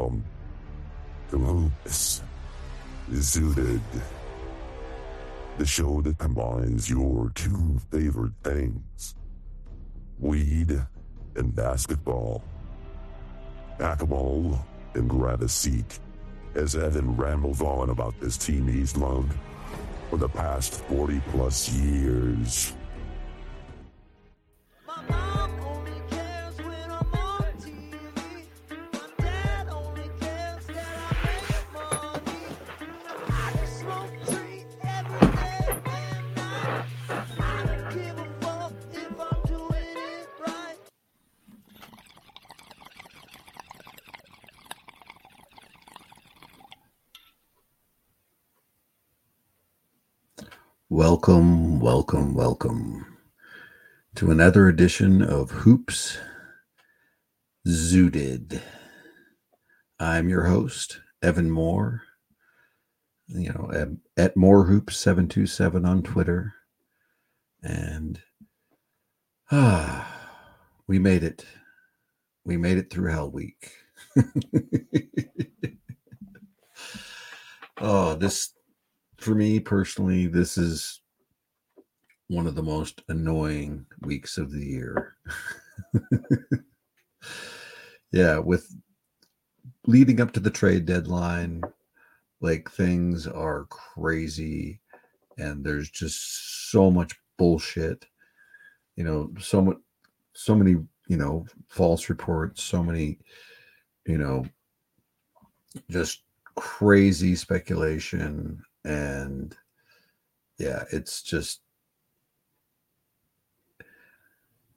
Welcome 0.00 0.24
to 1.30 1.36
Hoops 1.36 2.22
Zooted, 3.10 3.82
the 5.58 5.66
show 5.66 6.00
that 6.00 6.16
combines 6.16 6.88
your 6.88 7.30
two 7.34 7.78
favorite 7.90 8.32
things 8.42 9.14
weed 10.18 10.80
and 11.36 11.54
basketball. 11.54 12.42
Pack 13.78 14.00
'em 14.00 14.12
all 14.14 14.64
and 14.94 15.06
grab 15.06 15.42
a 15.42 15.48
seat 15.50 16.00
as 16.54 16.74
Evan 16.74 17.14
rambles 17.14 17.60
on 17.60 17.90
about 17.90 18.18
this 18.20 18.38
team 18.38 18.66
he's 18.68 18.96
loved 18.96 19.34
for 20.08 20.16
the 20.16 20.30
past 20.30 20.76
40 20.88 21.20
plus 21.30 21.68
years. 21.74 22.72
To 54.20 54.30
another 54.30 54.68
edition 54.68 55.22
of 55.22 55.50
Hoops 55.50 56.18
Zooted. 57.66 58.60
I'm 59.98 60.28
your 60.28 60.44
host, 60.44 61.00
Evan 61.22 61.50
Moore. 61.50 62.02
You 63.28 63.48
know, 63.48 63.96
at, 64.18 64.36
More 64.36 64.64
Hoops 64.64 64.98
727 64.98 65.86
on 65.86 66.02
Twitter. 66.02 66.52
And 67.62 68.20
ah, 69.50 70.06
we 70.86 70.98
made 70.98 71.24
it. 71.24 71.46
We 72.44 72.58
made 72.58 72.76
it 72.76 72.90
through 72.90 73.12
Hell 73.12 73.30
Week. 73.30 73.72
oh, 77.80 78.16
this 78.16 78.52
for 79.16 79.34
me 79.34 79.60
personally, 79.60 80.26
this 80.26 80.58
is 80.58 80.99
one 82.30 82.46
of 82.46 82.54
the 82.54 82.62
most 82.62 83.02
annoying 83.08 83.84
weeks 84.02 84.38
of 84.38 84.52
the 84.52 84.64
year. 84.64 85.16
yeah, 88.12 88.38
with 88.38 88.72
leading 89.88 90.20
up 90.20 90.32
to 90.32 90.40
the 90.40 90.50
trade 90.50 90.86
deadline, 90.86 91.60
like 92.40 92.70
things 92.70 93.26
are 93.26 93.64
crazy 93.64 94.80
and 95.38 95.64
there's 95.64 95.90
just 95.90 96.70
so 96.70 96.88
much 96.88 97.16
bullshit. 97.36 98.06
You 98.94 99.02
know, 99.02 99.32
so 99.40 99.60
much 99.60 99.78
so 100.34 100.54
many, 100.54 100.76
you 101.08 101.16
know, 101.16 101.44
false 101.68 102.08
reports, 102.08 102.62
so 102.62 102.80
many, 102.80 103.18
you 104.06 104.18
know, 104.18 104.44
just 105.90 106.22
crazy 106.54 107.34
speculation 107.34 108.62
and 108.84 109.56
yeah 110.58 110.84
it's 110.90 111.22
just 111.22 111.60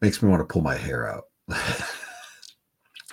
makes 0.04 0.22
me 0.22 0.30
want 0.30 0.42
to 0.42 0.54
pull 0.54 0.62
my 0.62 0.76
hair 0.76 1.10
out. 1.10 1.26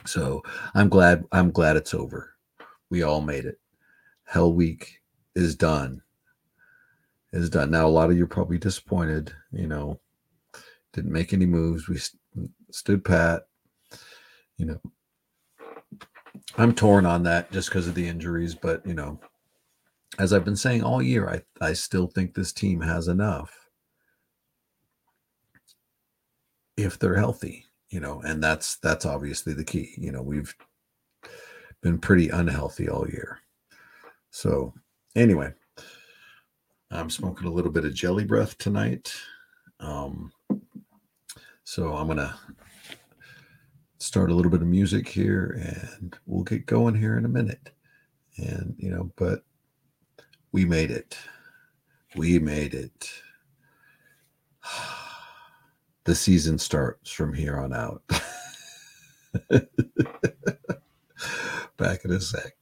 So 0.06 0.43
i'm 0.75 0.89
glad 0.89 1.25
i'm 1.31 1.51
glad 1.51 1.77
it's 1.77 1.95
over. 1.95 2.34
We 2.89 3.03
all 3.03 3.21
made 3.21 3.45
it. 3.45 3.61
Hell 4.25 4.53
week 4.53 5.01
is 5.34 5.55
done. 5.55 6.03
Is 7.33 7.51
done. 7.51 7.71
Now 7.71 7.87
a 7.87 7.89
lot 7.89 8.11
of 8.11 8.17
you 8.17 8.25
are 8.25 8.28
probably 8.28 8.59
disappointed 8.59 9.33
you 9.53 9.67
know. 9.67 10.01
Didn't 10.93 11.12
make 11.12 11.33
any 11.33 11.47
moves. 11.47 11.87
We 11.87 11.99
st- 11.99 12.51
stood 12.71 13.05
pat 13.05 13.43
you 14.57 14.67
know. 14.67 14.81
I'm 16.57 16.75
torn 16.75 17.07
on 17.07 17.22
that 17.25 17.53
just 17.53 17.69
because 17.69 17.87
of 17.87 17.95
the 17.95 18.09
injuries 18.09 18.55
but 18.55 18.84
you 18.87 18.95
know. 18.95 19.21
As 20.19 20.33
I've 20.33 20.45
been 20.45 20.57
saying 20.57 20.83
all 20.83 21.01
year, 21.01 21.28
I, 21.28 21.43
I 21.65 21.72
still 21.72 22.09
think 22.09 22.34
this 22.34 22.53
team 22.53 22.81
has 22.81 23.07
enough 23.07 23.69
if 26.82 26.98
they're 26.98 27.16
healthy, 27.16 27.66
you 27.88 28.00
know, 28.00 28.20
and 28.22 28.42
that's 28.42 28.76
that's 28.76 29.06
obviously 29.06 29.52
the 29.52 29.64
key. 29.64 29.94
You 29.96 30.12
know, 30.12 30.22
we've 30.22 30.54
been 31.82 31.98
pretty 31.98 32.28
unhealthy 32.28 32.88
all 32.88 33.08
year. 33.08 33.38
So 34.30 34.74
anyway, 35.16 35.52
I'm 36.91 37.10
smoking 37.10 37.46
a 37.46 37.52
little 37.52 37.70
bit 37.70 37.84
of 37.84 37.94
jelly 37.94 38.24
breath 38.24 38.58
tonight. 38.58 39.12
Um, 39.80 40.32
so 41.64 41.94
I'm 41.94 42.06
gonna 42.06 42.36
start 43.98 44.30
a 44.30 44.34
little 44.34 44.50
bit 44.50 44.62
of 44.62 44.68
music 44.68 45.08
here 45.08 45.58
and 45.98 46.16
we'll 46.26 46.44
get 46.44 46.66
going 46.66 46.94
here 46.94 47.18
in 47.18 47.24
a 47.24 47.28
minute. 47.28 47.70
And 48.36 48.74
you 48.78 48.91
know, 48.91 49.10
but 49.16 49.44
we 50.52 50.64
made 50.64 50.91
it. 50.91 51.16
We 52.16 52.38
made 52.38 52.74
it. 52.74 53.10
The 56.05 56.15
season 56.15 56.59
starts 56.59 57.11
from 57.11 57.34
here 57.34 57.59
on 57.59 57.72
out. 57.75 58.03
Back 61.77 62.05
in 62.05 62.12
a 62.12 62.21
sec. 62.21 62.56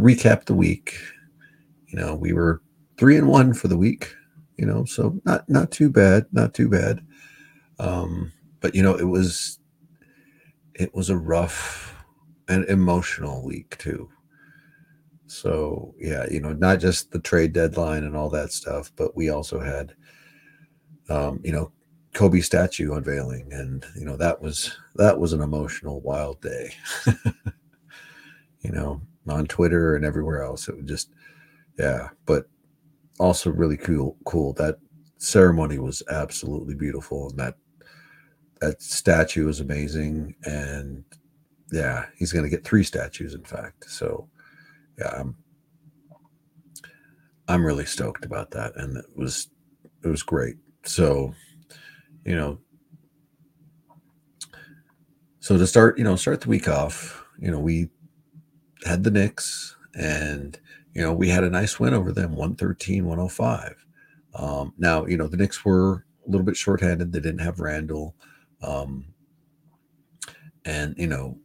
Recap 0.00 0.44
the 0.44 0.54
week. 0.54 0.96
You 1.88 1.98
know, 1.98 2.14
we 2.14 2.32
were 2.32 2.62
three 2.98 3.16
and 3.16 3.28
one 3.28 3.54
for 3.54 3.68
the 3.68 3.76
week. 3.76 4.12
You 4.56 4.66
know, 4.66 4.84
so 4.84 5.18
not 5.24 5.48
not 5.48 5.70
too 5.70 5.90
bad, 5.90 6.26
not 6.32 6.54
too 6.54 6.68
bad. 6.68 7.04
Um, 7.78 8.32
but 8.60 8.74
you 8.74 8.82
know, 8.82 8.94
it 8.94 9.04
was 9.04 9.58
it 10.74 10.94
was 10.94 11.10
a 11.10 11.16
rough 11.16 11.94
and 12.48 12.64
emotional 12.66 13.44
week 13.44 13.76
too. 13.78 14.08
So 15.26 15.94
yeah, 15.98 16.26
you 16.30 16.40
know, 16.40 16.52
not 16.52 16.80
just 16.80 17.10
the 17.10 17.20
trade 17.20 17.52
deadline 17.52 18.04
and 18.04 18.16
all 18.16 18.28
that 18.30 18.52
stuff, 18.52 18.92
but 18.96 19.16
we 19.16 19.30
also 19.30 19.60
had 19.60 19.94
um, 21.10 21.40
you 21.42 21.52
know, 21.52 21.72
Kobe 22.14 22.40
statue 22.40 22.94
unveiling, 22.94 23.52
and 23.52 23.84
you 23.96 24.04
know 24.04 24.16
that 24.16 24.40
was 24.40 24.76
that 24.96 25.18
was 25.18 25.32
an 25.32 25.42
emotional, 25.42 26.00
wild 26.00 26.40
day. 26.40 26.72
you 28.60 28.72
know, 28.72 29.00
on 29.30 29.46
Twitter 29.46 29.94
and 29.96 30.04
everywhere 30.04 30.42
else, 30.42 30.68
it 30.68 30.76
was 30.76 30.86
just 30.86 31.10
yeah, 31.78 32.08
but 32.26 32.46
also 33.18 33.50
really 33.50 33.76
cool. 33.76 34.16
Cool 34.24 34.52
that 34.54 34.76
ceremony 35.18 35.78
was 35.78 36.02
absolutely 36.10 36.74
beautiful, 36.74 37.30
and 37.30 37.38
that 37.38 37.54
that 38.60 38.82
statue 38.82 39.46
was 39.46 39.60
amazing, 39.60 40.34
and 40.44 41.04
yeah, 41.72 42.06
he's 42.16 42.32
going 42.32 42.44
to 42.44 42.50
get 42.50 42.64
three 42.64 42.84
statues, 42.84 43.34
in 43.34 43.44
fact. 43.44 43.90
So 43.90 44.28
yeah, 44.98 45.14
I'm 45.18 45.36
I'm 47.48 47.64
really 47.64 47.86
stoked 47.86 48.24
about 48.24 48.50
that, 48.52 48.76
and 48.76 48.96
it 48.96 49.06
was 49.16 49.48
it 50.04 50.08
was 50.08 50.22
great. 50.22 50.56
So, 50.84 51.34
you 52.24 52.36
know, 52.36 52.58
so 55.40 55.56
to 55.56 55.66
start, 55.66 55.98
you 55.98 56.04
know, 56.04 56.16
start 56.16 56.40
the 56.40 56.48
week 56.48 56.68
off, 56.68 57.24
you 57.38 57.50
know, 57.50 57.58
we 57.58 57.88
had 58.86 59.04
the 59.04 59.10
Knicks, 59.10 59.76
and 59.94 60.58
you 60.94 61.02
know, 61.02 61.12
we 61.12 61.28
had 61.28 61.44
a 61.44 61.50
nice 61.50 61.78
win 61.78 61.94
over 61.94 62.12
them, 62.12 62.30
113, 62.32 63.06
105. 63.06 63.86
Um, 64.34 64.72
now, 64.78 65.06
you 65.06 65.16
know, 65.16 65.26
the 65.26 65.36
Knicks 65.36 65.64
were 65.64 66.04
a 66.26 66.30
little 66.30 66.44
bit 66.44 66.56
shorthanded. 66.56 67.12
They 67.12 67.20
didn't 67.20 67.40
have 67.40 67.60
Randle. 67.60 68.14
Um, 68.62 69.14
and, 70.64 70.94
you 70.98 71.06
know, 71.06 71.38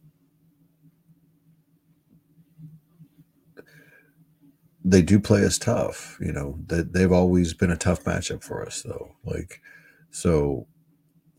they 4.84 5.02
do 5.02 5.18
play 5.18 5.44
us 5.44 5.58
tough. 5.58 6.18
You 6.20 6.32
know, 6.32 6.58
that 6.66 6.92
they've 6.92 7.12
always 7.12 7.54
been 7.54 7.70
a 7.70 7.76
tough 7.76 8.04
matchup 8.04 8.42
for 8.42 8.64
us, 8.66 8.82
though. 8.82 9.14
Like, 9.24 9.60
so 10.10 10.66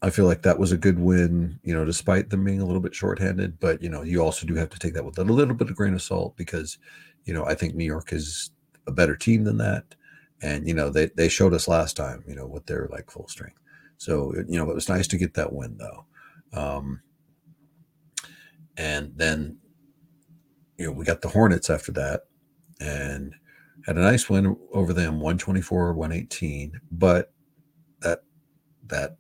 I 0.02 0.10
feel 0.12 0.26
like 0.26 0.44
that 0.44 0.60
was 0.60 0.72
a 0.72 0.78
good 0.78 1.00
win, 1.00 1.60
you 1.64 1.74
know, 1.74 1.84
despite 1.84 2.30
them 2.30 2.44
being 2.44 2.62
a 2.62 2.66
little 2.66 2.82
bit 2.82 2.94
shorthanded. 2.94 3.60
But, 3.60 3.82
you 3.82 3.90
know, 3.90 4.04
you 4.04 4.22
also 4.22 4.46
do 4.46 4.54
have 4.56 4.70
to 4.70 4.80
take 4.80 4.94
that 4.94 5.06
with 5.06 5.18
a 5.18 5.24
little 5.24 5.56
bit 5.56 5.70
of 5.70 5.76
grain 5.76 5.94
of 5.94 6.02
salt 6.02 6.38
because, 6.38 6.78
you 7.26 7.34
know, 7.34 7.46
I 7.46 7.56
think 7.56 7.74
New 7.74 7.86
York 7.86 8.14
is 8.14 8.52
a 8.86 8.92
better 8.92 9.16
team 9.16 9.44
than 9.44 9.58
that. 9.58 9.96
And, 10.42 10.68
you 10.68 10.74
know, 10.74 10.92
they, 10.92 11.08
they 11.16 11.30
showed 11.30 11.54
us 11.54 11.68
last 11.68 11.98
time, 11.98 12.24
you 12.28 12.36
know, 12.36 12.46
with 12.46 12.68
their 12.68 12.88
like 12.92 13.10
full 13.10 13.28
strength. 13.28 13.60
So, 13.98 14.34
you 14.48 14.58
know, 14.60 14.70
it 14.70 14.76
was 14.76 14.90
nice 14.90 15.08
to 15.08 15.18
get 15.18 15.34
that 15.34 15.52
win 15.52 15.78
though. 15.78 16.06
Um, 16.54 17.02
and 18.78 19.12
then, 19.16 19.58
you 20.78 20.86
know, 20.86 20.92
we 20.92 21.06
got 21.06 21.22
the 21.22 21.30
Hornets 21.30 21.72
after 21.72 21.92
that 21.94 22.26
and 22.80 23.34
had 23.86 23.98
a 23.98 24.02
nice 24.02 24.30
win 24.30 24.56
over 24.74 24.94
them 24.94 25.20
124 25.20 25.94
118 25.94 26.80
but 26.92 27.32
that 28.02 28.24
that 28.88 29.18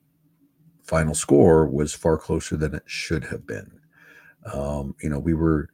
final 0.87 1.13
score 1.13 1.67
was 1.67 1.93
far 1.93 2.17
closer 2.17 2.55
than 2.57 2.73
it 2.73 2.83
should 2.85 3.23
have 3.25 3.45
been 3.45 3.79
um, 4.53 4.95
you 5.01 5.09
know 5.09 5.19
we 5.19 5.33
were 5.33 5.69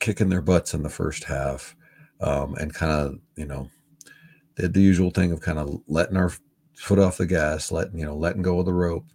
kicking 0.00 0.28
their 0.28 0.42
butts 0.42 0.74
in 0.74 0.82
the 0.82 0.90
first 0.90 1.24
half 1.24 1.74
um, 2.20 2.54
and 2.56 2.74
kind 2.74 2.92
of 2.92 3.18
you 3.36 3.46
know 3.46 3.68
did 4.56 4.74
the 4.74 4.80
usual 4.80 5.10
thing 5.10 5.32
of 5.32 5.40
kind 5.40 5.58
of 5.58 5.80
letting 5.88 6.16
our 6.16 6.32
foot 6.76 6.98
off 6.98 7.16
the 7.16 7.26
gas 7.26 7.70
letting 7.70 7.98
you 7.98 8.04
know 8.04 8.16
letting 8.16 8.42
go 8.42 8.58
of 8.58 8.66
the 8.66 8.72
rope 8.72 9.06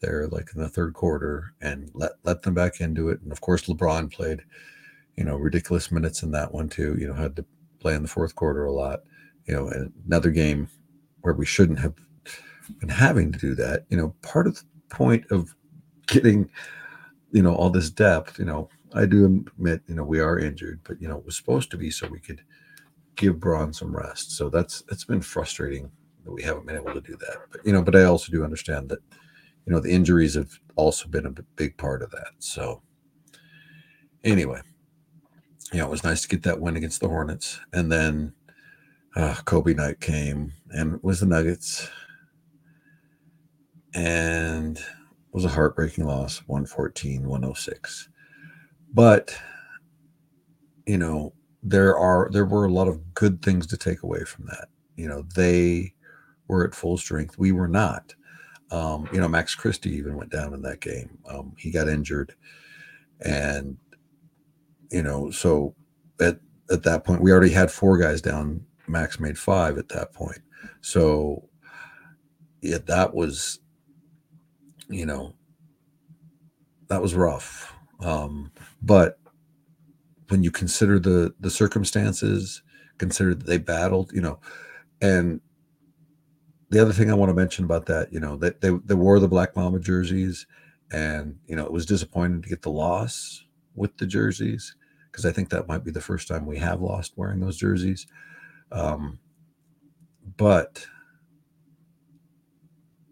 there 0.00 0.26
like 0.28 0.50
in 0.54 0.60
the 0.60 0.68
third 0.68 0.92
quarter 0.92 1.54
and 1.60 1.90
let 1.94 2.12
let 2.24 2.42
them 2.42 2.54
back 2.54 2.80
into 2.80 3.08
it 3.08 3.20
and 3.22 3.32
of 3.32 3.40
course 3.40 3.66
lebron 3.66 4.12
played 4.12 4.42
you 5.16 5.24
know, 5.24 5.36
ridiculous 5.36 5.92
minutes 5.92 6.22
in 6.22 6.30
that 6.32 6.52
one 6.52 6.68
too. 6.68 6.96
You 6.98 7.08
know, 7.08 7.14
had 7.14 7.36
to 7.36 7.44
play 7.80 7.94
in 7.94 8.02
the 8.02 8.08
fourth 8.08 8.34
quarter 8.34 8.64
a 8.64 8.72
lot. 8.72 9.00
You 9.46 9.54
know, 9.54 9.90
another 10.06 10.30
game 10.30 10.68
where 11.20 11.34
we 11.34 11.46
shouldn't 11.46 11.78
have 11.78 11.94
been 12.80 12.88
having 12.88 13.32
to 13.32 13.38
do 13.38 13.54
that. 13.56 13.84
You 13.88 13.96
know, 13.96 14.14
part 14.22 14.46
of 14.46 14.56
the 14.56 14.64
point 14.88 15.24
of 15.30 15.54
getting, 16.06 16.50
you 17.32 17.42
know, 17.42 17.54
all 17.54 17.70
this 17.70 17.90
depth, 17.90 18.38
you 18.38 18.44
know, 18.44 18.68
I 18.94 19.06
do 19.06 19.24
admit, 19.24 19.82
you 19.88 19.94
know, 19.94 20.04
we 20.04 20.20
are 20.20 20.38
injured, 20.38 20.80
but 20.84 21.00
you 21.00 21.08
know, 21.08 21.18
it 21.18 21.26
was 21.26 21.36
supposed 21.36 21.70
to 21.72 21.76
be 21.76 21.90
so 21.90 22.06
we 22.06 22.20
could 22.20 22.42
give 23.16 23.40
Bron 23.40 23.72
some 23.72 23.94
rest. 23.94 24.32
So 24.32 24.48
that's 24.48 24.82
it's 24.90 25.04
been 25.04 25.20
frustrating 25.20 25.90
that 26.24 26.32
we 26.32 26.42
haven't 26.42 26.66
been 26.66 26.76
able 26.76 26.94
to 26.94 27.00
do 27.00 27.16
that. 27.16 27.38
But 27.50 27.60
you 27.64 27.72
know, 27.72 27.82
but 27.82 27.96
I 27.96 28.04
also 28.04 28.30
do 28.30 28.44
understand 28.44 28.88
that, 28.90 29.00
you 29.66 29.72
know, 29.72 29.80
the 29.80 29.90
injuries 29.90 30.34
have 30.34 30.58
also 30.76 31.08
been 31.08 31.26
a 31.26 31.30
big 31.56 31.76
part 31.76 32.02
of 32.02 32.10
that. 32.12 32.30
So 32.38 32.82
anyway, 34.22 34.60
you 35.72 35.78
know, 35.78 35.86
it 35.86 35.90
was 35.90 36.04
nice 36.04 36.22
to 36.22 36.28
get 36.28 36.42
that 36.44 36.60
win 36.60 36.76
against 36.76 37.00
the 37.00 37.08
Hornets. 37.08 37.60
And 37.72 37.90
then 37.90 38.32
uh, 39.16 39.34
Kobe 39.44 39.74
night 39.74 40.00
came 40.00 40.52
and 40.70 40.94
it 40.94 41.04
was 41.04 41.20
the 41.20 41.26
Nuggets. 41.26 41.88
And 43.94 44.78
was 45.32 45.44
a 45.44 45.48
heartbreaking 45.48 46.04
loss, 46.04 46.38
114, 46.46 47.28
106. 47.28 48.08
But, 48.92 49.36
you 50.86 50.98
know, 50.98 51.32
there 51.62 51.96
are 51.96 52.28
there 52.30 52.44
were 52.44 52.66
a 52.66 52.72
lot 52.72 52.88
of 52.88 53.14
good 53.14 53.42
things 53.42 53.66
to 53.68 53.76
take 53.76 54.02
away 54.02 54.24
from 54.24 54.46
that. 54.46 54.68
You 54.96 55.08
know, 55.08 55.24
they 55.34 55.94
were 56.46 56.64
at 56.64 56.74
full 56.74 56.98
strength. 56.98 57.38
We 57.38 57.52
were 57.52 57.68
not. 57.68 58.14
Um, 58.70 59.08
you 59.12 59.20
know, 59.20 59.28
Max 59.28 59.54
Christie 59.54 59.94
even 59.94 60.16
went 60.16 60.30
down 60.30 60.52
in 60.52 60.62
that 60.62 60.80
game. 60.80 61.18
Um, 61.28 61.54
he 61.58 61.70
got 61.70 61.88
injured. 61.88 62.34
And 63.20 63.76
you 64.90 65.02
know, 65.02 65.30
so 65.30 65.74
at 66.20 66.38
at 66.70 66.82
that 66.82 67.04
point 67.04 67.22
we 67.22 67.32
already 67.32 67.52
had 67.52 67.70
four 67.70 67.98
guys 67.98 68.20
down. 68.20 68.64
Max 68.86 69.18
made 69.18 69.38
five 69.38 69.78
at 69.78 69.88
that 69.88 70.12
point. 70.12 70.40
So 70.82 71.48
yeah, 72.60 72.78
that 72.86 73.14
was, 73.14 73.60
you 74.88 75.06
know, 75.06 75.34
that 76.88 77.02
was 77.02 77.14
rough. 77.14 77.74
Um, 78.00 78.52
but 78.82 79.18
when 80.28 80.42
you 80.42 80.50
consider 80.50 80.98
the 80.98 81.34
the 81.40 81.50
circumstances, 81.50 82.62
consider 82.98 83.34
that 83.34 83.46
they 83.46 83.58
battled, 83.58 84.12
you 84.12 84.20
know, 84.20 84.40
and 85.00 85.40
the 86.70 86.80
other 86.80 86.92
thing 86.92 87.10
I 87.10 87.14
want 87.14 87.30
to 87.30 87.34
mention 87.34 87.64
about 87.64 87.86
that, 87.86 88.12
you 88.12 88.18
know, 88.18 88.36
that 88.38 88.60
they, 88.60 88.70
they 88.84 88.94
wore 88.94 89.20
the 89.20 89.28
Black 89.28 89.54
Mamba 89.54 89.78
jerseys, 89.78 90.46
and 90.90 91.38
you 91.46 91.56
know, 91.56 91.64
it 91.64 91.72
was 91.72 91.86
disappointing 91.86 92.42
to 92.42 92.48
get 92.48 92.62
the 92.62 92.70
loss 92.70 93.44
with 93.74 93.96
the 93.96 94.06
jerseys 94.06 94.74
because 95.10 95.24
I 95.24 95.32
think 95.32 95.50
that 95.50 95.68
might 95.68 95.84
be 95.84 95.92
the 95.92 96.00
first 96.00 96.26
time 96.26 96.46
we 96.46 96.58
have 96.58 96.80
lost 96.80 97.12
wearing 97.16 97.40
those 97.40 97.56
jerseys. 97.56 98.06
Um, 98.72 99.20
but 100.36 100.84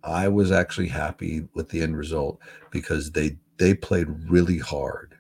I 0.05 0.29
was 0.29 0.51
actually 0.51 0.89
happy 0.89 1.49
with 1.55 1.69
the 1.69 1.83
end 1.83 1.97
result 1.97 2.39
because 2.71 3.13
they 3.13 3.39
they 3.59 3.75
played 3.75 4.09
really 4.31 4.59
hard 4.59 5.15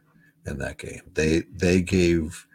in 0.46 0.58
that 0.58 0.78
game. 0.78 1.02
They 1.12 1.42
they 1.52 1.82
gave 1.82 2.46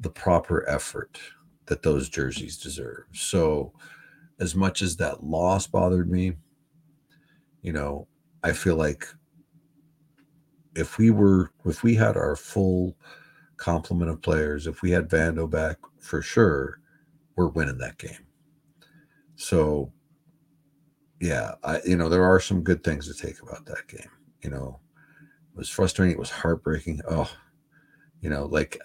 the 0.00 0.10
proper 0.10 0.68
effort 0.68 1.18
that 1.66 1.82
those 1.82 2.08
jerseys 2.08 2.58
deserve. 2.58 3.04
So 3.12 3.72
as 4.40 4.54
much 4.54 4.82
as 4.82 4.96
that 4.96 5.24
loss 5.24 5.66
bothered 5.66 6.10
me, 6.10 6.34
you 7.62 7.72
know, 7.72 8.06
I 8.42 8.52
feel 8.52 8.76
like 8.76 9.06
if 10.74 10.98
we 10.98 11.10
were 11.10 11.50
if 11.64 11.82
we 11.82 11.94
had 11.94 12.16
our 12.16 12.36
full 12.36 12.96
complement 13.56 14.10
of 14.10 14.22
players. 14.22 14.66
If 14.66 14.82
we 14.82 14.90
had 14.90 15.08
Vando 15.08 15.48
back 15.48 15.78
for 15.98 16.22
sure, 16.22 16.80
we're 17.36 17.48
winning 17.48 17.78
that 17.78 17.98
game. 17.98 18.26
So 19.36 19.92
yeah, 21.20 21.54
I 21.64 21.80
you 21.84 21.96
know, 21.96 22.08
there 22.08 22.24
are 22.24 22.40
some 22.40 22.62
good 22.62 22.84
things 22.84 23.06
to 23.08 23.26
take 23.26 23.42
about 23.42 23.66
that 23.66 23.88
game. 23.88 24.10
You 24.42 24.50
know, 24.50 24.80
it 25.54 25.58
was 25.58 25.68
frustrating, 25.68 26.14
it 26.14 26.18
was 26.20 26.30
heartbreaking. 26.30 27.00
Oh, 27.08 27.30
you 28.20 28.30
know, 28.30 28.46
like 28.46 28.78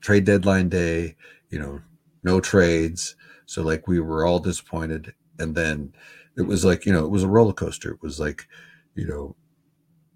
trade 0.00 0.24
deadline 0.24 0.68
day, 0.68 1.16
you 1.50 1.58
know, 1.58 1.80
no 2.22 2.40
trades. 2.40 3.16
So 3.46 3.62
like 3.62 3.88
we 3.88 4.00
were 4.00 4.26
all 4.26 4.38
disappointed. 4.38 5.14
And 5.38 5.54
then 5.54 5.94
it 6.36 6.42
was 6.42 6.64
like, 6.64 6.86
you 6.86 6.92
know, 6.92 7.04
it 7.04 7.10
was 7.10 7.22
a 7.22 7.28
roller 7.28 7.52
coaster. 7.52 7.92
It 7.92 8.02
was 8.02 8.20
like, 8.20 8.46
you 8.94 9.06
know, 9.06 9.36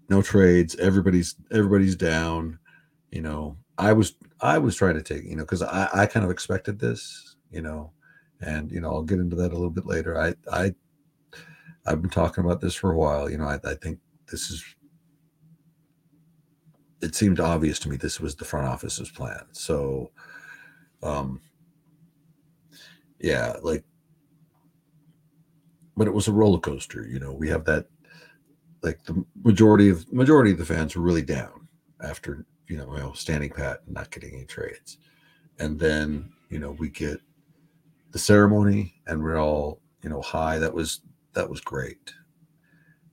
no 0.09 0.21
trades, 0.21 0.75
everybody's 0.77 1.35
everybody's 1.51 1.95
down 1.95 2.59
you 3.11 3.21
know, 3.21 3.57
I 3.77 3.93
was 3.93 4.15
I 4.41 4.57
was 4.59 4.75
trying 4.75 4.95
to 4.95 5.03
take, 5.03 5.25
you 5.25 5.35
know, 5.35 5.43
because 5.43 5.63
I, 5.63 5.89
I 5.93 6.05
kind 6.05 6.25
of 6.25 6.31
expected 6.31 6.79
this, 6.79 7.35
you 7.51 7.61
know, 7.61 7.91
and 8.41 8.71
you 8.71 8.79
know, 8.79 8.91
I'll 8.91 9.03
get 9.03 9.19
into 9.19 9.35
that 9.37 9.51
a 9.51 9.55
little 9.55 9.69
bit 9.69 9.85
later. 9.85 10.19
I 10.19 10.33
I 10.51 10.73
I've 11.85 12.01
been 12.01 12.11
talking 12.11 12.43
about 12.43 12.61
this 12.61 12.75
for 12.75 12.91
a 12.91 12.97
while. 12.97 13.29
You 13.29 13.37
know, 13.37 13.45
I, 13.45 13.59
I 13.63 13.75
think 13.75 13.99
this 14.31 14.49
is 14.49 14.63
it 17.01 17.15
seemed 17.15 17.39
obvious 17.39 17.79
to 17.79 17.89
me 17.89 17.95
this 17.95 18.19
was 18.19 18.35
the 18.35 18.45
front 18.45 18.67
office's 18.67 19.09
plan. 19.09 19.43
So 19.51 20.11
um 21.03 21.41
yeah, 23.19 23.55
like 23.61 23.83
but 25.97 26.07
it 26.07 26.13
was 26.13 26.27
a 26.27 26.33
roller 26.33 26.59
coaster, 26.59 27.05
you 27.07 27.19
know. 27.19 27.33
We 27.33 27.49
have 27.49 27.65
that 27.65 27.87
like 28.81 29.03
the 29.03 29.25
majority 29.43 29.89
of 29.89 30.11
majority 30.13 30.51
of 30.51 30.57
the 30.57 30.65
fans 30.65 30.95
were 30.95 31.01
really 31.01 31.21
down 31.21 31.67
after 32.01 32.45
you 32.69 32.77
know, 32.77 32.87
well, 32.87 33.13
standing 33.15 33.49
pat 33.49 33.81
and 33.85 33.95
not 33.95 34.11
getting 34.11 34.35
any 34.35 34.45
trades. 34.45 34.99
And 35.57 35.77
then, 35.77 36.31
you 36.49 36.59
know, 36.59 36.71
we 36.71 36.89
get 36.89 37.19
the 38.11 38.19
ceremony 38.19 38.95
and 39.07 39.23
we're 39.23 39.39
all, 39.39 39.81
you 40.01 40.09
know, 40.09 40.21
high. 40.21 40.59
That 40.59 40.73
was 40.73 41.01
that 41.33 41.49
was 41.49 41.61
great. 41.61 42.13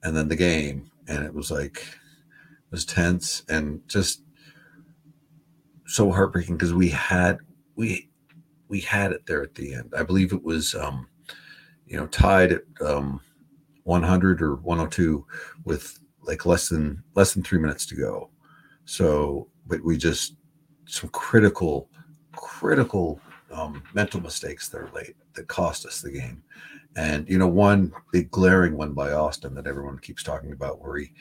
And 0.03 0.17
then 0.17 0.29
the 0.29 0.37
game, 0.37 0.91
and 1.09 1.25
it 1.25 1.35
was 1.35 1.51
like 1.51 1.79
it 1.79 2.71
was 2.71 2.85
tense 2.85 3.45
and 3.49 3.81
just 3.89 4.23
so 5.87 6.11
heartbreaking 6.11 6.57
because 6.57 6.75
we 6.75 6.89
had 6.89 7.39
we 7.77 8.09
we 8.69 8.81
had 8.81 9.13
it 9.13 9.27
there 9.27 9.43
at 9.43 9.55
the 9.55 9.75
end. 9.75 9.93
I 9.97 10.03
believe 10.03 10.33
it 10.33 10.43
was 10.43 10.75
um, 10.75 11.09
you 11.87 11.97
know, 11.97 12.07
tied 12.07 12.53
at 12.53 12.63
um 12.81 13.21
100 13.85 14.43
or 14.43 14.57
102 14.57 15.25
with 15.65 16.01
like 16.23 16.45
less 16.45 16.69
than 16.69 17.03
less 17.15 17.35
than 17.35 17.43
3 17.45 17.59
minutes 17.61 17.87
to 17.87 17.95
go 17.95 18.31
so, 18.87 19.49
but 19.67 19.85
we 19.85 19.99
just 19.99 20.37
some 20.87 21.11
critical, 21.11 21.91
critical 22.33 23.21
um, 23.53 23.83
mental 23.95 24.21
mistakes 24.21 24.69
that 24.69 24.79
are 24.79 24.91
late 24.95 25.17
that 25.35 25.49
cost 25.49 25.87
us 25.87 26.01
the 26.01 26.11
game. 26.11 26.43
And 26.97 27.29
you 27.29 27.39
know, 27.39 27.47
one 27.49 27.93
big 28.13 28.31
glaring 28.31 28.77
one 28.77 28.93
by 28.93 29.13
Austin 29.13 29.55
that 29.55 29.67
everyone 29.67 29.99
keeps 29.99 30.23
talking 30.23 30.53
about, 30.53 30.81
where 30.81 30.99
he 30.99 31.13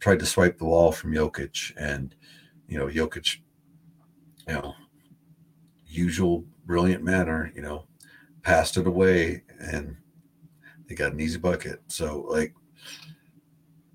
tried 0.00 0.18
to 0.18 0.26
swipe 0.26 0.58
the 0.58 0.64
ball 0.64 0.92
from 0.92 1.12
Jokic, 1.12 1.72
and 1.76 2.14
you 2.68 2.78
know, 2.78 2.86
Jokic, 2.86 3.38
you 4.48 4.54
know, 4.54 4.74
usual 5.86 6.44
brilliant 6.64 7.04
manner, 7.04 7.52
you 7.54 7.62
know, 7.62 7.86
passed 8.42 8.76
it 8.76 8.86
away, 8.86 9.42
and 9.60 9.96
they 10.88 10.94
got 10.94 11.12
an 11.12 11.20
easy 11.20 11.38
bucket. 11.38 11.80
So 11.86 12.26
like, 12.28 12.54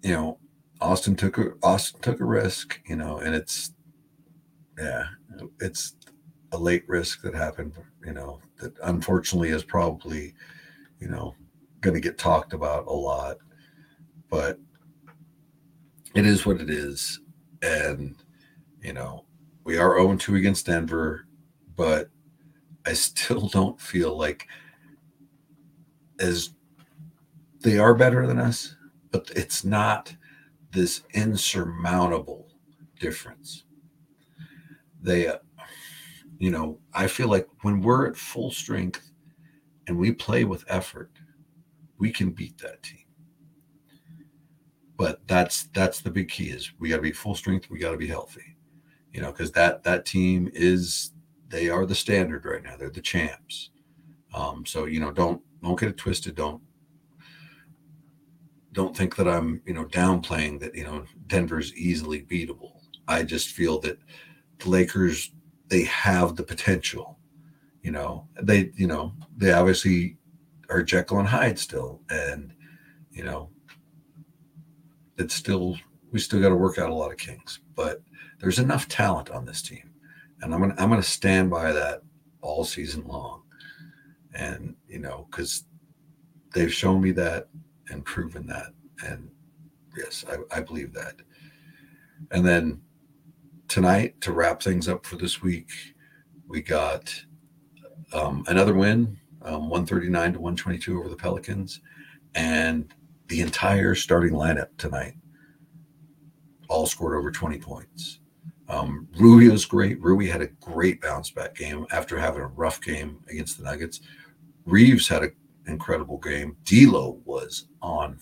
you 0.02 0.14
know, 0.14 0.40
Austin 0.80 1.16
took 1.16 1.38
a 1.38 1.52
Austin 1.62 2.02
took 2.02 2.22
a 2.22 2.26
risk, 2.26 2.80
you 2.86 2.96
know, 2.96 3.18
and 3.18 3.36
it's 3.36 3.74
yeah, 4.80 5.06
it's 5.60 5.96
a 6.52 6.58
late 6.58 6.88
risk 6.88 7.22
that 7.22 7.34
happened, 7.34 7.74
you 8.06 8.14
know, 8.14 8.40
that 8.60 8.74
unfortunately 8.84 9.50
is 9.50 9.64
probably, 9.64 10.34
you 11.00 11.08
know, 11.08 11.36
going 11.82 11.94
to 11.94 12.00
get 12.00 12.18
talked 12.18 12.54
about 12.54 12.88
a 12.88 12.94
lot, 12.94 13.38
but 14.30 14.60
it 16.14 16.26
is 16.26 16.46
what 16.46 16.62
it 16.62 16.70
is. 16.70 17.20
And, 17.62 18.16
you 18.82 18.94
know, 18.94 19.26
we 19.64 19.78
are 19.78 19.98
0 19.98 20.18
2 20.18 20.36
against 20.36 20.66
Denver, 20.66 21.28
but 21.76 22.10
I 22.86 22.94
still 22.94 23.48
don't 23.48 23.80
feel 23.80 24.18
like 24.18 24.48
as 26.20 26.52
they 27.62 27.78
are 27.78 27.94
better 27.94 28.28
than 28.28 28.40
us, 28.40 28.76
but 29.12 29.32
it's 29.36 29.64
not 29.64 30.16
this 30.72 31.04
insurmountable 31.14 32.48
difference. 33.00 33.64
They, 35.02 35.32
you 36.42 36.50
know, 36.50 36.80
I 36.92 37.06
feel 37.06 37.28
like 37.28 37.48
when 37.62 37.82
we're 37.82 38.08
at 38.08 38.18
full 38.18 38.50
strength 38.50 39.12
and 39.86 39.96
we 39.96 40.12
play 40.12 40.44
with 40.44 40.66
effort, 40.68 41.12
we 42.00 42.10
can 42.10 42.32
beat 42.32 42.58
that 42.58 42.82
team. 42.82 43.06
But 44.98 45.20
that's 45.28 45.66
that's 45.66 46.02
the 46.02 46.10
big 46.10 46.30
key 46.30 46.50
is 46.50 46.72
we 46.80 46.90
got 46.90 46.96
to 46.96 47.02
be 47.04 47.12
full 47.12 47.36
strength, 47.36 47.70
we 47.70 47.78
got 47.78 47.92
to 47.92 47.98
be 47.98 48.08
healthy. 48.08 48.58
You 49.14 49.22
know, 49.22 49.32
because 49.32 49.52
that 49.52 49.84
that 49.84 50.08
team 50.08 50.50
is 50.52 51.12
they 51.48 51.70
are 51.70 51.86
the 51.86 51.94
standard 51.94 52.44
right 52.44 52.64
now. 52.64 52.76
They're 52.76 52.90
the 52.90 53.02
champs. 53.02 53.70
Um, 54.34 54.66
so 54.66 54.86
you 54.86 55.00
know, 55.00 55.12
don't 55.12 55.44
don't 55.62 55.80
get 55.80 55.90
it 55.90 55.98
twisted. 55.98 56.34
Don't 56.34 56.64
don't 58.72 58.98
think 58.98 59.16
that 59.18 59.28
I'm 59.28 59.62
you 59.68 59.76
know 59.76 59.86
downplaying 59.86 60.60
that 60.62 60.74
you 60.74 60.86
know 60.86 61.06
Denver's 61.28 61.72
easily 61.76 62.24
beatable. 62.24 62.80
I 63.08 63.22
just 63.22 63.50
feel 63.50 63.78
that 63.82 64.00
the 64.58 64.70
Lakers 64.70 65.34
they 65.72 65.86
have 65.86 66.36
the 66.36 66.44
potential. 66.44 67.18
You 67.82 67.92
know, 67.92 68.28
they 68.40 68.72
you 68.76 68.86
know 68.86 69.14
they 69.36 69.54
obviously 69.54 70.18
are 70.70 70.84
Jekyll 70.84 71.20
and 71.20 71.28
Hyde 71.28 71.58
still, 71.58 72.02
and 72.12 72.54
you 73.10 73.24
know 73.24 73.50
it's 75.18 75.34
still 75.34 75.78
we 76.12 76.20
still 76.20 76.42
got 76.42 76.50
to 76.50 76.56
work 76.56 76.78
out 76.78 76.90
a 76.90 76.94
lot 76.94 77.12
of 77.12 77.18
kinks, 77.18 77.60
but 77.74 78.04
there's 78.40 78.60
enough 78.60 78.88
talent 78.88 79.32
on 79.32 79.46
this 79.46 79.62
team, 79.62 79.90
and 80.42 80.54
I'm 80.54 80.60
gonna 80.60 80.76
I'm 80.78 80.90
gonna 80.90 81.02
stand 81.02 81.50
by 81.50 81.72
that 81.72 82.04
all 82.42 82.66
season 82.66 83.08
long, 83.08 83.44
and 84.36 84.76
you 84.88 85.00
know 85.00 85.26
because 85.32 85.64
they've 86.54 86.74
shown 86.74 87.02
me 87.02 87.12
that 87.14 87.48
and 87.90 88.04
proven 88.04 88.46
that, 88.48 88.74
and 89.06 89.32
yes, 89.98 90.26
I, 90.30 90.58
I 90.58 90.62
believe 90.62 90.92
that, 90.94 91.16
and 92.30 92.46
then 92.46 92.82
tonight 93.72 94.20
to 94.20 94.34
wrap 94.34 94.62
things 94.62 94.90
up 94.90 95.06
for 95.06 95.16
this 95.16 95.42
week, 95.42 95.70
we 96.46 96.62
got 96.62 97.16
um, 98.12 98.44
another 98.50 98.74
win, 98.74 99.18
um, 99.44 99.70
139 99.70 100.34
to 100.34 100.40
122 100.42 101.00
over 101.00 101.08
the 101.08 101.16
Pelicans, 101.16 101.80
and 102.36 102.94
the 103.30 103.40
entire 103.40 103.96
starting 103.96 104.34
lineup 104.34 104.68
tonight 104.78 105.14
all 106.68 106.86
scored 106.86 107.18
over 107.18 107.32
20 107.32 107.60
points. 107.60 108.20
Um, 108.68 109.08
was 109.18 109.66
great. 109.66 110.02
Rui 110.02 110.28
had 110.28 110.42
a 110.42 110.48
great 110.48 111.00
bounce 111.00 111.32
back 111.32 111.56
game 111.56 111.86
after 111.92 112.20
having 112.20 112.42
a 112.42 112.48
rough 112.48 112.82
game 112.82 113.20
against 113.30 113.58
the 113.58 113.64
Nuggets. 113.64 114.02
Reaves 114.66 115.08
had 115.08 115.24
an 115.24 115.34
incredible 115.66 116.18
game. 116.18 116.58
D'Lo 116.66 117.22
was 117.24 117.68
on 117.82 118.20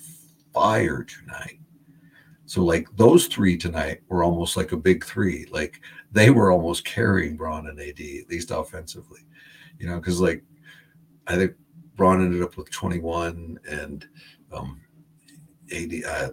fire 0.53 1.03
tonight. 1.03 1.58
So 2.49 2.63
like 2.63 2.87
those 2.95 3.27
three 3.27 3.55
tonight 3.55 4.01
were 4.07 4.23
almost 4.23 4.57
like 4.57 4.71
a 4.71 4.77
big 4.77 5.05
three. 5.05 5.45
Like 5.51 5.81
they 6.11 6.31
were 6.31 6.51
almost 6.51 6.83
carrying 6.83 7.37
Bron 7.37 7.67
and 7.67 7.79
AD 7.79 7.99
at 7.99 8.27
least 8.27 8.49
offensively, 8.49 9.19
you 9.77 9.87
know, 9.87 9.99
because 9.99 10.19
like 10.19 10.43
I 11.27 11.35
think 11.35 11.53
Bron 11.95 12.25
ended 12.25 12.41
up 12.41 12.57
with 12.57 12.71
21 12.71 13.59
and 13.69 14.07
um, 14.51 14.81
AD. 15.71 15.93
I, 16.07 16.29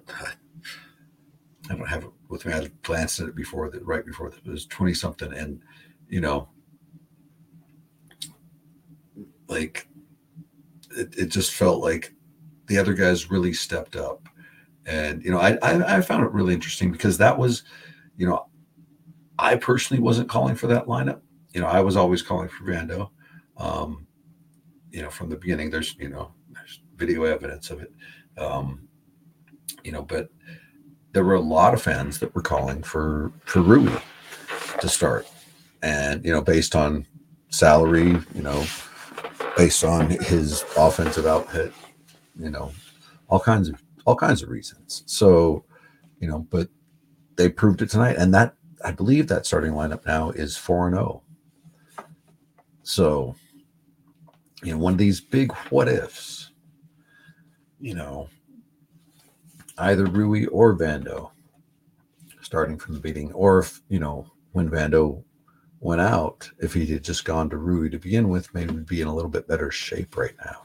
I 1.68 1.74
don't 1.74 1.86
have 1.86 2.04
it 2.04 2.10
with 2.30 2.46
me. 2.46 2.54
I 2.54 2.70
glanced 2.82 3.20
at 3.20 3.28
it 3.28 3.36
before 3.36 3.68
that, 3.68 3.84
right 3.84 4.06
before 4.06 4.30
that, 4.30 4.38
it 4.38 4.50
was 4.50 4.64
20 4.64 4.94
something, 4.94 5.34
and 5.34 5.60
you 6.08 6.22
know, 6.22 6.48
like 9.48 9.86
it, 10.96 11.14
it 11.18 11.26
just 11.26 11.52
felt 11.52 11.82
like 11.82 12.14
the 12.68 12.78
other 12.78 12.94
guys 12.94 13.30
really 13.30 13.52
stepped 13.52 13.96
up 13.96 14.30
and 14.86 15.22
you 15.22 15.30
know 15.30 15.38
I, 15.38 15.58
I, 15.62 15.96
I 15.96 16.00
found 16.00 16.24
it 16.24 16.32
really 16.32 16.54
interesting 16.54 16.90
because 16.92 17.18
that 17.18 17.36
was 17.36 17.64
you 18.16 18.26
know 18.26 18.46
i 19.38 19.56
personally 19.56 20.02
wasn't 20.02 20.28
calling 20.28 20.54
for 20.54 20.68
that 20.68 20.86
lineup. 20.86 21.20
You 21.52 21.60
know 21.60 21.66
i 21.66 21.80
was 21.80 21.96
always 21.96 22.22
calling 22.22 22.48
for 22.48 22.64
vando. 22.64 23.10
Um 23.56 24.06
you 24.90 25.02
know 25.02 25.10
from 25.10 25.28
the 25.28 25.36
beginning 25.36 25.70
there's 25.70 25.96
you 25.98 26.08
know 26.08 26.32
there's 26.50 26.80
video 26.96 27.24
evidence 27.24 27.70
of 27.70 27.82
it. 27.82 27.92
Um 28.38 28.88
you 29.84 29.92
know 29.92 30.02
but 30.02 30.28
there 31.12 31.24
were 31.24 31.34
a 31.34 31.40
lot 31.40 31.74
of 31.74 31.82
fans 31.82 32.18
that 32.20 32.34
were 32.34 32.42
calling 32.42 32.82
for 32.82 33.32
for 33.44 33.60
Rui 33.60 33.92
to 34.80 34.88
start. 34.88 35.26
And 35.82 36.24
you 36.24 36.32
know 36.32 36.40
based 36.40 36.76
on 36.76 37.06
salary 37.48 38.18
you 38.34 38.42
know 38.42 38.64
based 39.56 39.84
on 39.84 40.10
his 40.10 40.64
offensive 40.76 41.26
output 41.26 41.72
you 42.38 42.50
know 42.50 42.70
all 43.28 43.40
kinds 43.40 43.68
of 43.68 43.82
all 44.06 44.16
kinds 44.16 44.42
of 44.42 44.48
reasons. 44.48 45.02
So, 45.06 45.64
you 46.20 46.28
know, 46.28 46.46
but 46.50 46.68
they 47.36 47.50
proved 47.50 47.82
it 47.82 47.90
tonight, 47.90 48.16
and 48.16 48.32
that 48.32 48.54
I 48.84 48.92
believe 48.92 49.28
that 49.28 49.44
starting 49.44 49.72
lineup 49.72 50.06
now 50.06 50.30
is 50.30 50.56
four 50.56 50.86
and 50.86 50.96
zero. 50.96 51.22
So, 52.82 53.34
you 54.62 54.72
know, 54.72 54.78
one 54.78 54.92
of 54.92 54.98
these 54.98 55.20
big 55.20 55.52
what 55.70 55.88
ifs, 55.88 56.52
you 57.80 57.94
know, 57.94 58.28
either 59.78 60.06
Rui 60.06 60.46
or 60.46 60.76
Vando 60.76 61.30
starting 62.40 62.78
from 62.78 62.94
the 62.94 63.00
beginning, 63.00 63.32
or 63.32 63.58
if 63.58 63.82
you 63.88 63.98
know 63.98 64.30
when 64.52 64.70
Vando 64.70 65.22
went 65.80 66.00
out, 66.00 66.48
if 66.60 66.72
he 66.72 66.86
had 66.86 67.04
just 67.04 67.24
gone 67.24 67.50
to 67.50 67.58
Rui 67.58 67.90
to 67.90 67.98
begin 67.98 68.28
with, 68.28 68.54
maybe 68.54 68.72
we'd 68.72 68.86
be 68.86 69.02
in 69.02 69.08
a 69.08 69.14
little 69.14 69.30
bit 69.30 69.48
better 69.48 69.70
shape 69.70 70.16
right 70.16 70.34
now. 70.44 70.62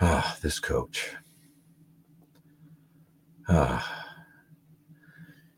Ah, 0.00 0.36
this 0.40 0.58
coach. 0.58 1.14
Ah, 3.52 4.06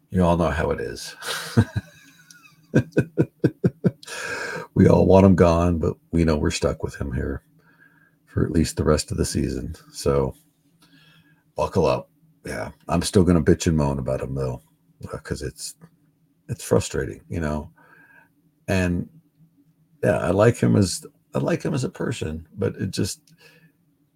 you 0.09 0.25
all 0.25 0.39
know 0.39 0.49
how 0.49 0.71
it 0.71 0.81
is. 0.81 1.15
we 4.75 4.89
all 4.89 5.05
want 5.05 5.27
him 5.27 5.35
gone, 5.35 5.79
but 5.79 5.97
we 6.11 6.25
know 6.25 6.39
we're 6.39 6.51
stuck 6.51 6.83
with 6.83 6.95
him 6.99 7.13
here 7.13 7.43
for 8.25 8.47
at 8.47 8.51
least 8.51 8.79
the 8.79 8.85
rest 8.85 9.11
of 9.11 9.19
the 9.19 9.27
season. 9.27 9.75
So 9.93 10.35
buckle 11.55 11.85
up. 11.85 12.09
Yeah, 12.47 12.71
I'm 12.89 13.03
still 13.03 13.25
going 13.25 13.43
to 13.43 13.53
bitch 13.53 13.67
and 13.67 13.77
moan 13.77 13.99
about 13.99 14.23
him 14.23 14.35
though, 14.35 14.63
because 15.13 15.43
it's 15.43 15.75
it's 16.49 16.65
frustrating, 16.65 17.21
you 17.29 17.41
know. 17.41 17.71
And 18.69 19.07
yeah, 20.03 20.17
I 20.17 20.31
like 20.31 20.57
him 20.57 20.77
as 20.77 21.05
I 21.35 21.41
like 21.41 21.63
him 21.63 21.75
as 21.75 21.85
a 21.85 21.91
person, 21.91 22.49
but 22.57 22.75
it 22.77 22.91
just 22.91 23.21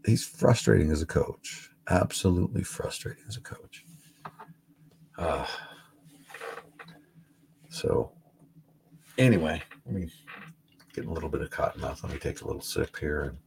he's 0.07 0.25
frustrating 0.25 0.91
as 0.91 1.03
a 1.03 1.07
coach 1.07 1.71
absolutely 1.89 2.63
frustrating 2.63 3.25
as 3.29 3.37
a 3.37 3.41
coach. 3.41 3.85
Uh, 5.19 5.47
so, 7.69 8.13
anyway, 9.19 9.63
let 9.85 9.95
me 9.95 10.11
get 10.95 11.07
a 11.07 11.11
little 11.11 11.29
bit 11.29 11.43
of 11.43 11.51
cotton 11.51 11.81
mouth. 11.81 12.03
Let 12.03 12.13
me 12.13 12.19
take 12.19 12.41
a 12.41 12.47
little 12.47 12.63
sip 12.63 12.97
here. 12.99 13.23
And, 13.23 13.39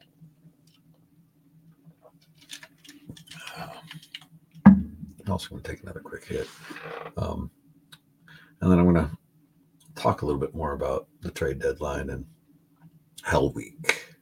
I'm 4.66 5.34
also 5.34 5.50
going 5.50 5.62
to 5.62 5.70
take 5.70 5.84
another 5.84 6.00
quick 6.00 6.26
hit. 6.26 6.48
Um, 7.18 7.52
and 8.62 8.72
then 8.72 8.80
I'm 8.80 8.92
going 8.92 9.08
to 9.08 9.12
talk 9.96 10.22
a 10.22 10.26
little 10.26 10.42
bit 10.42 10.56
more 10.56 10.74
about 10.74 11.08
the 11.22 11.30
trade 11.30 11.60
deadline 11.60 12.10
and 12.10 12.26
Hell 13.24 13.52
Week. 13.54 14.16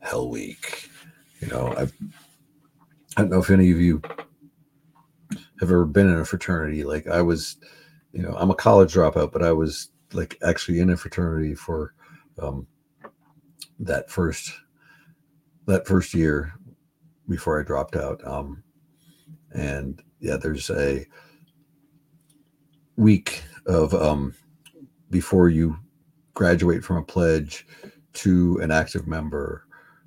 Hell 0.00 0.28
Week. 0.28 0.90
You 1.40 1.48
know, 1.48 1.74
I've 1.76 1.92
I 3.16 3.22
don't 3.22 3.30
know 3.30 3.40
if 3.40 3.50
any 3.50 3.70
of 3.70 3.80
you 3.80 4.00
have 5.60 5.70
ever 5.70 5.84
been 5.84 6.08
in 6.08 6.18
a 6.18 6.24
fraternity. 6.24 6.84
Like 6.84 7.06
I 7.06 7.20
was, 7.20 7.56
you 8.12 8.22
know, 8.22 8.34
I'm 8.38 8.50
a 8.50 8.54
college 8.54 8.94
dropout, 8.94 9.32
but 9.32 9.42
I 9.42 9.52
was 9.52 9.90
like 10.12 10.38
actually 10.42 10.80
in 10.80 10.90
a 10.90 10.96
fraternity 10.96 11.54
for 11.54 11.94
um, 12.40 12.66
that 13.78 14.10
first 14.10 14.52
that 15.66 15.86
first 15.86 16.14
year 16.14 16.52
before 17.28 17.60
I 17.60 17.64
dropped 17.64 17.96
out. 17.96 18.26
Um, 18.26 18.62
and 19.52 20.02
yeah, 20.20 20.36
there's 20.36 20.70
a 20.70 21.06
week 22.96 23.42
of 23.66 23.94
um, 23.94 24.34
before 25.10 25.48
you 25.48 25.76
graduate 26.34 26.82
from 26.82 26.96
a 26.96 27.04
pledge 27.04 27.66
to 28.14 28.58
an 28.62 28.70
active 28.70 29.06
member 29.06 29.66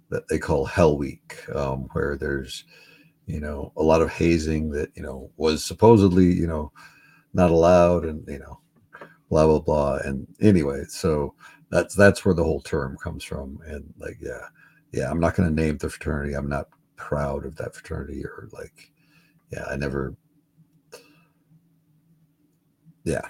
that 0.10 0.28
they 0.28 0.38
call 0.38 0.66
Hell 0.66 0.98
Week, 0.98 1.38
um, 1.56 1.88
where 1.94 2.16
there's 2.16 2.66
you 3.28 3.40
know 3.40 3.72
a 3.78 3.84
lot 3.84 4.02
of 4.02 4.12
hazing 4.12 4.70
that 4.72 4.90
you 4.96 5.04
know 5.04 5.30
was 5.38 5.64
supposedly 5.64 6.26
you 6.26 6.48
know 6.48 6.72
not 7.34 7.52
allowed 7.52 8.06
and 8.06 8.24
you 8.28 8.40
know 8.40 8.60
blah 9.30 9.46
blah 9.46 9.60
blah. 9.60 9.96
And 9.98 10.28
anyway 10.42 10.84
so 10.88 11.34
that's 11.70 11.96
that's 11.96 12.24
where 12.24 12.36
the 12.36 12.44
whole 12.44 12.62
term 12.62 12.98
comes 12.98 13.24
from. 13.24 13.60
And 13.66 13.94
like 13.98 14.18
yeah 14.22 14.48
yeah 14.92 15.10
i'm 15.10 15.20
not 15.20 15.36
going 15.36 15.50
to 15.50 15.56
name 15.64 15.78
the 15.78 15.90
fraternity. 15.90 16.34
I'm 16.34 16.50
not 16.50 16.70
proud 16.96 17.46
of 17.46 17.56
that 17.58 17.76
fraternity 17.76 18.24
or 18.24 18.48
like 18.54 18.92
yeah 19.52 19.66
i 19.70 19.76
never 19.76 20.16
yeah. 23.06 23.22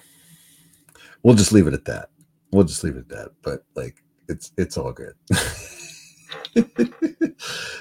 We'll 1.22 1.36
just 1.36 1.52
leave 1.52 1.68
it 1.68 1.74
at 1.74 1.86
that. 1.86 2.10
We'll 2.52 2.64
just 2.64 2.84
leave 2.84 2.96
it 2.96 3.00
at 3.00 3.10
that. 3.10 3.32
But 3.44 3.66
like 3.76 4.02
it's 4.28 4.52
it's 4.58 4.78
all 4.78 4.92
good 4.92 5.14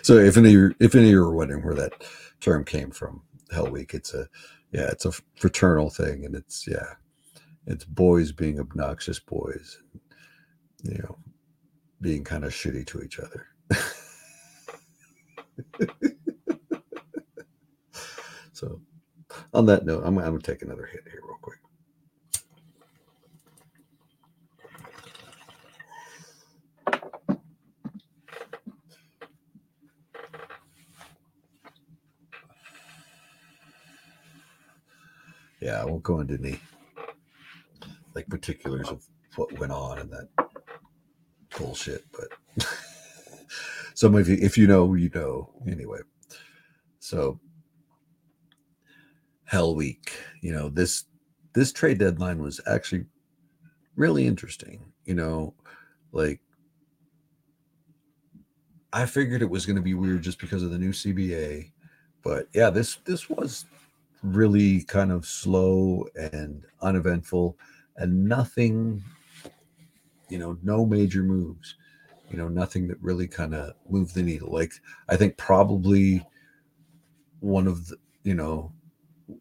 so 0.04 0.18
if 0.18 0.38
any 0.38 0.54
if 0.80 0.94
any 0.94 1.14
are 1.14 1.32
wondering 1.32 1.64
where 1.64 1.74
that 1.74 1.94
term 2.40 2.64
came 2.64 2.92
from 2.92 3.22
hell 3.52 3.68
week 3.68 3.94
it's 3.94 4.14
a 4.14 4.28
yeah 4.72 4.88
it's 4.90 5.06
a 5.06 5.12
fraternal 5.36 5.90
thing 5.90 6.26
and 6.26 6.36
it's 6.36 6.68
yeah 6.68 6.94
it's 7.66 7.84
boys 7.86 8.32
being 8.32 8.60
obnoxious 8.60 9.18
boys 9.20 9.82
you 10.84 10.98
know 10.98 11.16
being 12.02 12.24
kind 12.24 12.44
of 12.44 12.52
shitty 12.52 12.86
to 12.86 13.02
each 13.02 13.20
other. 13.20 13.48
So 18.54 18.80
on 19.54 19.66
that 19.66 19.86
note 19.86 20.04
I'm, 20.04 20.18
I'm 20.18 20.26
gonna 20.26 20.40
take 20.40 20.62
another 20.62 20.86
hit 20.86 21.02
here 21.10 21.20
real 21.26 21.38
quick 21.42 21.58
yeah 35.64 35.80
i 35.80 35.84
won't 35.84 36.02
go 36.02 36.20
into 36.20 36.34
any 36.34 36.60
like 38.14 38.28
particulars 38.28 38.88
of 38.88 39.02
what 39.36 39.58
went 39.58 39.72
on 39.72 39.98
and 39.98 40.10
that 40.10 40.28
bullshit 41.56 42.04
but 42.12 42.68
some 43.94 44.14
of 44.14 44.28
you 44.28 44.36
if 44.40 44.58
you 44.58 44.66
know 44.66 44.94
you 44.94 45.10
know. 45.14 45.50
Anyway 45.66 46.00
so 46.98 47.40
hell 49.44 49.74
week 49.74 50.12
you 50.42 50.52
know 50.52 50.68
this 50.68 51.04
this 51.54 51.72
trade 51.72 51.98
deadline 51.98 52.42
was 52.42 52.60
actually 52.66 53.06
really 53.96 54.26
interesting 54.26 54.92
you 55.06 55.14
know 55.14 55.54
like 56.12 56.40
i 58.92 59.06
figured 59.06 59.42
it 59.42 59.50
was 59.50 59.64
going 59.64 59.76
to 59.76 59.82
be 59.82 59.94
weird 59.94 60.22
just 60.22 60.38
because 60.38 60.62
of 60.62 60.70
the 60.70 60.78
new 60.78 60.92
cba 60.92 61.70
but 62.22 62.48
yeah 62.52 62.68
this 62.68 62.96
this 63.04 63.30
was 63.30 63.66
really 64.24 64.82
kind 64.84 65.12
of 65.12 65.26
slow 65.26 66.06
and 66.14 66.64
uneventful 66.80 67.56
and 67.96 68.24
nothing 68.24 69.02
you 70.30 70.38
know 70.38 70.58
no 70.62 70.86
major 70.86 71.22
moves 71.22 71.76
you 72.30 72.38
know 72.38 72.48
nothing 72.48 72.88
that 72.88 73.00
really 73.00 73.28
kind 73.28 73.54
of 73.54 73.74
moved 73.88 74.14
the 74.14 74.22
needle. 74.22 74.50
Like 74.50 74.72
i 75.08 75.16
think 75.16 75.36
probably 75.36 76.26
one 77.40 77.66
of 77.66 77.86
the 77.86 77.96
you 78.22 78.34
know 78.34 78.72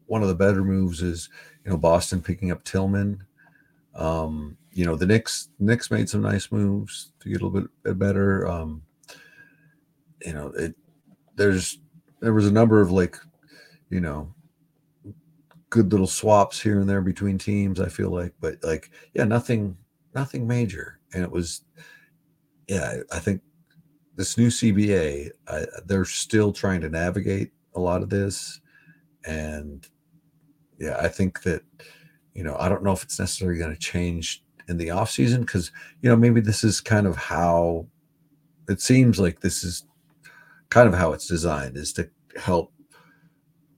one 0.05 0.21
of 0.21 0.27
the 0.27 0.35
better 0.35 0.63
moves 0.63 1.01
is 1.01 1.29
you 1.65 1.71
know 1.71 1.77
boston 1.77 2.21
picking 2.21 2.51
up 2.51 2.63
tillman. 2.63 3.25
Um 3.95 4.57
you 4.71 4.85
know 4.85 4.95
the 4.95 5.05
Knicks 5.05 5.49
Knicks 5.59 5.91
made 5.91 6.09
some 6.09 6.21
nice 6.21 6.51
moves 6.51 7.13
to 7.21 7.29
get 7.29 7.41
a 7.41 7.45
little 7.47 7.67
bit 7.83 7.97
better. 7.97 8.47
Um 8.47 8.83
you 10.25 10.33
know 10.33 10.47
it 10.47 10.75
there's 11.35 11.79
there 12.19 12.33
was 12.33 12.47
a 12.47 12.51
number 12.51 12.81
of 12.81 12.91
like 12.91 13.17
you 13.89 14.01
know 14.01 14.33
good 15.73 15.91
little 15.91 16.05
swaps 16.05 16.61
here 16.61 16.79
and 16.79 16.87
there 16.87 17.01
between 17.01 17.35
teams 17.35 17.79
i 17.79 17.89
feel 17.89 18.11
like 18.11 18.31
but 18.39 18.57
like 18.61 18.91
yeah 19.15 19.23
nothing 19.23 19.75
nothing 20.13 20.45
major. 20.45 20.99
And 21.15 21.23
it 21.23 21.31
was 21.31 21.63
yeah 22.67 22.97
i 23.11 23.17
think 23.17 23.41
this 24.15 24.37
new 24.37 24.49
cba 24.49 25.31
I, 25.47 25.65
they're 25.87 26.05
still 26.05 26.53
trying 26.53 26.79
to 26.81 26.89
navigate 26.89 27.53
a 27.73 27.79
lot 27.79 28.03
of 28.03 28.11
this. 28.11 28.61
And 29.25 29.87
yeah 30.77 30.95
i 30.99 31.07
think 31.07 31.41
that 31.41 31.63
you 32.35 32.43
know 32.43 32.55
i 32.59 32.69
don't 32.69 32.83
know 32.83 32.91
if 32.91 33.01
it's 33.01 33.17
necessarily 33.17 33.57
going 33.57 33.73
to 33.73 33.79
change 33.79 34.43
in 34.67 34.77
the 34.77 34.91
off 34.91 35.09
season 35.09 35.41
because 35.41 35.71
you 36.03 36.09
know 36.09 36.15
maybe 36.15 36.39
this 36.39 36.63
is 36.63 36.81
kind 36.81 37.07
of 37.07 37.15
how 37.15 37.87
it 38.69 38.79
seems 38.79 39.19
like 39.19 39.39
this 39.39 39.63
is 39.63 39.85
kind 40.69 40.87
of 40.87 40.93
how 40.93 41.13
it's 41.13 41.27
designed 41.27 41.77
is 41.77 41.93
to 41.93 42.07
help 42.39 42.71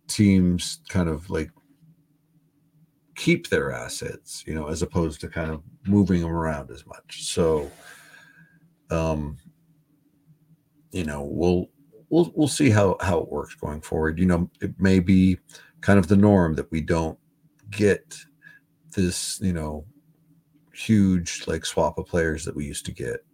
teams 0.07 0.81
kind 0.89 1.07
of 1.07 1.29
like 1.29 1.49
keep 3.15 3.49
their 3.49 3.71
assets, 3.71 4.43
you 4.45 4.53
know, 4.53 4.67
as 4.67 4.81
opposed 4.81 5.21
to 5.21 5.27
kind 5.27 5.51
of 5.51 5.61
moving 5.85 6.21
them 6.21 6.31
around 6.31 6.69
as 6.69 6.85
much. 6.85 7.23
So, 7.23 7.71
um, 8.89 9.37
you 10.91 11.05
know, 11.05 11.23
we'll 11.23 11.69
we'll 12.09 12.31
we'll 12.35 12.47
see 12.47 12.69
how 12.69 12.97
how 13.01 13.19
it 13.19 13.31
works 13.31 13.55
going 13.55 13.81
forward. 13.81 14.19
You 14.19 14.25
know, 14.25 14.49
it 14.61 14.79
may 14.79 14.99
be 14.99 15.37
kind 15.81 15.99
of 15.99 16.07
the 16.07 16.17
norm 16.17 16.55
that 16.55 16.71
we 16.71 16.81
don't 16.81 17.17
get 17.71 18.15
this, 18.95 19.39
you 19.41 19.53
know, 19.53 19.85
huge 20.73 21.43
like 21.47 21.65
swap 21.65 21.97
of 21.97 22.05
players 22.05 22.45
that 22.45 22.55
we 22.55 22.65
used 22.65 22.85
to 22.85 22.91
get, 22.91 23.25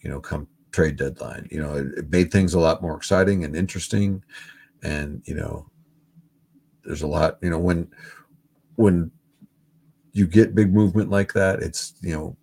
you 0.00 0.10
know, 0.10 0.20
come 0.20 0.48
trade 0.72 0.96
deadline. 0.96 1.48
You 1.50 1.60
know, 1.60 1.74
it, 1.74 1.98
it 1.98 2.10
made 2.10 2.30
things 2.30 2.54
a 2.54 2.60
lot 2.60 2.82
more 2.82 2.96
exciting 2.96 3.44
and 3.44 3.56
interesting, 3.56 4.22
and 4.82 5.22
you 5.26 5.34
know, 5.34 5.68
there's 6.84 7.02
a 7.02 7.06
lot. 7.06 7.38
You 7.42 7.50
know, 7.50 7.58
when 7.58 7.88
when 8.76 9.10
you 10.12 10.26
get 10.26 10.54
big 10.54 10.72
movement 10.72 11.10
like 11.10 11.32
that, 11.34 11.60
it's 11.60 11.94
you 12.00 12.12
know 12.14 12.36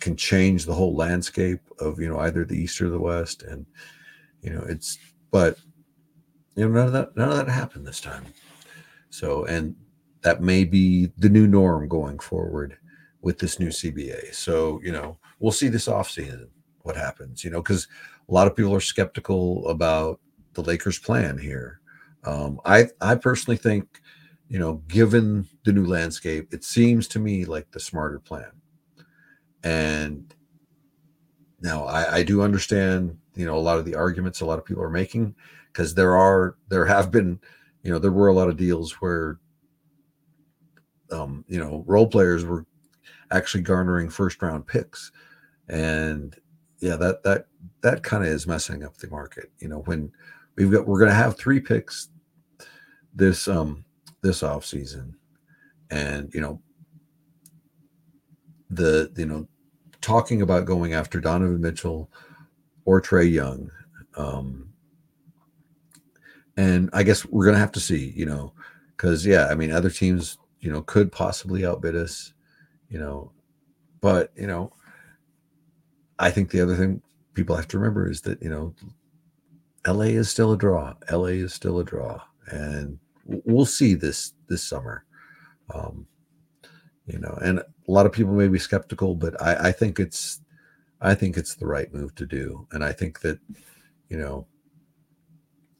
can 0.00 0.16
change 0.16 0.64
the 0.64 0.74
whole 0.74 0.94
landscape 0.94 1.60
of 1.80 1.98
you 1.98 2.08
know 2.08 2.20
either 2.20 2.44
the 2.44 2.56
east 2.56 2.80
or 2.80 2.90
the 2.90 3.00
west, 3.00 3.42
and 3.42 3.66
you 4.42 4.50
know 4.50 4.64
it's 4.68 4.98
but 5.30 5.58
you 6.54 6.68
know 6.68 6.74
none 6.74 6.86
of 6.86 6.92
that 6.92 7.16
none 7.16 7.30
of 7.30 7.36
that 7.36 7.48
happened 7.48 7.86
this 7.86 8.00
time. 8.00 8.24
So 9.10 9.44
and 9.46 9.74
that 10.22 10.42
may 10.42 10.64
be 10.64 11.10
the 11.18 11.28
new 11.28 11.46
norm 11.46 11.88
going 11.88 12.18
forward 12.18 12.76
with 13.22 13.38
this 13.38 13.58
new 13.58 13.68
CBA. 13.68 14.34
So 14.34 14.80
you 14.84 14.92
know 14.92 15.18
we'll 15.40 15.52
see 15.52 15.68
this 15.68 15.88
offseason 15.88 16.48
what 16.82 16.96
happens. 16.96 17.42
You 17.42 17.50
know 17.50 17.62
because 17.62 17.88
a 18.28 18.32
lot 18.32 18.46
of 18.46 18.54
people 18.54 18.74
are 18.74 18.80
skeptical 18.80 19.66
about 19.68 20.20
the 20.54 20.62
Lakers' 20.62 20.98
plan 20.98 21.38
here. 21.38 21.80
Um, 22.24 22.60
I 22.64 22.88
I 23.00 23.14
personally 23.14 23.56
think 23.56 24.00
you 24.48 24.58
know, 24.58 24.82
given 24.88 25.46
the 25.64 25.72
new 25.72 25.84
landscape, 25.84 26.52
it 26.52 26.64
seems 26.64 27.06
to 27.08 27.18
me 27.18 27.44
like 27.44 27.70
the 27.70 27.80
smarter 27.80 28.18
plan. 28.18 28.50
And 29.62 30.34
now 31.60 31.84
I, 31.84 32.16
I 32.16 32.22
do 32.22 32.42
understand, 32.42 33.18
you 33.34 33.44
know, 33.44 33.56
a 33.56 33.60
lot 33.60 33.78
of 33.78 33.84
the 33.84 33.94
arguments 33.94 34.40
a 34.40 34.46
lot 34.46 34.58
of 34.58 34.64
people 34.64 34.82
are 34.82 34.90
making 34.90 35.34
because 35.72 35.94
there 35.94 36.16
are, 36.16 36.56
there 36.68 36.86
have 36.86 37.10
been, 37.10 37.38
you 37.82 37.92
know, 37.92 37.98
there 37.98 38.12
were 38.12 38.28
a 38.28 38.34
lot 38.34 38.48
of 38.48 38.56
deals 38.56 38.92
where, 38.92 39.38
um, 41.12 41.44
you 41.46 41.58
know, 41.58 41.84
role 41.86 42.06
players 42.06 42.44
were 42.44 42.64
actually 43.30 43.62
garnering 43.62 44.08
first 44.08 44.40
round 44.40 44.66
picks. 44.66 45.12
And 45.68 46.34
yeah, 46.80 46.96
that, 46.96 47.22
that, 47.24 47.46
that 47.82 48.02
kind 48.02 48.24
of 48.24 48.30
is 48.30 48.46
messing 48.46 48.82
up 48.82 48.96
the 48.96 49.08
market. 49.08 49.50
You 49.58 49.68
know, 49.68 49.80
when 49.80 50.10
we've 50.56 50.70
got, 50.70 50.86
we're 50.86 50.98
going 50.98 51.10
to 51.10 51.14
have 51.14 51.36
three 51.36 51.60
picks 51.60 52.08
this, 53.14 53.46
um, 53.46 53.84
this 54.22 54.42
off 54.42 54.64
season, 54.64 55.16
and 55.90 56.32
you 56.34 56.40
know 56.40 56.60
the 58.70 59.10
you 59.16 59.26
know 59.26 59.46
talking 60.00 60.42
about 60.42 60.64
going 60.64 60.92
after 60.92 61.20
Donovan 61.20 61.60
Mitchell 61.60 62.10
or 62.84 63.00
Trae 63.00 63.30
Young. 63.30 63.70
Um, 64.16 64.70
and 66.56 66.90
I 66.92 67.02
guess 67.02 67.24
we're 67.24 67.44
gonna 67.44 67.58
have 67.58 67.72
to 67.72 67.80
see, 67.80 68.12
you 68.16 68.26
know, 68.26 68.52
because 68.96 69.24
yeah, 69.24 69.46
I 69.46 69.54
mean, 69.54 69.70
other 69.70 69.90
teams, 69.90 70.38
you 70.60 70.72
know, 70.72 70.82
could 70.82 71.12
possibly 71.12 71.64
outbid 71.64 71.94
us, 71.94 72.32
you 72.88 72.98
know, 72.98 73.32
but 74.00 74.32
you 74.36 74.46
know, 74.46 74.72
I 76.18 76.30
think 76.30 76.50
the 76.50 76.60
other 76.60 76.74
thing 76.74 77.00
people 77.34 77.54
have 77.54 77.68
to 77.68 77.78
remember 77.78 78.10
is 78.10 78.22
that 78.22 78.42
you 78.42 78.48
know, 78.48 78.74
LA 79.86 80.06
is 80.06 80.28
still 80.28 80.52
a 80.52 80.58
draw. 80.58 80.94
LA 81.10 81.26
is 81.26 81.54
still 81.54 81.78
a 81.78 81.84
draw, 81.84 82.20
and 82.50 82.98
we'll 83.28 83.66
see 83.66 83.94
this 83.94 84.32
this 84.48 84.62
summer. 84.62 85.04
Um, 85.74 86.06
you 87.06 87.18
know, 87.18 87.38
and 87.42 87.60
a 87.60 87.64
lot 87.86 88.06
of 88.06 88.12
people 88.12 88.32
may 88.32 88.48
be 88.48 88.58
skeptical, 88.58 89.14
but 89.14 89.40
I, 89.40 89.68
I 89.68 89.72
think 89.72 89.98
it's 89.98 90.40
I 91.00 91.14
think 91.14 91.36
it's 91.36 91.54
the 91.54 91.66
right 91.66 91.92
move 91.92 92.14
to 92.16 92.26
do. 92.26 92.66
And 92.72 92.82
I 92.84 92.92
think 92.92 93.20
that, 93.20 93.38
you 94.08 94.18
know, 94.18 94.46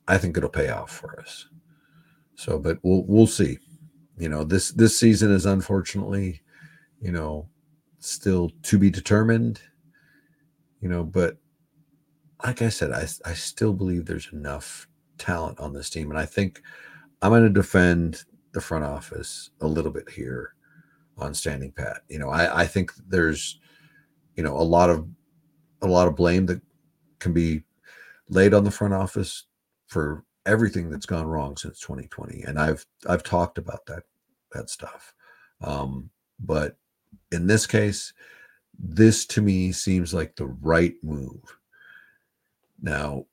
I 0.07 0.17
think 0.17 0.37
it'll 0.37 0.49
pay 0.49 0.69
off 0.69 0.91
for 0.91 1.21
us. 1.21 1.49
So, 2.35 2.59
but 2.59 2.79
we'll 2.83 3.05
we'll 3.07 3.27
see. 3.27 3.59
You 4.17 4.29
know, 4.29 4.45
this 4.45 4.71
this 4.73 4.99
season 4.99 5.33
is 5.33 5.45
unfortunately, 5.47 6.41
you 7.01 7.13
know, 7.13 7.49
still 7.99 8.51
to 8.63 8.79
be 8.79 8.91
determined. 8.91 9.61
You 10.81 10.89
know, 10.89 11.03
but 11.03 11.37
like 12.45 12.63
I 12.63 12.69
said, 12.69 12.93
I 12.93 13.07
I 13.25 13.35
still 13.35 13.73
believe 13.73 14.07
there's 14.07 14.33
enough 14.33 14.89
talent 15.19 15.59
on 15.59 15.73
this 15.73 15.91
team, 15.91 16.11
and 16.11 16.19
I 16.19 16.27
think 16.27 16.63
I'm 17.23 17.31
going 17.31 17.43
to 17.43 17.51
defend 17.51 18.25
the 18.53 18.61
front 18.61 18.85
office 18.85 19.51
a 19.61 19.67
little 19.67 19.91
bit 19.91 20.09
here 20.09 20.55
on 21.17 21.35
standing 21.35 21.73
pat. 21.73 22.03
You 22.09 22.19
know, 22.19 22.31
I 22.31 22.63
I 22.63 22.67
think 22.67 22.93
there's 23.09 23.59
you 24.37 24.43
know 24.43 24.57
a 24.57 24.63
lot 24.63 24.89
of 24.89 25.09
a 25.83 25.87
lot 25.87 26.09
of 26.09 26.17
blame 26.17 26.47
that 26.47 26.61
can 27.19 27.33
be 27.33 27.63
laid 28.29 28.55
on 28.55 28.65
the 28.65 28.71
front 28.71 28.95
office 28.95 29.45
for 29.87 30.25
everything 30.47 30.89
that's 30.89 31.07
gone 31.07 31.27
wrong 31.27 31.57
since 31.57 31.81
2020 31.81 32.43
and 32.45 32.59
i've 32.59 32.87
i've 33.09 33.23
talked 33.23 33.59
about 33.59 33.85
that 33.87 34.03
that 34.53 34.71
stuff 34.71 35.13
um 35.61 36.09
but 36.41 36.79
in 37.33 37.47
this 37.47 37.67
case 37.67 38.13
this 38.79 39.27
to 39.27 39.43
me 39.43 39.73
seems 39.73 40.15
like 40.15 40.35
the 40.37 40.47
right 40.47 40.95
move 41.03 41.43
now 42.81 43.25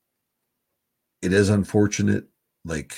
it 1.21 1.31
is 1.31 1.49
unfortunate 1.49 2.25
like 2.65 2.97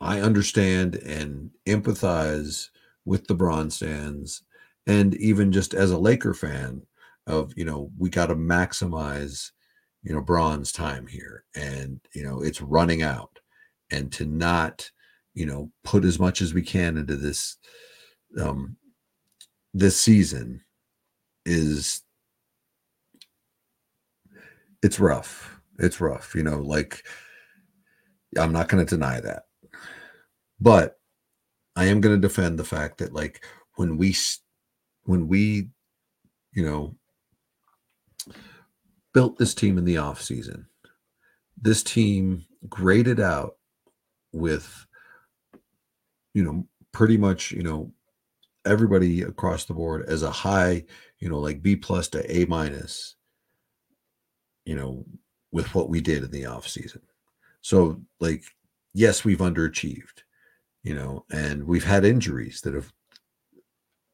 i 0.00 0.20
understand 0.20 0.96
and 0.96 1.50
empathize 1.66 2.68
with 3.04 3.26
the 3.26 3.34
bronze 3.34 3.76
stands 3.76 4.42
and 4.86 5.14
even 5.16 5.52
just 5.52 5.74
as 5.74 5.90
a 5.90 5.98
laker 5.98 6.34
fan 6.34 6.82
of 7.26 7.52
you 7.56 7.64
know 7.64 7.90
we 7.98 8.10
got 8.10 8.26
to 8.26 8.34
maximize 8.34 9.50
you 10.02 10.14
know 10.14 10.20
Bron's 10.20 10.72
time 10.72 11.06
here 11.06 11.44
and 11.54 12.00
you 12.14 12.22
know 12.22 12.42
it's 12.42 12.60
running 12.60 13.02
out. 13.02 13.38
And 13.92 14.12
to 14.12 14.24
not 14.24 14.90
you 15.34 15.46
know 15.46 15.70
put 15.84 16.04
as 16.04 16.18
much 16.18 16.40
as 16.42 16.54
we 16.54 16.62
can 16.62 16.96
into 16.96 17.16
this 17.16 17.56
um 18.40 18.76
this 19.74 20.00
season 20.00 20.62
is 21.44 22.02
it's 24.82 25.00
rough. 25.00 25.60
It's 25.78 26.00
rough 26.00 26.34
you 26.34 26.42
know 26.42 26.58
like 26.58 27.04
i'm 28.38 28.52
not 28.52 28.68
going 28.68 28.84
to 28.84 28.88
deny 28.88 29.18
that 29.18 29.44
but 30.60 30.98
i 31.76 31.84
am 31.84 32.00
going 32.00 32.14
to 32.14 32.28
defend 32.28 32.58
the 32.58 32.64
fact 32.64 32.98
that 32.98 33.12
like 33.12 33.44
when 33.76 33.96
we 33.96 34.14
when 35.04 35.28
we 35.28 35.68
you 36.52 36.64
know 36.64 36.94
built 39.12 39.38
this 39.38 39.54
team 39.54 39.78
in 39.78 39.84
the 39.84 39.98
off 39.98 40.22
season. 40.22 40.66
This 41.60 41.82
team 41.82 42.44
graded 42.68 43.20
out 43.20 43.56
with, 44.32 44.86
you 46.34 46.44
know, 46.44 46.66
pretty 46.92 47.16
much, 47.16 47.52
you 47.52 47.62
know, 47.62 47.92
everybody 48.64 49.22
across 49.22 49.64
the 49.64 49.74
board 49.74 50.04
as 50.08 50.22
a 50.22 50.30
high, 50.30 50.84
you 51.18 51.28
know, 51.28 51.38
like 51.38 51.62
B 51.62 51.76
plus 51.76 52.08
to 52.08 52.36
A 52.36 52.46
minus, 52.46 53.16
you 54.64 54.76
know, 54.76 55.04
with 55.52 55.74
what 55.74 55.88
we 55.88 56.00
did 56.00 56.22
in 56.22 56.30
the 56.30 56.46
off 56.46 56.68
season. 56.68 57.02
So, 57.62 58.00
like, 58.20 58.44
yes, 58.94 59.24
we've 59.24 59.38
underachieved, 59.38 60.22
you 60.82 60.94
know, 60.94 61.24
and 61.30 61.64
we've 61.64 61.84
had 61.84 62.04
injuries 62.04 62.60
that 62.62 62.74
have 62.74 62.92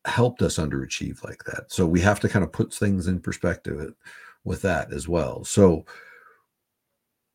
helped 0.04 0.42
us 0.42 0.58
underachieve 0.58 1.22
like 1.24 1.44
that. 1.44 1.64
So 1.68 1.86
we 1.86 2.00
have 2.00 2.20
to 2.20 2.28
kind 2.28 2.44
of 2.44 2.52
put 2.52 2.72
things 2.72 3.06
in 3.06 3.20
perspective 3.20 3.92
with 4.44 4.62
that 4.62 4.92
as 4.92 5.08
well. 5.08 5.44
So 5.44 5.84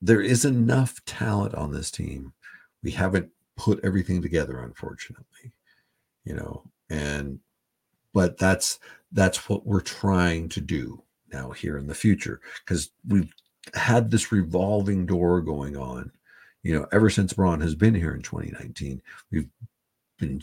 there 0.02 0.22
is 0.22 0.46
enough 0.46 1.04
talent 1.06 1.54
on 1.54 1.72
this 1.72 1.91
team. 1.91 2.34
We 2.84 2.91
haven't 2.91 3.30
put 3.58 3.84
everything 3.84 4.22
together, 4.22 4.60
unfortunately, 4.60 5.54
you 6.24 6.34
know, 6.34 6.63
and 6.89 7.39
but 8.13 8.38
that's 8.38 8.80
that's 9.12 9.48
what 9.48 9.65
we're 9.65 9.82
trying 9.82 10.50
to 10.50 10.62
do 10.62 11.02
now 11.32 11.52
here 11.52 11.78
in 11.78 11.88
the 11.88 11.96
future 11.96 12.41
because 12.65 12.91
we've 13.08 13.32
had 13.74 14.10
this 14.10 14.32
revolving 14.32 15.06
door 15.06 15.41
going 15.41 15.78
on 15.78 16.12
you 16.63 16.78
know 16.78 16.88
ever 16.91 17.10
since 17.10 17.34
Bron 17.34 17.62
has 17.62 17.76
been 17.76 17.95
here 17.95 18.13
in 18.13 18.21
2019 18.21 19.02
we've 19.32 19.50
been 20.19 20.41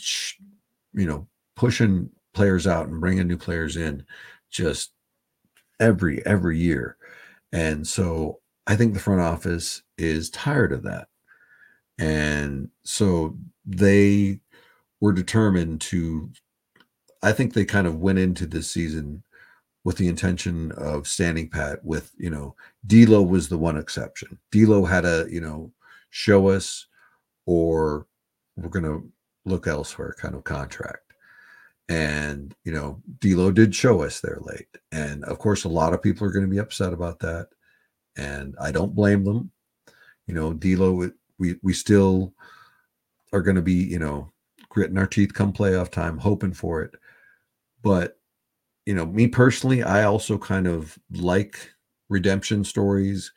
you 0.95 1.07
know 1.07 1.27
pushing 1.57 2.11
players 2.35 2.67
out 2.67 2.89
and 2.89 3.01
bringing 3.01 3.27
new 3.27 3.37
players 3.37 3.77
in 3.77 4.05
just 4.51 4.93
every 5.81 6.25
every 6.27 6.59
year. 6.59 6.97
And 7.53 7.87
so 7.87 8.41
i 8.67 8.77
think 8.77 8.93
the 8.93 9.01
front 9.01 9.21
office 9.21 9.83
is 9.97 10.31
tired 10.31 10.73
of 10.73 10.83
that. 10.83 11.09
And 11.99 12.69
so 12.85 13.37
they 13.65 14.41
were 15.01 15.13
determined 15.13 15.81
to 15.81 16.31
i 17.23 17.33
think 17.33 17.53
they 17.53 17.65
kind 17.65 17.87
of 17.87 17.99
went 17.99 18.19
into 18.19 18.47
this 18.47 18.71
season 18.71 19.23
with 19.85 19.97
the 19.97 20.09
intention 20.09 20.73
of 20.73 21.07
standing 21.07 21.49
pat 21.49 21.85
with 21.85 22.13
you 22.19 22.31
know 22.31 22.55
D'Lo 22.87 23.23
was 23.23 23.49
the 23.49 23.59
one 23.59 23.77
exception. 23.77 24.39
D'Lo 24.53 24.85
had 24.85 25.05
a 25.05 25.27
you 25.31 25.41
know 25.41 25.73
show 26.11 26.49
us 26.49 26.87
or 27.47 28.07
we're 28.57 28.69
going 28.69 28.85
to 28.85 29.11
look 29.45 29.67
elsewhere 29.67 30.15
kind 30.19 30.35
of 30.35 30.45
contract 30.45 31.09
and, 31.89 32.55
you 32.65 32.73
know, 32.73 33.01
D'Lo 33.21 33.51
did 33.51 33.75
show 33.75 34.03
us 34.03 34.21
there 34.21 34.39
late. 34.43 34.69
And 34.93 35.25
of 35.25 35.39
course, 35.39 35.65
a 35.65 35.71
lot 35.71 35.95
of 35.95 36.03
people 36.03 36.27
are 36.27 36.31
going 36.31 36.45
to 36.45 36.51
be 36.51 36.59
upset 36.59 36.93
about 36.93 37.19
that. 37.21 37.49
And 38.17 38.55
I 38.61 38.73
don't 38.73 38.95
blame 38.95 39.25
them. 39.25 39.51
You 40.27 40.35
know, 40.35 40.53
D'Lo, 40.53 41.11
we, 41.39 41.55
we 41.63 41.73
still 41.73 42.35
are 43.33 43.41
going 43.41 43.57
to 43.57 43.63
be, 43.63 43.73
you 43.73 43.99
know, 43.99 44.31
gritting 44.69 44.99
our 44.99 45.07
teeth 45.07 45.33
come 45.33 45.53
playoff 45.53 45.91
time, 45.91 46.19
hoping 46.19 46.53
for 46.53 46.83
it. 46.83 46.91
But, 47.83 48.19
you 48.85 48.95
know, 48.95 49.07
me 49.07 49.27
personally, 49.27 49.83
I 49.83 50.05
also 50.05 50.37
kind 50.37 50.67
of 50.67 50.99
like 51.11 51.71
redemption 52.11 52.65
stories. 52.65 53.33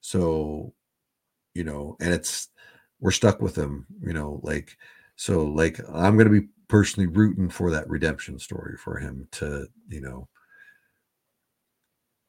So, 0.00 0.72
you 1.54 1.64
know, 1.64 1.96
and 2.00 2.12
it's, 2.12 2.48
we're 3.00 3.10
stuck 3.10 3.40
with 3.40 3.54
them, 3.54 3.86
you 4.02 4.12
know, 4.12 4.40
like, 4.42 4.76
so 5.16 5.44
like 5.44 5.80
I'm 5.92 6.16
going 6.16 6.30
to 6.30 6.40
be 6.40 6.48
personally 6.68 7.06
rooting 7.06 7.48
for 7.48 7.70
that 7.70 7.88
redemption 7.88 8.38
story 8.38 8.76
for 8.76 8.98
him 8.98 9.28
to, 9.32 9.66
you 9.88 10.00
know, 10.00 10.28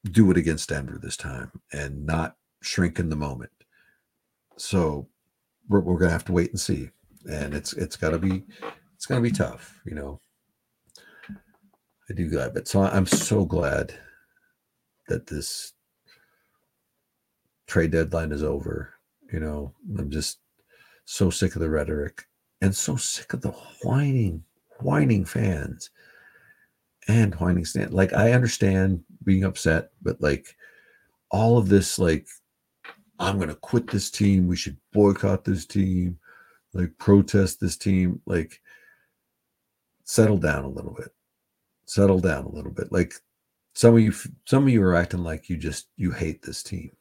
do 0.09 0.31
it 0.31 0.37
against 0.37 0.69
Denver 0.69 0.99
this 1.01 1.17
time 1.17 1.51
and 1.73 2.05
not 2.05 2.35
shrink 2.61 2.99
in 2.99 3.09
the 3.09 3.15
moment. 3.15 3.51
So 4.57 5.07
we're, 5.69 5.81
we're 5.81 5.99
gonna 5.99 6.11
have 6.11 6.25
to 6.25 6.33
wait 6.33 6.51
and 6.51 6.59
see, 6.59 6.89
and 7.29 7.53
it's 7.53 7.73
it's 7.73 7.95
got 7.95 8.11
to 8.11 8.19
be 8.19 8.43
it's 8.95 9.05
gonna 9.05 9.21
be 9.21 9.31
tough, 9.31 9.79
you 9.85 9.95
know. 9.95 10.19
I 12.09 12.13
do 12.13 12.29
that, 12.29 12.53
but 12.53 12.67
so 12.67 12.81
I'm 12.81 13.05
so 13.05 13.45
glad 13.45 13.93
that 15.07 15.27
this 15.27 15.73
trade 17.67 17.91
deadline 17.91 18.31
is 18.31 18.43
over. 18.43 18.93
You 19.31 19.39
know, 19.39 19.73
I'm 19.97 20.09
just 20.09 20.39
so 21.05 21.29
sick 21.29 21.55
of 21.55 21.61
the 21.61 21.69
rhetoric 21.69 22.25
and 22.61 22.75
so 22.75 22.95
sick 22.95 23.33
of 23.33 23.41
the 23.41 23.51
whining, 23.83 24.43
whining 24.79 25.25
fans 25.25 25.89
and 27.07 27.33
whining 27.35 27.65
stand. 27.65 27.93
Like 27.93 28.13
I 28.13 28.33
understand 28.33 29.03
being 29.23 29.43
upset, 29.43 29.91
but 30.01 30.19
like 30.21 30.55
all 31.31 31.57
of 31.57 31.69
this, 31.69 31.97
like 31.97 32.27
I'm 33.19 33.39
gonna 33.39 33.55
quit 33.55 33.87
this 33.87 34.11
team. 34.11 34.47
We 34.47 34.55
should 34.55 34.77
boycott 34.91 35.45
this 35.45 35.65
team, 35.65 36.19
like 36.73 36.97
protest 36.97 37.59
this 37.59 37.77
team. 37.77 38.21
Like 38.25 38.59
settle 40.03 40.37
down 40.37 40.65
a 40.65 40.69
little 40.69 40.93
bit. 40.93 41.09
Settle 41.85 42.19
down 42.19 42.45
a 42.45 42.51
little 42.51 42.71
bit. 42.71 42.91
Like 42.91 43.13
some 43.73 43.95
of 43.95 44.01
you, 44.01 44.13
some 44.45 44.63
of 44.63 44.69
you 44.69 44.83
are 44.83 44.95
acting 44.95 45.23
like 45.23 45.49
you 45.49 45.57
just 45.57 45.87
you 45.97 46.11
hate 46.11 46.41
this 46.41 46.63
team. 46.63 46.91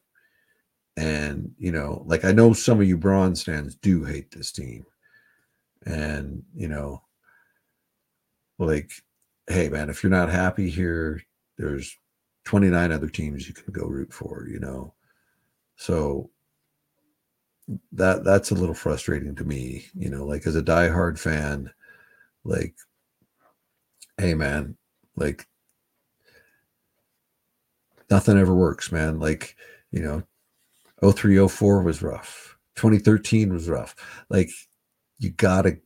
And 1.01 1.51
you 1.57 1.71
know, 1.71 2.03
like 2.05 2.23
I 2.25 2.31
know 2.31 2.53
some 2.53 2.79
of 2.79 2.87
you 2.87 2.95
bronze 2.95 3.41
fans 3.41 3.73
do 3.73 4.03
hate 4.03 4.29
this 4.29 4.51
team. 4.51 4.85
And 5.87 6.43
you 6.55 6.67
know 6.67 7.01
like 8.59 8.91
hey 9.47 9.67
man 9.69 9.89
if 9.89 10.03
you're 10.03 10.11
not 10.11 10.29
happy 10.29 10.69
here 10.69 11.19
there's 11.57 11.97
29 12.43 12.91
other 12.91 13.09
teams 13.09 13.47
you 13.47 13.53
can 13.55 13.73
go 13.73 13.85
root 13.85 14.13
for 14.13 14.47
you 14.47 14.59
know? 14.59 14.93
So 15.75 16.29
that 17.93 18.23
that's 18.23 18.51
a 18.51 18.55
little 18.55 18.75
frustrating 18.75 19.33
to 19.35 19.43
me 19.43 19.85
you 19.95 20.09
know? 20.11 20.23
Like 20.23 20.45
as 20.45 20.55
a 20.55 20.61
diehard 20.61 21.17
fan 21.17 21.71
like 22.43 22.75
hey 24.19 24.35
man 24.35 24.77
like 25.15 25.47
nothing 28.11 28.37
ever 28.37 28.53
works 28.53 28.91
man. 28.91 29.19
Like 29.19 29.55
you 29.91 30.01
know 30.01 30.21
0304 31.01 31.83
was 31.83 32.01
rough 32.01 32.57
2013 32.75 33.53
was 33.53 33.69
rough 33.69 33.95
like 34.29 34.49
you 35.19 35.29
gotta 35.31 35.77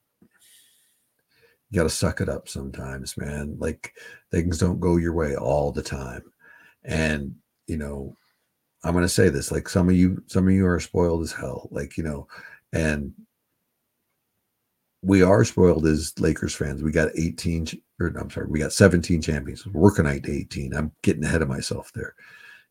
you 1.69 1.77
got 1.81 1.83
to 1.83 1.89
suck 1.89 2.21
it 2.21 2.29
up 2.29 2.47
sometimes, 2.47 3.17
man. 3.17 3.57
Like 3.59 3.93
things 4.31 4.59
don't 4.59 4.79
go 4.79 4.97
your 4.97 5.13
way 5.13 5.35
all 5.35 5.71
the 5.71 5.81
time. 5.81 6.23
And, 6.83 7.35
you 7.67 7.77
know, 7.77 8.15
I'm 8.83 8.93
to 8.93 9.09
say 9.09 9.29
this 9.29 9.51
like 9.51 9.67
some 9.67 9.89
of 9.89 9.95
you, 9.95 10.23
some 10.27 10.47
of 10.47 10.53
you 10.53 10.67
are 10.67 10.79
spoiled 10.79 11.23
as 11.23 11.31
hell. 11.31 11.67
Like, 11.71 11.97
you 11.97 12.03
know, 12.03 12.27
and 12.71 13.13
we 15.01 15.23
are 15.23 15.43
spoiled 15.43 15.85
as 15.85 16.13
Lakers 16.19 16.55
fans. 16.55 16.83
We 16.83 16.91
got 16.91 17.09
18, 17.15 17.67
or 17.99 18.07
I'm 18.07 18.29
sorry, 18.29 18.47
we 18.47 18.59
got 18.59 18.73
17 18.73 19.21
champions. 19.21 19.65
Working 19.67 20.05
on 20.05 20.21
18. 20.23 20.73
I'm 20.73 20.91
getting 21.01 21.23
ahead 21.23 21.41
of 21.41 21.49
myself 21.49 21.91
there. 21.93 22.13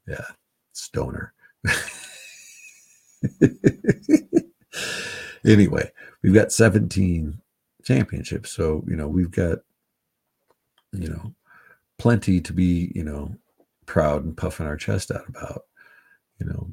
Yeah, 0.06 0.24
stoner. 0.72 1.34
anyway, 5.46 5.90
we've 6.22 6.34
got 6.34 6.52
17 6.52 7.40
championships. 7.84 8.52
So, 8.52 8.84
you 8.86 8.96
know, 8.96 9.08
we've 9.08 9.30
got, 9.30 9.58
you 10.92 11.08
know, 11.08 11.34
plenty 11.98 12.40
to 12.40 12.52
be, 12.52 12.92
you 12.94 13.04
know, 13.04 13.34
proud 13.86 14.24
and 14.24 14.36
puffing 14.36 14.66
our 14.66 14.76
chest 14.76 15.10
out 15.10 15.28
about, 15.28 15.62
you 16.40 16.46
know. 16.46 16.70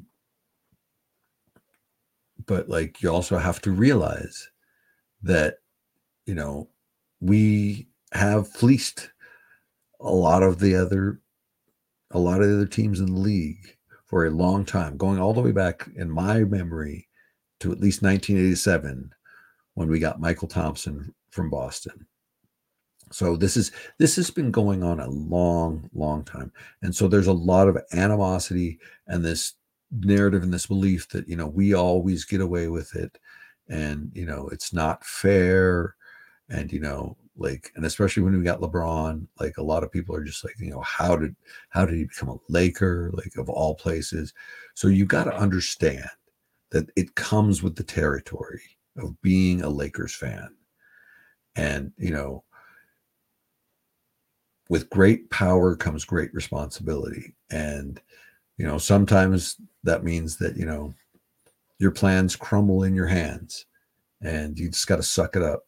But 2.46 2.68
like 2.68 3.02
you 3.02 3.10
also 3.10 3.38
have 3.38 3.60
to 3.62 3.70
realize 3.70 4.50
that, 5.22 5.58
you 6.26 6.34
know, 6.34 6.68
we 7.20 7.86
have 8.12 8.48
fleeced 8.48 9.10
a 10.00 10.12
lot 10.12 10.42
of 10.42 10.58
the 10.58 10.74
other 10.74 11.20
a 12.10 12.18
lot 12.18 12.42
of 12.42 12.48
the 12.48 12.56
other 12.56 12.66
teams 12.66 13.00
in 13.00 13.06
the 13.06 13.20
league 13.20 13.76
for 14.12 14.26
a 14.26 14.30
long 14.30 14.62
time, 14.62 14.98
going 14.98 15.18
all 15.18 15.32
the 15.32 15.40
way 15.40 15.52
back 15.52 15.88
in 15.96 16.10
my 16.10 16.40
memory 16.40 17.08
to 17.60 17.72
at 17.72 17.80
least 17.80 18.02
1987 18.02 19.10
when 19.72 19.88
we 19.88 19.98
got 19.98 20.20
Mychal 20.20 20.50
Thompson 20.50 21.14
from 21.30 21.48
Boston. 21.48 22.06
So 23.10 23.38
this 23.38 23.56
is 23.56 23.72
this 23.98 24.14
has 24.16 24.30
been 24.30 24.50
going 24.50 24.82
on 24.82 25.00
a 25.00 25.08
long, 25.08 25.88
long 25.94 26.24
time. 26.24 26.52
And 26.82 26.94
so 26.94 27.08
there's 27.08 27.28
a 27.28 27.32
lot 27.32 27.68
of 27.68 27.78
animosity 27.94 28.78
and 29.06 29.24
this 29.24 29.54
narrative 29.90 30.42
and 30.42 30.52
this 30.52 30.66
belief 30.66 31.08
that 31.08 31.26
you 31.26 31.36
know 31.36 31.46
we 31.46 31.72
always 31.72 32.26
get 32.26 32.42
away 32.42 32.68
with 32.68 32.94
it 32.94 33.18
and 33.70 34.12
you 34.14 34.26
know 34.26 34.46
it's 34.52 34.74
not 34.74 35.06
fair 35.06 35.96
and 36.50 36.70
you 36.70 36.80
know 36.80 37.16
like 37.36 37.72
and 37.76 37.86
especially 37.86 38.22
when 38.22 38.36
we 38.36 38.44
got 38.44 38.60
lebron 38.60 39.26
like 39.40 39.56
a 39.56 39.62
lot 39.62 39.82
of 39.82 39.90
people 39.90 40.14
are 40.14 40.24
just 40.24 40.44
like 40.44 40.54
you 40.58 40.70
know 40.70 40.82
how 40.82 41.16
did 41.16 41.34
how 41.70 41.86
did 41.86 41.96
he 41.96 42.04
become 42.04 42.28
a 42.28 42.38
laker 42.48 43.10
like 43.14 43.36
of 43.36 43.48
all 43.48 43.74
places? 43.74 44.34
So 44.74 44.88
you 44.88 45.06
got 45.06 45.24
to 45.24 45.36
understand 45.36 46.08
that 46.70 46.90
it 46.96 47.14
comes 47.14 47.62
with 47.62 47.76
the 47.76 47.84
territory 47.84 48.62
of 48.98 49.20
being 49.22 49.62
a 49.62 49.68
lakers 49.68 50.14
fan. 50.14 50.54
And 51.56 51.92
you 51.96 52.10
know 52.10 52.44
with 54.68 54.90
great 54.90 55.28
power 55.30 55.76
comes 55.76 56.04
great 56.04 56.32
responsibility. 56.34 57.34
And 57.50 58.00
you 58.58 58.66
know 58.66 58.78
sometimes 58.78 59.56
that 59.84 60.04
means 60.04 60.36
that 60.36 60.56
you 60.56 60.66
know 60.66 60.92
your 61.78 61.90
plans 61.90 62.36
crumble 62.36 62.84
in 62.84 62.94
your 62.94 63.06
hands 63.06 63.66
and 64.20 64.58
you 64.58 64.68
just 64.68 64.86
got 64.86 64.96
to 64.96 65.02
suck 65.02 65.34
it 65.34 65.42
up 65.42 65.64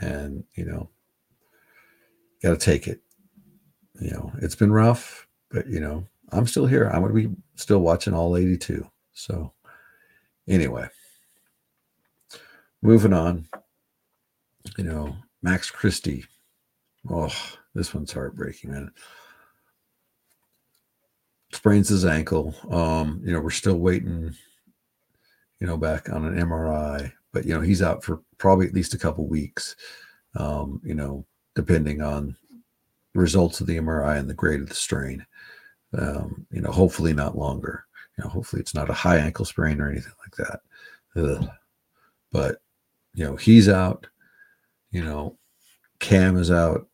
and 0.00 0.44
you 0.54 0.64
know 0.64 0.88
got 2.42 2.50
to 2.50 2.56
take 2.56 2.86
it. 2.86 3.00
You 4.00 4.10
know 4.10 4.32
it's 4.42 4.54
been 4.54 4.72
rough 4.72 5.26
but 5.50 5.66
you 5.66 5.80
know 5.80 6.06
i'm 6.32 6.46
still 6.46 6.66
here. 6.66 6.88
I'm 6.88 7.02
going 7.02 7.14
to 7.14 7.28
be 7.28 7.34
still 7.54 7.78
watching 7.78 8.12
all 8.14 8.36
82 8.36 8.86
so 9.12 9.52
anyway. 10.48 10.88
Moving 12.82 13.12
on. 13.12 13.46
You 14.76 14.84
know 14.84 15.16
max 15.42 15.70
christie. 15.70 16.24
Oh 17.08 17.32
this 17.74 17.94
one's 17.94 18.12
heartbreaking 18.12 18.70
man. 18.72 18.90
Sprains 21.52 21.88
his 21.88 22.04
ankle. 22.04 22.54
Um 22.70 23.22
you 23.24 23.32
know 23.32 23.40
we're 23.40 23.50
still 23.50 23.78
waiting 23.78 24.34
you 25.60 25.66
know 25.66 25.76
back 25.78 26.10
on 26.10 26.26
an 26.26 26.34
mri 26.34 27.12
but 27.36 27.44
you 27.44 27.52
know 27.52 27.60
he's 27.60 27.82
out 27.82 28.02
for 28.02 28.22
probably 28.38 28.66
at 28.66 28.72
least 28.72 28.94
a 28.94 28.98
couple 28.98 29.26
weeks 29.26 29.76
um, 30.36 30.80
you 30.82 30.94
know 30.94 31.22
depending 31.54 32.00
on 32.00 32.34
the 33.12 33.20
results 33.20 33.60
of 33.60 33.66
the 33.66 33.76
mri 33.76 34.18
and 34.18 34.30
the 34.30 34.32
grade 34.32 34.62
of 34.62 34.70
the 34.70 34.74
strain. 34.74 35.24
Um, 35.98 36.46
you 36.50 36.62
know 36.62 36.70
hopefully 36.70 37.12
not 37.12 37.36
longer. 37.36 37.84
You 38.16 38.24
know 38.24 38.30
hopefully 38.30 38.60
it's 38.60 38.74
not 38.74 38.88
a 38.88 38.94
high 38.94 39.18
ankle 39.18 39.44
sprain 39.44 39.82
or 39.82 39.90
anything 39.90 40.14
like 40.24 40.48
that. 40.48 40.60
Ugh. 41.22 41.48
but 42.32 42.56
you 43.12 43.24
know 43.24 43.36
he's 43.36 43.68
out 43.68 44.06
you 44.90 45.04
know 45.04 45.36
cam 45.98 46.38
is 46.38 46.50
out 46.50 46.88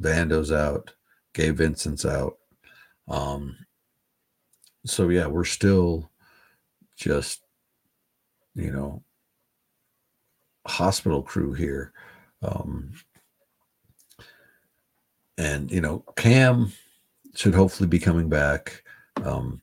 vando's 0.00 0.52
out 0.52 0.94
gabe 1.32 1.56
vincent's 1.56 2.06
out. 2.06 2.38
Um 3.08 3.56
so 4.86 5.08
yeah 5.08 5.26
we're 5.26 5.44
still 5.44 6.10
just 6.96 7.42
you 8.54 8.70
know 8.70 9.03
hospital 10.66 11.22
crew 11.22 11.52
here. 11.52 11.92
Um, 12.42 12.92
and 15.38 15.70
you 15.70 15.80
know, 15.80 16.04
Cam 16.16 16.72
should 17.34 17.54
hopefully 17.54 17.88
be 17.88 17.98
coming 17.98 18.28
back 18.28 18.82
um, 19.24 19.60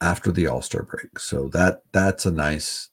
after 0.00 0.30
the 0.30 0.46
All 0.46 0.62
Star 0.62 0.82
break. 0.82 1.18
So 1.18 1.48
that 1.48 1.82
that's 1.92 2.26
a 2.26 2.30
nice, 2.30 2.88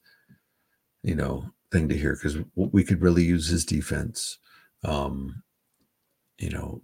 you 1.02 1.14
know, 1.14 1.44
thing 1.70 1.88
to 1.88 1.96
hear 1.96 2.14
because 2.14 2.38
we 2.54 2.84
could 2.84 3.02
really 3.02 3.24
use 3.24 3.48
his 3.48 3.64
defense. 3.64 4.38
Um, 4.84 5.42
you 6.38 6.50
know, 6.50 6.82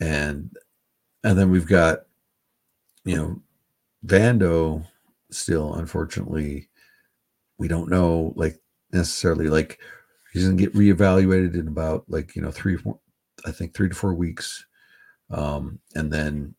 and 0.00 0.56
and 1.22 1.38
then 1.38 1.50
we've 1.50 1.68
got, 1.68 2.00
you 3.04 3.16
know, 3.16 3.42
Vando 4.06 4.86
still 5.30 5.74
unfortunately 5.74 6.68
we 7.58 7.66
don't 7.66 7.90
know 7.90 8.32
like 8.36 8.60
necessarily 8.94 9.48
like 9.48 9.78
he's 10.32 10.44
going 10.44 10.56
to 10.56 10.62
get 10.62 10.74
reevaluated 10.74 11.54
in 11.54 11.68
about 11.68 12.04
like 12.08 12.34
you 12.34 12.42
know 12.42 12.50
three 12.50 12.76
four 12.76 12.98
i 13.46 13.50
think 13.50 13.74
three 13.74 13.88
to 13.88 13.94
four 13.94 14.14
weeks. 14.14 14.64
Um 15.30 15.78
and 15.94 16.12
then 16.12 16.54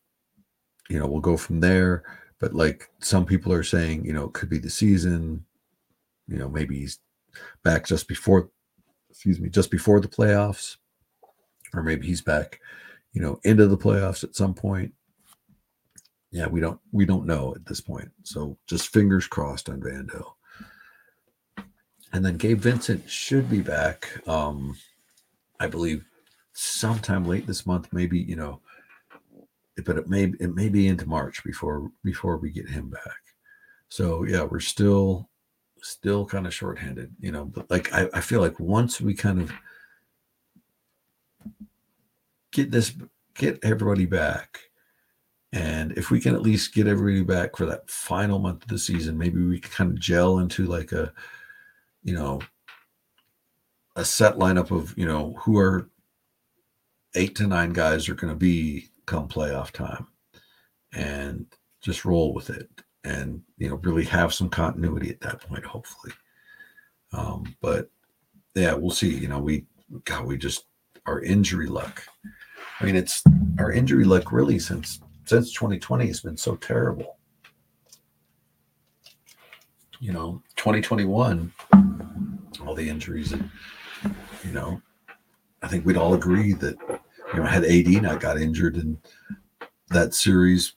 you 0.88 0.98
know 0.98 1.06
we'll 1.06 1.20
go 1.20 1.36
from 1.36 1.60
there. 1.60 2.04
But 2.38 2.54
like 2.54 2.88
some 3.00 3.24
people 3.24 3.52
are 3.52 3.62
saying 3.62 4.04
you 4.04 4.12
know 4.12 4.24
it 4.24 4.32
could 4.32 4.50
be 4.50 4.58
the 4.58 4.70
season. 4.70 5.44
You 6.28 6.38
know 6.38 6.48
maybe 6.48 6.78
he's 6.78 6.98
back 7.62 7.86
just 7.86 8.08
before 8.08 8.50
excuse 9.10 9.40
me 9.40 9.48
just 9.48 9.70
before 9.70 10.00
the 10.00 10.08
playoffs. 10.08 10.76
Or 11.74 11.82
maybe 11.82 12.06
he's 12.06 12.22
back 12.22 12.60
you 13.12 13.22
know 13.22 13.40
into 13.44 13.66
the 13.66 13.78
playoffs 13.78 14.24
at 14.24 14.36
some 14.36 14.54
point. 14.54 14.92
Yeah 16.30 16.46
we 16.46 16.60
don't 16.60 16.80
we 16.92 17.04
don't 17.04 17.26
know 17.26 17.54
at 17.54 17.66
this 17.66 17.80
point. 17.80 18.10
So 18.22 18.58
just 18.66 18.88
fingers 18.88 19.26
crossed 19.26 19.68
on 19.68 19.80
vando 19.80 20.35
and 22.16 22.24
then 22.24 22.38
Gabe 22.38 22.58
Vincent 22.58 23.08
should 23.10 23.50
be 23.50 23.60
back. 23.60 24.08
Um, 24.26 24.74
I 25.60 25.66
believe 25.66 26.02
sometime 26.54 27.26
late 27.26 27.46
this 27.46 27.66
month, 27.66 27.92
maybe 27.92 28.18
you 28.18 28.36
know, 28.36 28.62
but 29.84 29.98
it 29.98 30.08
may 30.08 30.32
it 30.40 30.54
may 30.54 30.70
be 30.70 30.88
into 30.88 31.06
March 31.06 31.44
before 31.44 31.90
before 32.02 32.38
we 32.38 32.50
get 32.50 32.70
him 32.70 32.88
back. 32.88 33.20
So 33.90 34.24
yeah, 34.24 34.44
we're 34.44 34.60
still 34.60 35.28
still 35.82 36.24
kind 36.24 36.46
of 36.46 36.54
shorthanded, 36.54 37.14
you 37.20 37.32
know. 37.32 37.44
But 37.44 37.70
like 37.70 37.92
I, 37.92 38.08
I 38.14 38.22
feel 38.22 38.40
like 38.40 38.58
once 38.58 38.98
we 38.98 39.12
kind 39.12 39.42
of 39.42 39.52
get 42.50 42.70
this 42.70 42.94
get 43.34 43.58
everybody 43.62 44.06
back 44.06 44.60
and 45.52 45.92
if 45.92 46.10
we 46.10 46.18
can 46.18 46.34
at 46.34 46.40
least 46.40 46.72
get 46.72 46.86
everybody 46.86 47.22
back 47.22 47.54
for 47.54 47.66
that 47.66 47.90
final 47.90 48.38
month 48.38 48.62
of 48.62 48.68
the 48.68 48.78
season 48.78 49.18
maybe 49.18 49.44
we 49.44 49.60
can 49.60 49.70
kind 49.70 49.90
of 49.90 50.00
gel 50.00 50.38
into 50.38 50.64
like 50.64 50.90
a 50.92 51.12
you 52.06 52.14
know, 52.14 52.40
a 53.96 54.04
set 54.04 54.36
lineup 54.36 54.70
of, 54.70 54.96
you 54.96 55.04
know, 55.04 55.34
who 55.40 55.58
are 55.58 55.90
eight 57.16 57.34
to 57.34 57.46
nine 57.48 57.72
guys 57.72 58.08
are 58.08 58.14
going 58.14 58.32
to 58.32 58.38
be 58.38 58.88
come 59.06 59.26
playoff 59.26 59.72
time 59.72 60.06
and 60.94 61.46
just 61.80 62.04
roll 62.04 62.32
with 62.32 62.48
it 62.48 62.70
and, 63.02 63.42
you 63.58 63.68
know, 63.68 63.74
really 63.82 64.04
have 64.04 64.32
some 64.32 64.48
continuity 64.48 65.10
at 65.10 65.20
that 65.20 65.40
point, 65.40 65.64
hopefully. 65.64 66.12
Um, 67.12 67.56
but 67.60 67.90
yeah, 68.54 68.74
we'll 68.74 68.90
see. 68.90 69.12
You 69.12 69.26
know, 69.26 69.40
we, 69.40 69.66
God, 70.04 70.26
we 70.26 70.38
just, 70.38 70.66
our 71.06 71.20
injury 71.22 71.66
luck. 71.66 72.04
I 72.78 72.84
mean, 72.84 72.94
it's 72.94 73.24
our 73.58 73.72
injury 73.72 74.04
luck 74.04 74.30
really 74.30 74.60
since, 74.60 75.00
since 75.24 75.52
2020 75.54 76.06
has 76.06 76.20
been 76.20 76.36
so 76.36 76.54
terrible. 76.54 77.16
You 79.98 80.12
know, 80.12 80.42
2021 80.56 81.52
all 82.66 82.74
the 82.74 82.88
injuries 82.88 83.32
and 83.32 83.48
you 84.44 84.52
know 84.52 84.80
i 85.62 85.68
think 85.68 85.84
we'd 85.84 85.96
all 85.96 86.14
agree 86.14 86.52
that 86.52 86.76
you 87.32 87.40
know 87.40 87.44
had 87.44 87.64
AD 87.64 87.88
not 88.02 88.20
got 88.20 88.40
injured 88.40 88.76
in 88.76 88.98
that 89.88 90.14
series 90.14 90.74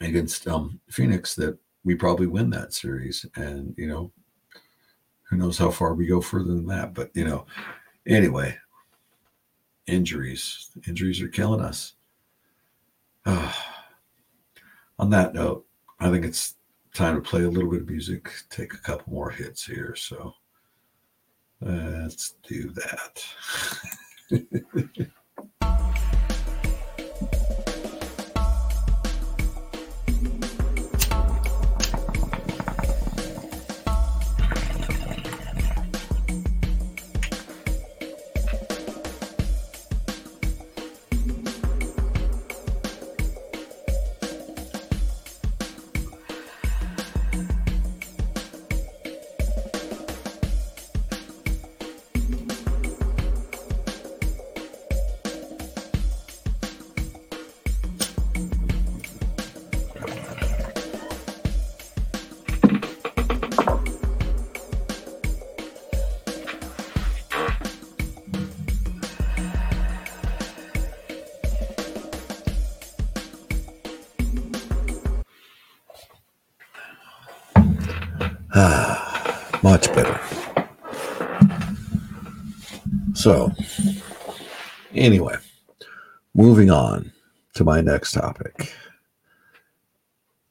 against 0.00 0.48
um, 0.48 0.80
phoenix 0.90 1.34
that 1.34 1.56
we 1.84 1.94
probably 1.94 2.26
win 2.26 2.50
that 2.50 2.72
series 2.72 3.26
and 3.36 3.74
you 3.76 3.86
know 3.86 4.10
who 5.22 5.36
knows 5.36 5.58
how 5.58 5.70
far 5.70 5.94
we 5.94 6.06
go 6.06 6.20
further 6.20 6.54
than 6.54 6.66
that 6.66 6.94
but 6.94 7.10
you 7.14 7.24
know 7.24 7.46
Anyway, 8.06 8.56
injuries. 9.86 10.70
Injuries 10.86 11.22
are 11.22 11.28
killing 11.28 11.60
us. 11.60 11.94
On 13.26 15.10
that 15.10 15.34
note, 15.34 15.66
I 16.00 16.10
think 16.10 16.24
it's 16.24 16.56
time 16.94 17.16
to 17.16 17.22
play 17.22 17.42
a 17.42 17.50
little 17.50 17.70
bit 17.70 17.80
of 17.80 17.88
music, 17.88 18.30
take 18.50 18.74
a 18.74 18.78
couple 18.78 19.12
more 19.12 19.30
hits 19.30 19.64
here. 19.64 19.96
So 19.96 20.34
let's 21.64 22.34
do 22.46 22.70
that. 22.72 23.24
So, 83.24 83.50
anyway, 84.94 85.36
moving 86.34 86.70
on 86.70 87.10
to 87.54 87.64
my 87.64 87.80
next 87.80 88.12
topic 88.12 88.70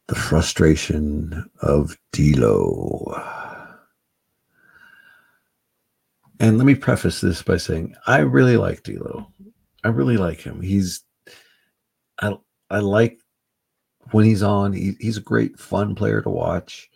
the 0.08 0.16
frustration 0.16 1.48
of 1.62 1.96
D'Lo. 2.14 3.14
And 6.40 6.58
let 6.58 6.66
me 6.66 6.74
preface 6.74 7.22
this 7.22 7.44
by 7.44 7.58
saying 7.58 7.94
I 8.08 8.22
really 8.22 8.58
like 8.58 8.82
D'Lo. 8.82 9.28
I 9.84 9.90
really 9.90 10.18
like 10.18 10.42
him. 10.42 10.60
He's 10.60 11.04
I 12.24 12.36
I 12.72 12.80
like 12.80 13.20
when 14.14 14.26
he's 14.26 14.42
on. 14.42 14.74
He, 14.74 14.94
he's 15.00 15.18
a 15.18 15.22
great 15.22 15.60
fun 15.60 15.94
player 15.94 16.24
to 16.24 16.30
watch 16.32 16.90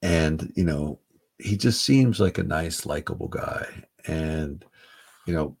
and 0.00 0.50
you 0.56 0.64
know 0.64 1.00
he 1.38 1.58
just 1.58 1.84
seems 1.84 2.18
like 2.18 2.38
a 2.38 2.42
nice 2.42 2.86
likable 2.86 3.28
guy 3.28 3.66
and 4.06 4.64
you 5.26 5.34
know 5.34 5.56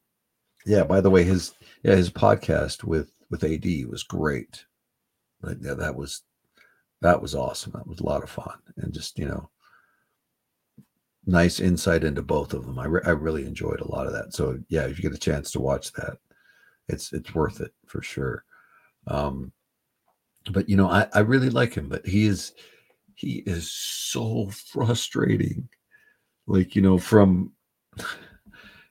yeah 0.64 0.84
by 0.84 1.00
the 1.00 1.10
way 1.10 1.24
his 1.24 1.54
yeah 1.82 1.94
his 1.94 2.10
podcast 2.10 2.84
with 2.84 3.10
with 3.30 3.44
AD 3.44 3.66
was 3.88 4.02
great. 4.02 4.64
Like 5.42 5.58
yeah 5.60 5.74
that 5.74 5.94
was 5.94 6.22
that 7.02 7.20
was 7.20 7.34
awesome. 7.34 7.72
That 7.74 7.86
was 7.86 8.00
a 8.00 8.06
lot 8.06 8.22
of 8.22 8.30
fun 8.30 8.58
and 8.78 8.92
just 8.92 9.18
you 9.18 9.26
know 9.26 9.50
nice 11.26 11.58
insight 11.60 12.04
into 12.04 12.22
both 12.22 12.54
of 12.54 12.64
them. 12.64 12.78
I, 12.78 12.86
re- 12.86 13.02
I 13.04 13.10
really 13.10 13.44
enjoyed 13.44 13.80
a 13.80 13.90
lot 13.90 14.06
of 14.06 14.12
that. 14.12 14.32
So 14.32 14.58
yeah 14.68 14.86
if 14.86 14.98
you 14.98 15.02
get 15.02 15.16
a 15.16 15.18
chance 15.18 15.50
to 15.52 15.60
watch 15.60 15.92
that 15.94 16.18
it's 16.88 17.12
it's 17.12 17.34
worth 17.34 17.60
it 17.60 17.72
for 17.86 18.02
sure. 18.02 18.44
Um 19.08 19.52
but 20.52 20.68
you 20.68 20.76
know 20.76 20.88
i 20.88 21.08
i 21.12 21.18
really 21.18 21.50
like 21.50 21.74
him 21.74 21.88
but 21.88 22.06
he 22.06 22.26
is 22.26 22.52
he 23.14 23.42
is 23.46 23.70
so 23.72 24.48
frustrating. 24.50 25.68
Like 26.46 26.76
you 26.76 26.82
know 26.82 26.98
from 26.98 27.52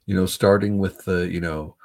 you 0.06 0.16
know 0.16 0.26
starting 0.26 0.78
with 0.78 1.04
the 1.06 1.28
you 1.30 1.40
know 1.40 1.76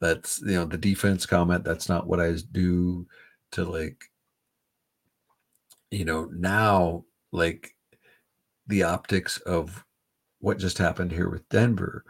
that's 0.00 0.40
you 0.42 0.54
know 0.54 0.64
the 0.64 0.78
defense 0.78 1.26
comment 1.26 1.64
that's 1.64 1.88
not 1.88 2.06
what 2.06 2.20
i 2.20 2.32
do 2.52 3.06
to 3.50 3.64
like 3.64 4.04
you 5.90 6.04
know 6.04 6.24
now 6.32 7.04
like 7.32 7.74
the 8.66 8.82
optics 8.82 9.38
of 9.38 9.84
what 10.40 10.58
just 10.58 10.78
happened 10.78 11.12
here 11.12 11.28
with 11.28 11.48
denver. 11.48 12.04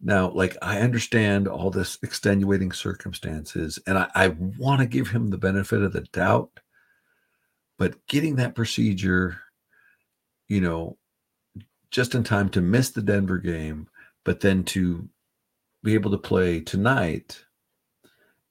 Now 0.00 0.30
like 0.30 0.56
i 0.60 0.80
understand 0.80 1.48
all 1.48 1.70
this 1.70 1.98
extenuating 2.02 2.72
circumstances 2.72 3.78
and 3.86 3.96
i, 3.96 4.10
I 4.14 4.28
want 4.28 4.80
to 4.80 4.86
give 4.86 5.08
him 5.08 5.30
the 5.30 5.38
benefit 5.38 5.82
of 5.82 5.92
the 5.92 6.02
doubt 6.12 6.50
but 7.78 8.06
getting 8.06 8.36
that 8.36 8.54
procedure, 8.54 9.38
you 10.48 10.60
know, 10.60 10.96
just 11.90 12.14
in 12.14 12.24
time 12.24 12.48
to 12.50 12.60
miss 12.60 12.90
the 12.90 13.02
Denver 13.02 13.38
game, 13.38 13.88
but 14.26 14.40
then 14.40 14.64
to 14.64 15.08
be 15.84 15.94
able 15.94 16.10
to 16.10 16.18
play 16.18 16.60
tonight 16.60 17.44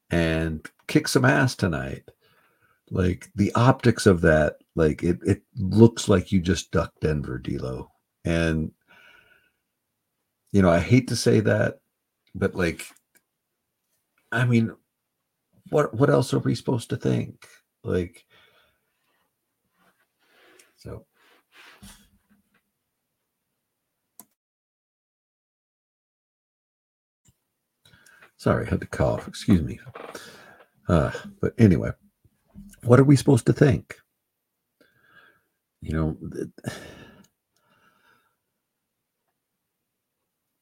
and 0.10 0.66
kick 0.88 1.06
some 1.06 1.26
ass 1.26 1.54
tonight. 1.54 2.10
Like 2.90 3.30
the 3.36 3.52
optics 3.56 4.06
of 4.06 4.22
that, 4.22 4.60
like 4.76 5.04
it, 5.04 5.20
it 5.24 5.42
looks 5.58 6.08
like 6.08 6.32
you 6.32 6.40
just 6.40 6.72
ducked 6.72 7.02
Denver, 7.02 7.40
D'Lo. 7.40 7.92
And 8.24 8.72
you 10.54 10.62
know, 10.62 10.70
I 10.70 10.80
hate 10.80 11.10
to 11.10 11.16
say 11.18 11.42
that, 11.42 11.82
but 12.34 12.56
like, 12.56 12.86
I 14.32 14.46
mean, 14.46 14.74
what 15.72 15.94
what 15.94 16.10
else 16.10 16.34
are 16.34 16.40
we 16.40 16.56
supposed 16.56 16.90
to 16.92 16.98
think? 16.98 17.46
Like, 17.84 18.26
so 20.78 21.06
sorry, 28.46 28.68
I 28.68 28.70
had 28.70 28.82
to 28.82 28.86
cough. 28.86 29.28
Excuse 29.28 29.64
me. 29.64 29.80
Uh, 30.88 31.10
but 31.42 31.54
anyway, 31.58 31.90
what 32.84 33.00
are 33.00 33.04
we 33.04 33.16
supposed 33.16 33.48
to 33.48 33.54
think? 33.54 33.96
You 35.82 35.94
know, 35.94 36.18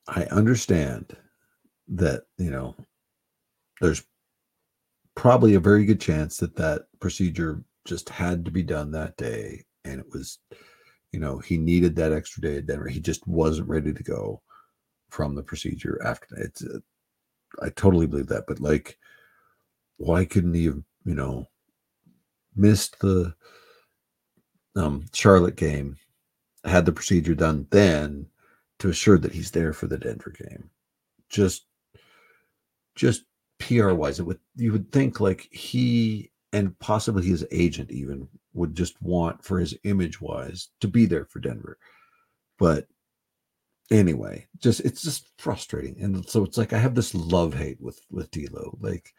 I 0.08 0.24
understand 0.32 1.17
that, 1.89 2.22
you 2.38 2.52
know, 2.52 2.74
there's 3.82 4.04
probably 5.15 5.56
a 5.56 5.60
very 5.60 5.84
good 5.84 6.00
chance 6.00 6.38
that 6.38 6.55
that 6.55 6.84
procedure 7.01 7.66
just 7.84 8.08
had 8.08 8.45
to 8.45 8.51
be 8.51 8.64
done 8.64 8.91
that 8.91 9.18
day 9.18 9.62
and 9.84 9.99
it 9.99 10.05
was, 10.10 10.39
you 11.12 11.20
know, 11.20 11.38
he 11.39 11.58
needed 11.58 11.97
that 11.97 12.14
extra 12.14 12.41
day 12.41 12.55
at 12.60 12.66
Denver. 12.66 12.88
He 12.88 13.01
just 13.01 13.28
wasn't 13.28 13.68
ready 13.68 13.91
to 13.91 14.03
go 14.03 14.41
from 15.10 15.36
the 15.36 15.43
procedure 15.43 16.01
after. 16.05 16.28
It's, 16.38 16.64
uh, 16.64 16.80
I 17.62 17.70
totally 17.70 18.08
believe 18.08 18.28
that, 18.28 18.45
but 18.47 18.60
like, 18.60 18.97
why 19.97 20.26
couldn't 20.26 20.54
he 20.54 20.66
have, 20.66 20.82
you 21.06 21.16
know, 21.16 21.47
missed 22.56 22.99
the 22.99 23.34
um, 24.76 25.06
Charlotte 25.14 25.56
game, 25.56 25.97
had 26.66 26.86
the 26.86 26.91
procedure 26.91 27.36
done 27.36 27.68
then 27.70 28.28
to 28.80 28.89
assure 28.89 29.18
that 29.18 29.34
he's 29.34 29.51
there 29.51 29.74
for 29.74 29.88
the 29.88 29.97
Denver 29.97 30.32
game? 30.32 30.70
Just, 31.30 31.66
just 32.95 33.24
PR 33.60 33.91
wise, 33.91 34.20
it 34.20 34.24
would 34.24 34.39
you 34.56 34.72
would 34.72 34.91
think 34.91 35.20
like 35.20 35.47
he 35.51 36.32
and 36.51 36.78
possibly 36.80 37.26
his 37.26 37.45
agent 37.51 37.91
even 37.91 38.28
would 38.54 38.76
just 38.76 39.01
want 39.01 39.43
for 39.43 39.60
his 39.60 39.76
image 39.84 40.22
wise 40.22 40.70
to 40.80 40.88
be 40.88 41.06
there 41.06 41.26
for 41.26 41.39
Denver. 41.39 41.78
But 42.60 42.88
anyway, 43.94 44.48
just 44.58 44.82
it's 44.82 45.02
just 45.02 45.30
frustrating. 45.38 46.02
And 46.02 46.28
so 46.28 46.44
it's 46.44 46.58
like 46.58 46.74
I 46.74 46.80
have 46.80 46.96
this 46.96 47.14
love 47.14 47.54
hate 47.54 47.80
with 47.80 48.02
with 48.10 48.32
D'Lo. 48.32 48.78
Like, 48.82 49.14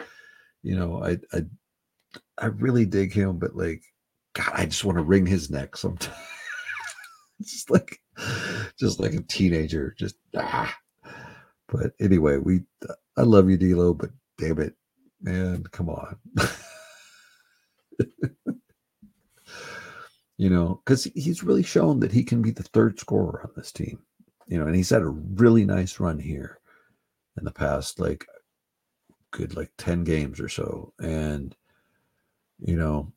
you 0.62 0.76
know, 0.76 1.02
I 1.02 1.18
I 1.32 1.44
I 2.38 2.46
really 2.46 2.84
dig 2.84 3.12
him, 3.12 3.38
but 3.38 3.56
like, 3.56 3.82
God, 4.34 4.50
I 4.52 4.66
just 4.66 4.84
want 4.84 4.98
to 4.98 5.04
wring 5.04 5.26
his 5.26 5.50
neck 5.50 5.76
sometimes. 5.76 6.16
just 7.42 7.70
like 7.70 8.00
just 8.78 9.00
like 9.00 9.14
a 9.14 9.22
teenager, 9.22 9.94
just 9.98 10.16
ah. 10.36 10.76
But 11.68 11.92
anyway, 12.00 12.38
we 12.38 12.62
I 13.16 13.22
love 13.22 13.48
you, 13.48 13.56
D'Lo, 13.56 13.94
but 13.94 14.10
damn 14.38 14.60
it, 14.60 14.74
man, 15.20 15.64
come 15.70 15.88
on. 15.88 16.16
you 20.36 20.50
know, 20.50 20.82
because 20.84 21.04
he's 21.14 21.44
really 21.44 21.62
shown 21.62 22.00
that 22.00 22.12
he 22.12 22.24
can 22.24 22.42
be 22.42 22.50
the 22.50 22.64
third 22.64 22.98
scorer 22.98 23.40
on 23.44 23.50
this 23.56 23.72
team, 23.72 24.00
you 24.46 24.58
know, 24.58 24.66
and 24.66 24.76
he's 24.76 24.90
had 24.90 25.02
a 25.02 25.08
really 25.08 25.64
nice 25.64 26.00
run 26.00 26.18
here 26.18 26.58
in 27.38 27.44
the 27.44 27.52
past, 27.52 27.98
like 27.98 28.26
good, 29.30 29.56
like 29.56 29.70
10 29.78 30.04
games 30.04 30.40
or 30.40 30.48
so. 30.48 30.92
And, 31.00 31.54
you 32.60 32.76
know, 32.76 33.12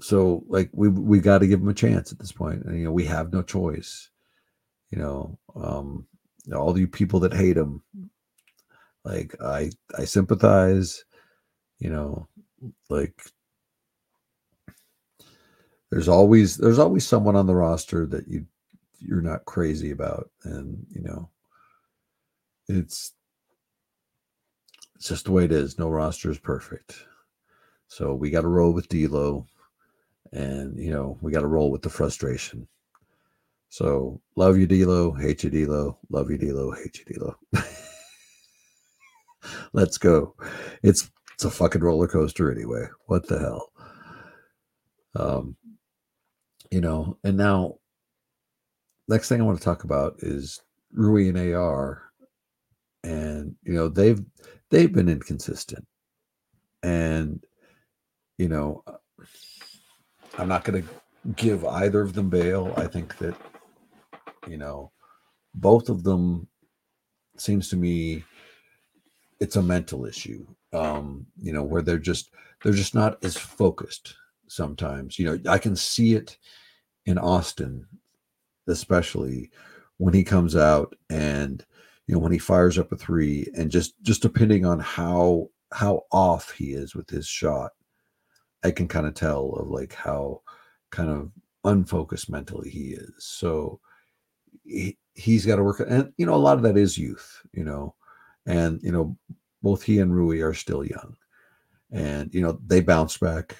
so 0.00 0.42
like 0.48 0.70
we 0.72 0.88
we 0.88 1.20
got 1.20 1.38
to 1.38 1.46
give 1.46 1.60
him 1.60 1.68
a 1.68 1.74
chance 1.74 2.10
at 2.10 2.18
this 2.18 2.32
point 2.32 2.64
and 2.64 2.76
you 2.76 2.84
know 2.84 2.90
we 2.90 3.04
have 3.04 3.32
no 3.32 3.40
choice 3.40 4.10
you 4.90 4.98
know 4.98 5.38
um 5.54 6.08
all 6.52 6.76
you 6.78 6.88
people 6.88 7.20
that 7.20 7.32
hate 7.32 7.56
him, 7.56 7.82
like 9.04 9.34
I 9.40 9.70
I 9.96 10.04
sympathize, 10.04 11.04
you 11.78 11.90
know, 11.90 12.28
like 12.90 13.14
there's 15.90 16.08
always 16.08 16.56
there's 16.56 16.78
always 16.78 17.06
someone 17.06 17.36
on 17.36 17.46
the 17.46 17.54
roster 17.54 18.06
that 18.06 18.26
you 18.26 18.46
you're 19.06 19.22
not 19.22 19.44
crazy 19.44 19.90
about 19.90 20.30
and 20.44 20.86
you 20.90 21.02
know 21.02 21.28
it's 22.68 23.12
it's 24.96 25.08
just 25.08 25.24
the 25.24 25.32
way 25.32 25.44
it 25.44 25.52
is. 25.52 25.78
No 25.78 25.88
roster 25.88 26.30
is 26.30 26.38
perfect. 26.38 27.04
So 27.88 28.14
we 28.14 28.30
got 28.30 28.42
to 28.42 28.48
roll 28.48 28.72
with 28.72 28.88
D'Lo 28.88 29.46
and 30.32 30.78
you 30.78 30.90
know 30.92 31.18
we 31.20 31.32
got 31.32 31.40
to 31.40 31.48
roll 31.48 31.70
with 31.70 31.82
the 31.82 31.90
frustration. 31.90 32.68
So 33.68 34.20
love 34.36 34.56
you 34.58 34.66
D'Lo. 34.66 35.12
Hate 35.12 35.42
you 35.44 35.50
D'Lo. 35.50 35.98
Love 36.08 36.30
you 36.30 36.38
D'Lo. 36.38 36.70
Hate 36.70 37.00
you 37.00 37.14
D'Lo. 37.16 37.36
Let's 39.72 39.98
go. 39.98 40.36
It's 40.82 41.10
it's 41.34 41.44
a 41.44 41.50
fucking 41.50 41.82
roller 41.82 42.06
coaster 42.06 42.52
anyway. 42.52 42.86
What 43.06 43.26
the 43.26 43.38
hell? 43.38 43.72
Um 45.16 45.56
you 46.70 46.80
know, 46.80 47.18
and 47.24 47.36
now 47.36 47.78
next 49.08 49.28
thing 49.28 49.40
I 49.40 49.44
want 49.44 49.58
to 49.58 49.64
talk 49.64 49.84
about 49.84 50.16
is 50.18 50.60
Rui 50.92 51.28
and 51.28 51.54
AR. 51.54 52.02
And, 53.04 53.54
you 53.64 53.72
know, 53.74 53.88
they've 53.88 54.20
they've 54.70 54.92
been 54.92 55.08
inconsistent. 55.08 55.86
And, 56.82 57.42
you 58.38 58.48
know, 58.48 58.84
I'm 60.38 60.48
not 60.48 60.64
gonna 60.64 60.82
give 61.36 61.64
either 61.64 62.00
of 62.00 62.12
them 62.14 62.30
bail. 62.30 62.72
I 62.76 62.86
think 62.86 63.16
that, 63.18 63.34
you 64.48 64.56
know, 64.56 64.92
both 65.54 65.88
of 65.88 66.02
them 66.04 66.48
seems 67.36 67.68
to 67.70 67.76
me 67.76 68.24
it's 69.40 69.56
a 69.56 69.62
mental 69.62 70.06
issue. 70.06 70.46
Um, 70.72 71.26
you 71.36 71.52
know, 71.52 71.64
where 71.64 71.82
they're 71.82 71.98
just 71.98 72.30
they're 72.62 72.72
just 72.72 72.94
not 72.94 73.22
as 73.24 73.36
focused 73.36 74.14
sometimes. 74.46 75.18
You 75.18 75.26
know, 75.26 75.50
I 75.50 75.58
can 75.58 75.76
see 75.76 76.14
it 76.14 76.38
in 77.06 77.18
Austin, 77.18 77.86
especially 78.68 79.50
when 79.98 80.14
he 80.14 80.24
comes 80.24 80.56
out 80.56 80.94
and 81.10 81.64
you 82.06 82.14
know 82.14 82.18
when 82.18 82.32
he 82.32 82.38
fires 82.38 82.78
up 82.78 82.92
a 82.92 82.96
three 82.96 83.46
and 83.54 83.70
just 83.70 83.94
just 84.02 84.22
depending 84.22 84.66
on 84.66 84.78
how 84.80 85.48
how 85.72 86.02
off 86.10 86.50
he 86.52 86.72
is 86.72 86.94
with 86.94 87.08
his 87.08 87.26
shot, 87.26 87.72
I 88.64 88.70
can 88.70 88.88
kind 88.88 89.06
of 89.06 89.14
tell 89.14 89.50
of 89.52 89.68
like 89.68 89.94
how 89.94 90.42
kind 90.90 91.08
of 91.08 91.30
unfocused 91.64 92.30
mentally 92.30 92.70
he 92.70 92.90
is. 92.90 93.12
So 93.18 93.80
he, 94.64 94.98
he's 95.14 95.46
got 95.46 95.56
to 95.56 95.62
work 95.62 95.80
and 95.80 96.12
you 96.16 96.26
know 96.26 96.34
a 96.34 96.36
lot 96.36 96.56
of 96.56 96.62
that 96.64 96.76
is 96.76 96.98
youth, 96.98 97.40
you 97.52 97.64
know, 97.64 97.94
and 98.46 98.80
you 98.82 98.92
know 98.92 99.16
both 99.62 99.82
he 99.82 100.00
and 100.00 100.14
Rui 100.14 100.40
are 100.40 100.54
still 100.54 100.84
young, 100.84 101.16
and 101.90 102.32
you 102.34 102.40
know 102.40 102.58
they 102.66 102.80
bounced 102.80 103.20
back 103.20 103.56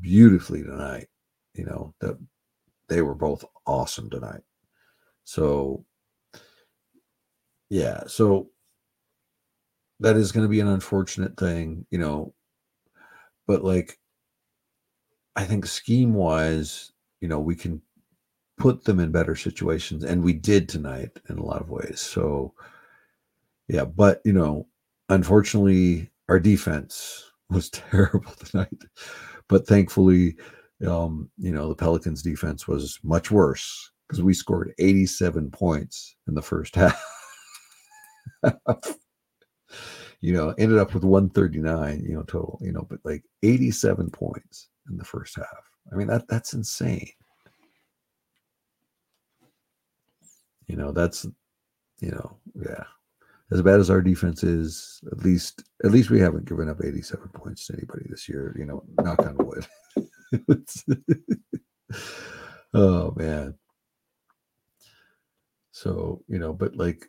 beautifully 0.00 0.62
tonight. 0.62 1.06
You 1.54 1.66
know 1.66 1.94
that 2.00 2.18
they 2.88 3.02
were 3.02 3.14
both 3.14 3.44
awesome 3.66 4.10
tonight. 4.10 4.42
So, 5.24 5.84
yeah, 7.70 8.04
so 8.06 8.50
that 10.00 10.16
is 10.16 10.32
going 10.32 10.44
to 10.44 10.50
be 10.50 10.60
an 10.60 10.68
unfortunate 10.68 11.36
thing, 11.36 11.86
you 11.90 11.98
know. 11.98 12.34
But 13.46 13.64
like, 13.64 13.98
I 15.36 15.44
think 15.44 15.66
scheme 15.66 16.14
wise, 16.14 16.92
you 17.20 17.28
know, 17.28 17.40
we 17.40 17.56
can 17.56 17.82
put 18.58 18.84
them 18.84 19.00
in 19.00 19.12
better 19.12 19.34
situations, 19.36 20.04
and 20.04 20.22
we 20.22 20.32
did 20.32 20.68
tonight 20.68 21.10
in 21.28 21.38
a 21.38 21.44
lot 21.44 21.62
of 21.62 21.70
ways. 21.70 22.00
So, 22.00 22.54
yeah, 23.68 23.84
but 23.84 24.20
you 24.24 24.32
know, 24.32 24.66
unfortunately, 25.08 26.10
our 26.28 26.38
defense 26.40 27.30
was 27.50 27.70
terrible 27.70 28.32
tonight. 28.32 28.82
But 29.48 29.66
thankfully, 29.66 30.36
um, 30.86 31.30
you 31.38 31.52
know, 31.52 31.68
the 31.68 31.74
Pelicans 31.74 32.22
defense 32.22 32.66
was 32.66 32.98
much 33.02 33.30
worse 33.30 33.90
because 34.06 34.22
we 34.22 34.34
scored 34.34 34.74
87 34.78 35.50
points 35.50 36.16
in 36.28 36.34
the 36.34 36.42
first 36.42 36.74
half. 36.76 37.02
you 40.20 40.32
know, 40.32 40.54
ended 40.58 40.78
up 40.78 40.94
with 40.94 41.04
139, 41.04 42.04
you 42.04 42.14
know, 42.14 42.22
total, 42.22 42.58
you 42.62 42.72
know, 42.72 42.86
but 42.88 42.98
like 43.04 43.22
87 43.42 44.10
points 44.10 44.68
in 44.88 44.96
the 44.96 45.04
first 45.04 45.36
half. 45.36 45.46
I 45.92 45.96
mean, 45.96 46.06
that 46.08 46.26
that's 46.28 46.54
insane. 46.54 47.10
You 50.66 50.76
know, 50.76 50.92
that's 50.92 51.26
you 52.00 52.10
know, 52.10 52.36
yeah. 52.54 52.84
As 53.52 53.60
bad 53.60 53.78
as 53.78 53.90
our 53.90 54.00
defense 54.00 54.42
is, 54.42 55.00
at 55.12 55.18
least 55.18 55.62
at 55.84 55.90
least 55.90 56.10
we 56.10 56.18
haven't 56.18 56.46
given 56.46 56.68
up 56.68 56.78
87 56.82 57.28
points 57.34 57.66
to 57.66 57.74
anybody 57.74 58.06
this 58.08 58.28
year, 58.28 58.54
you 58.58 58.64
know, 58.64 58.82
knock 59.00 59.20
on 59.20 59.36
wood. 59.36 59.66
oh 62.74 63.12
man. 63.16 63.54
So, 65.72 66.22
you 66.28 66.38
know, 66.38 66.52
but 66.52 66.76
like 66.76 67.08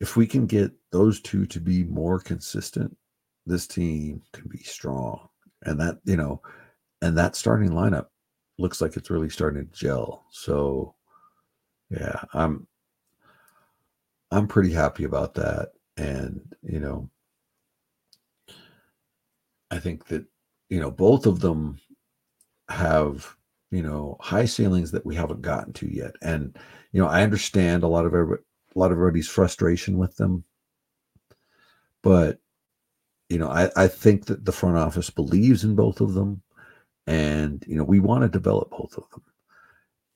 if 0.00 0.16
we 0.16 0.26
can 0.26 0.46
get 0.46 0.72
those 0.92 1.20
two 1.20 1.46
to 1.46 1.60
be 1.60 1.84
more 1.84 2.18
consistent, 2.18 2.96
this 3.46 3.66
team 3.66 4.22
can 4.32 4.48
be 4.48 4.62
strong. 4.62 5.28
And 5.62 5.78
that, 5.80 5.98
you 6.04 6.16
know, 6.16 6.40
and 7.02 7.16
that 7.18 7.36
starting 7.36 7.70
lineup 7.70 8.06
looks 8.58 8.80
like 8.80 8.96
it's 8.96 9.10
really 9.10 9.28
starting 9.28 9.66
to 9.66 9.72
gel. 9.72 10.24
So 10.30 10.94
yeah, 11.90 12.22
I'm 12.32 12.66
I'm 14.30 14.46
pretty 14.46 14.72
happy 14.72 15.04
about 15.04 15.34
that. 15.34 15.72
And, 15.96 16.40
you 16.62 16.80
know, 16.80 17.10
I 19.70 19.78
think 19.78 20.06
that 20.06 20.24
you 20.68 20.80
know 20.80 20.90
both 20.90 21.26
of 21.26 21.40
them 21.40 21.78
have 22.68 23.36
you 23.70 23.82
know 23.82 24.16
high 24.20 24.44
ceilings 24.44 24.90
that 24.92 25.06
we 25.06 25.14
haven't 25.14 25.42
gotten 25.42 25.72
to 25.74 25.92
yet, 25.92 26.14
and 26.22 26.56
you 26.92 27.00
know 27.00 27.08
I 27.08 27.22
understand 27.22 27.82
a 27.82 27.88
lot 27.88 28.06
of 28.06 28.14
a 28.14 28.38
lot 28.74 28.92
of 28.92 28.98
everybody's 28.98 29.28
frustration 29.28 29.98
with 29.98 30.16
them, 30.16 30.44
but 32.02 32.38
you 33.28 33.38
know 33.38 33.48
I 33.48 33.70
I 33.76 33.88
think 33.88 34.26
that 34.26 34.44
the 34.44 34.52
front 34.52 34.76
office 34.76 35.10
believes 35.10 35.64
in 35.64 35.74
both 35.74 36.00
of 36.00 36.14
them, 36.14 36.42
and 37.06 37.64
you 37.66 37.76
know 37.76 37.84
we 37.84 38.00
want 38.00 38.22
to 38.22 38.28
develop 38.28 38.70
both 38.70 38.96
of 38.96 39.08
them, 39.10 39.22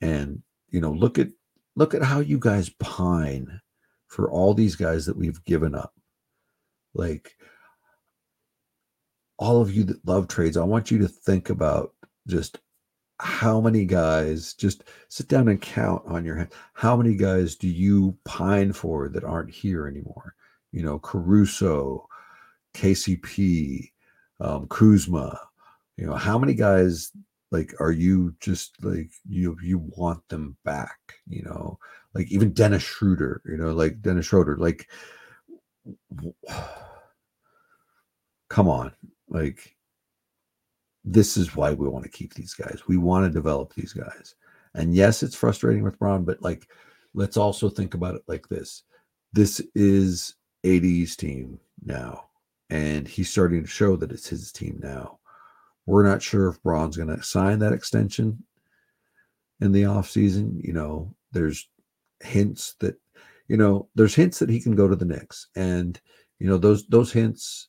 and 0.01 0.41
you 0.69 0.81
know 0.81 0.91
look 0.91 1.17
at 1.17 1.29
look 1.75 1.93
at 1.93 2.03
how 2.03 2.19
you 2.19 2.39
guys 2.39 2.69
pine 2.69 3.61
for 4.07 4.29
all 4.29 4.53
these 4.53 4.75
guys 4.75 5.05
that 5.05 5.17
we've 5.17 5.43
given 5.45 5.75
up, 5.75 5.93
like 6.93 7.37
all 9.37 9.61
of 9.61 9.73
you 9.73 9.83
that 9.83 10.05
love 10.07 10.27
trades, 10.27 10.57
I 10.57 10.63
want 10.63 10.91
you 10.91 10.97
to 10.99 11.07
think 11.07 11.49
about 11.49 11.93
just 12.27 12.59
how 13.19 13.61
many 13.61 13.85
guys, 13.85 14.53
just 14.53 14.83
sit 15.09 15.27
down 15.27 15.47
and 15.47 15.61
count 15.61 16.03
on 16.05 16.25
your 16.25 16.35
hand. 16.35 16.49
How 16.73 16.95
many 16.97 17.15
guys 17.15 17.55
do 17.55 17.67
you 17.67 18.17
pine 18.25 18.73
for 18.73 19.09
that 19.09 19.23
aren't 19.23 19.51
here 19.51 19.87
anymore? 19.87 20.35
You 20.71 20.83
know, 20.83 20.99
Caruso, 20.99 22.07
KCP, 22.73 23.91
um, 24.41 24.67
Kuzma. 24.67 25.39
You 25.97 26.05
know, 26.07 26.15
how 26.15 26.37
many 26.37 26.53
guys 26.53 27.11
like 27.51 27.73
are 27.79 27.91
you 27.91 28.35
just 28.41 28.83
like 28.83 29.11
you 29.27 29.57
you 29.63 29.77
want 29.95 30.27
them 30.27 30.57
back? 30.65 30.97
You 31.27 31.43
know, 31.43 31.79
like 32.13 32.29
even 32.31 32.53
Dennis 32.53 32.83
Schroeder. 32.83 33.41
You 33.45 33.57
know, 33.57 33.73
like 33.73 34.01
Dennis 34.01 34.25
Schroeder. 34.25 34.57
Like, 34.57 34.89
come 38.49 38.67
on, 38.67 38.91
like, 39.29 39.75
this 41.03 41.37
is 41.37 41.55
why 41.55 41.73
we 41.73 41.87
want 41.87 42.03
to 42.03 42.11
keep 42.11 42.33
these 42.33 42.53
guys. 42.53 42.81
We 42.87 42.97
want 42.97 43.25
to 43.25 43.31
develop 43.31 43.73
these 43.73 43.93
guys. 43.93 44.35
And 44.73 44.93
yes, 44.93 45.23
it's 45.23 45.35
frustrating 45.35 45.83
with 45.83 45.99
Bron, 45.99 46.25
but 46.25 46.41
like, 46.41 46.67
let's 47.13 47.37
also 47.37 47.69
think 47.69 47.93
about 47.93 48.15
it 48.15 48.23
like 48.27 48.47
this 48.49 48.83
this 49.35 49.61
is 49.75 50.35
AD's 50.65 51.17
team 51.17 51.59
now, 51.83 52.29
and 52.69 53.05
he's 53.05 53.29
starting 53.29 53.61
to 53.63 53.69
show 53.69 53.97
that 53.97 54.11
it's 54.11 54.29
his 54.29 54.51
team 54.51 54.79
now. 54.81 55.19
We're 55.85 56.07
not 56.07 56.23
sure 56.23 56.47
if 56.47 56.63
Bron's 56.63 56.95
going 56.95 57.15
to 57.15 57.21
sign 57.21 57.59
that 57.59 57.73
extension 57.73 58.43
in 59.59 59.73
the 59.73 59.83
offseason. 59.83 60.63
You 60.63 60.71
know, 60.71 61.13
there's 61.33 61.67
hints 62.23 62.75
that, 62.79 62.95
you 63.49 63.57
know, 63.57 63.89
there's 63.93 64.15
hints 64.15 64.39
that 64.39 64.49
he 64.49 64.61
can 64.61 64.73
go 64.73 64.87
to 64.87 64.95
the 64.95 65.05
Knicks. 65.05 65.47
And, 65.55 65.99
you 66.39 66.47
know, 66.47 66.57
those 66.57 66.87
those 66.87 67.11
hints 67.11 67.67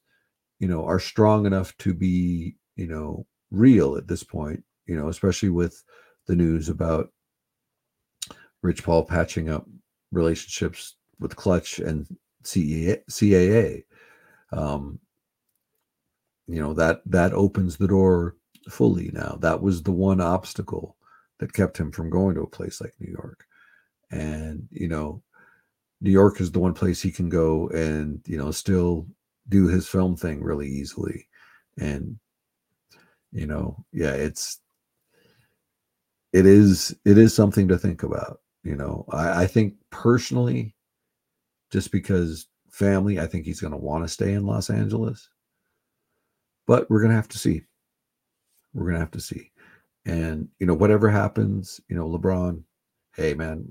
you 0.58 0.68
know, 0.68 0.84
are 0.86 0.98
strong 1.00 1.46
enough 1.46 1.76
to 1.78 1.94
be, 1.94 2.56
you 2.76 2.86
know, 2.86 3.26
real 3.50 3.96
at 3.96 4.08
this 4.08 4.22
point, 4.24 4.62
you 4.86 4.96
know, 4.96 5.08
especially 5.08 5.50
with 5.50 5.82
the 6.26 6.36
news 6.36 6.68
about 6.68 7.12
Rich 8.62 8.84
Paul 8.84 9.04
patching 9.04 9.48
up 9.48 9.66
relationships 10.12 10.96
with 11.20 11.36
Klutch 11.36 11.78
and 11.78 12.06
CAA. 12.44 13.84
Um, 14.52 14.98
you 16.46 16.60
know, 16.60 16.74
that 16.74 17.02
that 17.06 17.32
opens 17.32 17.76
the 17.76 17.88
door 17.88 18.36
fully 18.68 19.10
now. 19.12 19.38
That 19.40 19.62
was 19.62 19.82
the 19.82 19.92
one 19.92 20.20
obstacle 20.20 20.96
that 21.38 21.52
kept 21.52 21.78
him 21.78 21.92
from 21.92 22.10
going 22.10 22.34
to 22.36 22.42
a 22.42 22.46
place 22.46 22.80
like 22.80 22.94
New 23.00 23.10
York. 23.10 23.46
and 24.10 24.68
you 24.70 24.88
know 24.88 25.22
new 26.00 26.10
york 26.10 26.40
is 26.40 26.52
the 26.52 26.58
one 26.60 26.74
place 26.74 27.02
he 27.02 27.10
can 27.12 27.28
go 27.28 27.68
and 27.70 28.20
you 28.26 28.38
know 28.38 28.50
still 28.52 29.06
do 29.48 29.68
his 29.68 29.88
film 29.88 30.16
thing 30.16 30.42
really 30.42 30.68
easily. 30.68 31.28
And 31.78 32.18
you 33.32 33.46
know 33.46 33.84
yeah 33.92 34.12
it's 34.12 34.60
it 36.32 36.46
is 36.46 36.96
it 37.04 37.18
is 37.18 37.34
something 37.34 37.68
to 37.68 37.78
think 37.78 38.02
about 38.02 38.40
you 38.62 38.76
know. 38.76 39.04
I, 39.10 39.42
I 39.42 39.46
think 39.46 39.74
personally 39.90 40.74
just 41.70 41.92
because 41.92 42.48
family 42.70 43.18
i 43.20 43.26
think 43.26 43.44
he's 43.44 43.60
going 43.60 43.72
to 43.72 43.78
want 43.78 44.04
to 44.04 44.08
stay 44.08 44.32
in 44.32 44.46
los 44.46 44.70
angeles. 44.70 45.28
But 46.66 46.90
we're 46.90 47.00
going 47.00 47.10
to 47.10 47.16
have 47.16 47.28
to 47.28 47.38
see. 47.38 47.62
We're 48.74 48.84
going 48.84 48.94
to 48.94 49.00
have 49.00 49.12
to 49.12 49.20
see. 49.20 49.52
And 50.04 50.48
you 50.58 50.66
know 50.66 50.74
whatever 50.74 51.08
happens 51.08 51.80
you 51.88 51.96
know 51.96 52.08
lebron 52.08 52.62
hey 53.14 53.34
man 53.34 53.64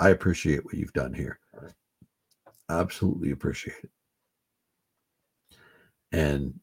i 0.00 0.10
appreciate 0.10 0.64
what 0.64 0.74
you've 0.74 0.92
done 0.92 1.12
here. 1.12 1.38
Absolutely 2.70 3.30
appreciate 3.30 3.76
it 3.82 3.90
and 6.12 6.54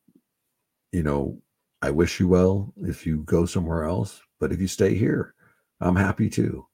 you 0.92 1.04
know 1.04 1.38
i 1.82 1.90
wish 1.90 2.20
you 2.20 2.28
well 2.28 2.74
if 2.84 3.06
you 3.06 3.18
go 3.24 3.46
somewhere 3.46 3.84
else 3.84 4.22
but 4.40 4.52
if 4.52 4.60
you 4.60 4.68
stay 4.68 4.96
here 4.96 5.34
i'm 5.82 5.96
happy 5.96 6.30
too 6.30 6.66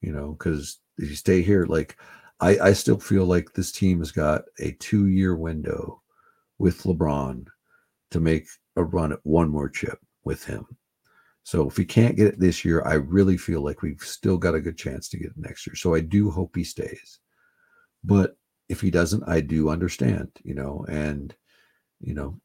you 0.00 0.12
know 0.12 0.32
because 0.32 0.78
if 0.98 1.08
you 1.08 1.16
stay 1.16 1.42
here 1.42 1.66
like 1.66 1.96
i 2.40 2.58
i 2.58 2.72
still 2.72 2.98
feel 2.98 3.24
like 3.24 3.52
this 3.52 3.72
team 3.72 3.98
has 3.98 4.12
got 4.12 4.42
a 4.58 4.72
two 4.72 5.08
year 5.08 5.36
window 5.36 6.02
with 6.58 6.82
lebron 6.82 7.46
to 8.10 8.20
make 8.20 8.46
a 8.76 8.84
run 8.84 9.12
at 9.12 9.20
one 9.22 9.48
more 9.48 9.68
chip 9.68 9.98
with 10.24 10.44
him 10.44 10.66
so 11.42 11.66
if 11.66 11.78
we 11.78 11.84
can't 11.84 12.16
get 12.16 12.26
it 12.26 12.38
this 12.38 12.64
year, 12.64 12.82
I 12.86 12.94
really 12.94 13.36
feel 13.36 13.62
like 13.62 13.82
we've 13.82 14.02
still 14.02 14.36
got 14.36 14.54
a 14.54 14.60
good 14.60 14.76
chance 14.76 15.08
to 15.08 15.16
get 15.18 15.28
it 15.28 15.36
next 15.36 15.66
year. 15.66 15.74
So 15.74 15.94
I 15.94 16.00
do 16.00 16.30
hope 16.30 16.54
he 16.54 16.64
stays. 16.64 17.18
But 18.04 18.36
if 18.68 18.80
he 18.80 18.90
doesn't, 18.90 19.24
I 19.26 19.40
do 19.40 19.68
understand, 19.68 20.28
you 20.44 20.54
know, 20.54 20.84
and 20.88 21.34
you 22.00 22.14
know, 22.14 22.40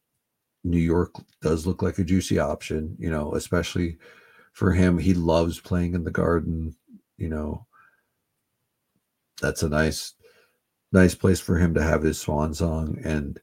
New 0.64 0.80
York 0.80 1.14
does 1.42 1.68
look 1.68 1.82
like 1.82 2.00
a 2.00 2.04
juicy 2.04 2.40
option, 2.40 2.96
you 3.00 3.10
know, 3.10 3.36
especially 3.36 3.98
for 4.54 4.72
him. 4.74 4.98
He 4.98 5.14
loves 5.14 5.60
playing 5.60 5.96
in 5.96 6.04
the 6.04 6.12
garden, 6.12 6.76
you 7.18 7.30
know. 7.30 7.66
That's 9.42 9.64
a 9.64 9.70
nice 9.70 10.14
nice 10.92 11.16
place 11.16 11.40
for 11.40 11.58
him 11.58 11.74
to 11.76 11.84
have 11.84 12.04
his 12.04 12.20
swan 12.20 12.54
song 12.54 12.98
and 13.04 13.40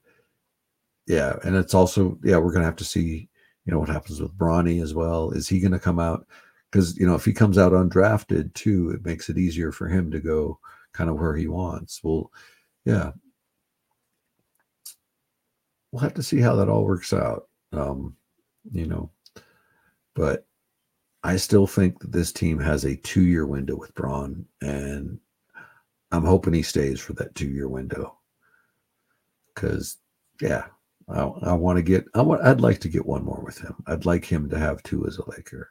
yeah, 1.06 1.36
and 1.44 1.56
it's 1.56 1.74
also 1.74 2.18
yeah, 2.22 2.36
we're 2.38 2.52
to 2.62 2.66
have 2.66 2.76
to 2.76 2.84
see 2.84 3.28
you 3.64 3.72
know 3.72 3.78
what 3.78 3.88
happens 3.88 4.20
with 4.20 4.36
Bronny 4.36 4.82
as 4.82 4.94
well. 4.94 5.30
Is 5.32 5.48
he 5.48 5.60
to 5.72 5.78
come 5.78 5.98
out? 5.98 6.26
Because 6.70 6.96
you 6.96 7.06
know 7.06 7.14
if 7.14 7.24
he 7.24 7.32
comes 7.32 7.58
out 7.58 7.72
undrafted 7.72 8.54
too, 8.54 8.90
it 8.90 9.04
makes 9.04 9.28
it 9.28 9.38
easier 9.38 9.72
for 9.72 9.88
him 9.88 10.10
to 10.10 10.20
go 10.20 10.58
kind 10.92 11.10
of 11.10 11.18
where 11.18 11.34
he 11.36 11.48
wants. 11.48 12.00
Well, 12.02 12.30
yeah, 12.84 13.12
we'll 15.92 16.02
have 16.02 16.14
to 16.14 16.22
see 16.22 16.40
how 16.40 16.56
that 16.56 16.68
all 16.68 16.84
works 16.84 17.12
out. 17.12 17.48
Um, 17.72 18.16
you 18.72 18.86
know, 18.86 19.10
but 20.14 20.46
I 21.22 21.36
still 21.36 21.66
think 21.66 22.00
that 22.00 22.12
this 22.12 22.32
team 22.32 22.58
has 22.58 22.84
a 22.84 22.96
two-year 22.96 23.46
window 23.46 23.76
with 23.76 23.94
Bron, 23.94 24.44
and 24.60 25.20
I'm 26.10 26.24
hoping 26.24 26.54
he 26.54 26.62
stays 26.62 27.00
for 27.00 27.12
that 27.14 27.34
two-year 27.34 27.68
window. 27.68 28.18
Because, 29.54 29.98
yeah, 30.40 30.64
I, 31.08 31.20
I 31.22 31.52
want 31.52 31.76
to 31.76 31.82
get. 31.82 32.06
I 32.14 32.22
want. 32.22 32.42
I'd 32.42 32.60
like 32.60 32.80
to 32.80 32.88
get 32.88 33.06
one 33.06 33.24
more 33.24 33.42
with 33.44 33.58
him. 33.58 33.74
I'd 33.86 34.06
like 34.06 34.24
him 34.24 34.48
to 34.50 34.58
have 34.58 34.82
two 34.82 35.06
as 35.06 35.18
a 35.18 35.30
Laker. 35.30 35.70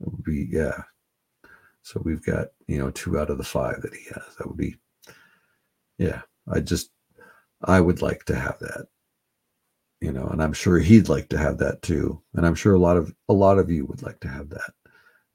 It 0.00 0.10
would 0.10 0.24
be 0.24 0.48
yeah. 0.50 0.82
So 1.82 2.00
we've 2.04 2.24
got 2.24 2.48
you 2.66 2.78
know 2.78 2.90
two 2.90 3.18
out 3.18 3.30
of 3.30 3.38
the 3.38 3.44
five 3.44 3.82
that 3.82 3.94
he 3.94 4.04
has. 4.04 4.36
That 4.38 4.46
would 4.46 4.56
be 4.56 4.76
yeah. 5.98 6.22
I 6.52 6.60
just 6.60 6.90
I 7.64 7.80
would 7.80 8.02
like 8.02 8.24
to 8.24 8.34
have 8.34 8.58
that. 8.60 8.86
You 10.00 10.12
know, 10.12 10.26
and 10.28 10.42
I'm 10.42 10.54
sure 10.54 10.78
he'd 10.78 11.08
like 11.10 11.28
to 11.28 11.38
have 11.38 11.58
that 11.58 11.82
too. 11.82 12.22
And 12.34 12.46
I'm 12.46 12.54
sure 12.54 12.74
a 12.74 12.78
lot 12.78 12.96
of 12.96 13.14
a 13.28 13.34
lot 13.34 13.58
of 13.58 13.70
you 13.70 13.84
would 13.86 14.02
like 14.02 14.20
to 14.20 14.28
have 14.28 14.48
that 14.50 14.72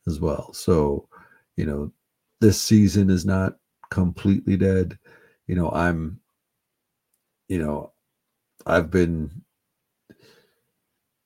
as 0.07 0.19
well. 0.19 0.53
So, 0.53 1.07
you 1.55 1.65
know, 1.65 1.91
this 2.41 2.59
season 2.59 3.09
is 3.09 3.25
not 3.25 3.57
completely 3.91 4.57
dead. 4.57 4.97
You 5.47 5.55
know, 5.55 5.69
I'm 5.71 6.19
you 7.47 7.59
know, 7.59 7.93
I've 8.65 8.89
been, 8.89 9.43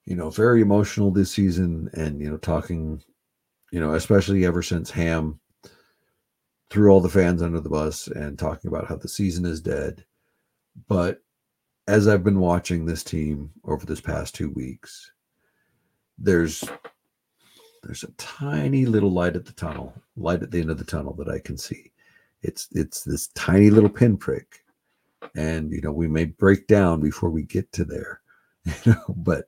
you 0.05 0.15
know, 0.15 0.29
very 0.29 0.61
emotional 0.61 1.11
this 1.11 1.31
season 1.31 1.89
and, 1.93 2.19
you 2.21 2.29
know, 2.29 2.37
talking, 2.37 3.01
you 3.71 3.79
know, 3.79 3.93
especially 3.93 4.45
ever 4.45 4.61
since 4.61 4.89
Ham 4.91 5.39
threw 6.69 6.91
all 6.91 7.01
the 7.01 7.09
fans 7.09 7.41
under 7.41 7.59
the 7.59 7.69
bus 7.69 8.07
and 8.07 8.37
talking 8.37 8.67
about 8.67 8.87
how 8.87 8.95
the 8.95 9.07
season 9.07 9.45
is 9.45 9.61
dead. 9.61 10.03
But 10.87 11.21
as 11.89 12.07
I've 12.07 12.23
been 12.23 12.39
watching 12.39 12.85
this 12.85 13.03
team 13.03 13.49
over 13.65 13.83
this 13.83 13.99
past 13.99 14.35
two 14.35 14.51
weeks, 14.51 15.11
there's 16.19 16.63
there's 17.81 18.03
a 18.03 18.11
tiny 18.11 18.85
little 18.85 19.11
light 19.11 19.35
at 19.35 19.45
the 19.45 19.53
tunnel, 19.53 19.93
light 20.15 20.43
at 20.43 20.51
the 20.51 20.59
end 20.61 20.69
of 20.69 20.77
the 20.77 20.83
tunnel 20.83 21.15
that 21.15 21.29
I 21.29 21.39
can 21.39 21.57
see. 21.57 21.91
It's 22.43 22.67
it's 22.73 23.03
this 23.03 23.29
tiny 23.29 23.71
little 23.71 23.89
pinprick. 23.89 24.63
And 25.35 25.71
you 25.71 25.81
know 25.81 25.91
we 25.91 26.07
may 26.07 26.25
break 26.25 26.67
down 26.67 27.01
before 27.01 27.31
we 27.31 27.43
get 27.43 27.71
to 27.73 27.83
there 27.83 28.21
you 28.65 28.93
know 28.93 29.15
but 29.17 29.45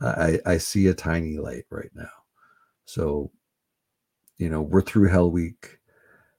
i 0.00 0.38
i 0.44 0.58
see 0.58 0.88
a 0.88 0.94
tiny 0.94 1.36
light 1.36 1.66
right 1.68 1.90
now. 1.94 2.16
So 2.86 3.30
you 4.38 4.48
know 4.48 4.62
we're 4.62 4.80
through 4.80 5.08
hell 5.08 5.30
week 5.30 5.78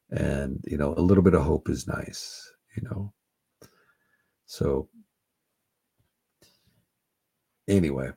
and 0.09 0.63
you 0.67 0.77
know 0.77 0.95
a 0.97 1.01
little 1.01 1.23
bit 1.23 1.35
of 1.35 1.43
hope 1.43 1.69
is 1.69 1.87
nice 1.87 2.51
you 2.75 2.89
know. 2.89 3.13
So 4.47 4.89
anyway 7.67 8.09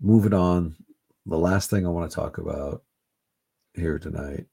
moving 0.00 0.34
on 0.34 0.74
the 1.26 1.38
last 1.38 1.70
thing 1.70 1.86
i 1.86 1.90
want 1.90 2.10
to 2.10 2.14
talk 2.14 2.38
about 2.38 2.82
here 3.74 3.98
tonight 3.98 4.46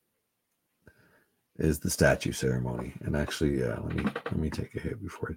is 1.61 1.79
the 1.79 1.89
statue 1.89 2.32
ceremony. 2.32 2.93
And 3.01 3.15
actually, 3.15 3.59
yeah, 3.59 3.77
let 3.79 3.95
me 3.95 4.03
let 4.03 4.38
me 4.38 4.49
take 4.49 4.75
a 4.75 4.79
hit 4.79 5.01
before 5.01 5.32
I 5.32 5.36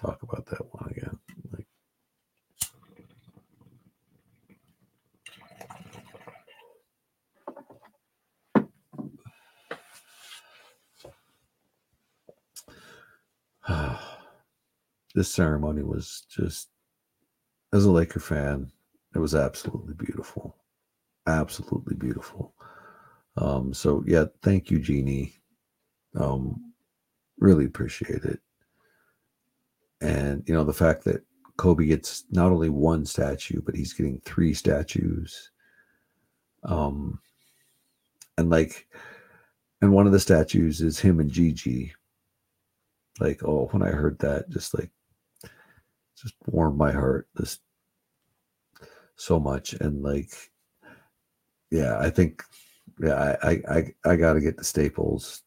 talk 0.00 0.22
about 0.22 0.46
that 0.46 0.72
one 0.72 0.88
again. 0.90 1.18
Like 1.52 1.66
this 15.14 15.32
ceremony 15.32 15.82
was 15.82 16.24
just 16.30 16.68
as 17.72 17.84
a 17.84 17.90
Laker 17.90 18.20
fan, 18.20 18.70
it 19.14 19.18
was 19.18 19.34
absolutely 19.34 19.94
beautiful. 19.94 20.56
Absolutely 21.26 21.94
beautiful. 21.94 22.54
Um, 23.36 23.74
so 23.74 24.02
yeah, 24.06 24.26
thank 24.42 24.70
you, 24.70 24.78
Jeanie. 24.78 25.34
Um, 26.18 26.72
really 27.38 27.64
appreciate 27.64 28.24
it. 28.24 28.40
And 30.00 30.42
you 30.46 30.54
know, 30.54 30.64
the 30.64 30.72
fact 30.72 31.04
that 31.04 31.24
Kobe 31.56 31.86
gets 31.86 32.24
not 32.30 32.52
only 32.52 32.68
one 32.68 33.04
statue, 33.06 33.60
but 33.62 33.74
he's 33.74 33.92
getting 33.92 34.20
three 34.24 34.54
statues. 34.54 35.50
Um, 36.64 37.20
and 38.38 38.50
like, 38.50 38.86
and 39.80 39.92
one 39.92 40.06
of 40.06 40.12
the 40.12 40.20
statues 40.20 40.80
is 40.80 40.98
him 40.98 41.20
and 41.20 41.30
Gigi. 41.30 41.92
Like, 43.20 43.42
oh, 43.44 43.68
when 43.70 43.82
I 43.82 43.90
heard 43.90 44.18
that, 44.18 44.50
just 44.50 44.74
like, 44.74 44.90
just 46.20 46.34
warmed 46.46 46.78
my 46.78 46.92
heart 46.92 47.28
this 47.34 47.58
so 49.16 49.38
much. 49.38 49.74
And 49.74 50.02
like, 50.02 50.30
yeah, 51.70 51.98
I 51.98 52.10
think 52.10 52.42
yeah, 53.00 53.36
I 53.42 53.50
I 53.68 53.94
I, 54.04 54.16
got 54.16 54.34
to 54.34 54.40
get 54.40 54.56
the 54.56 54.64
Staples 54.64 55.42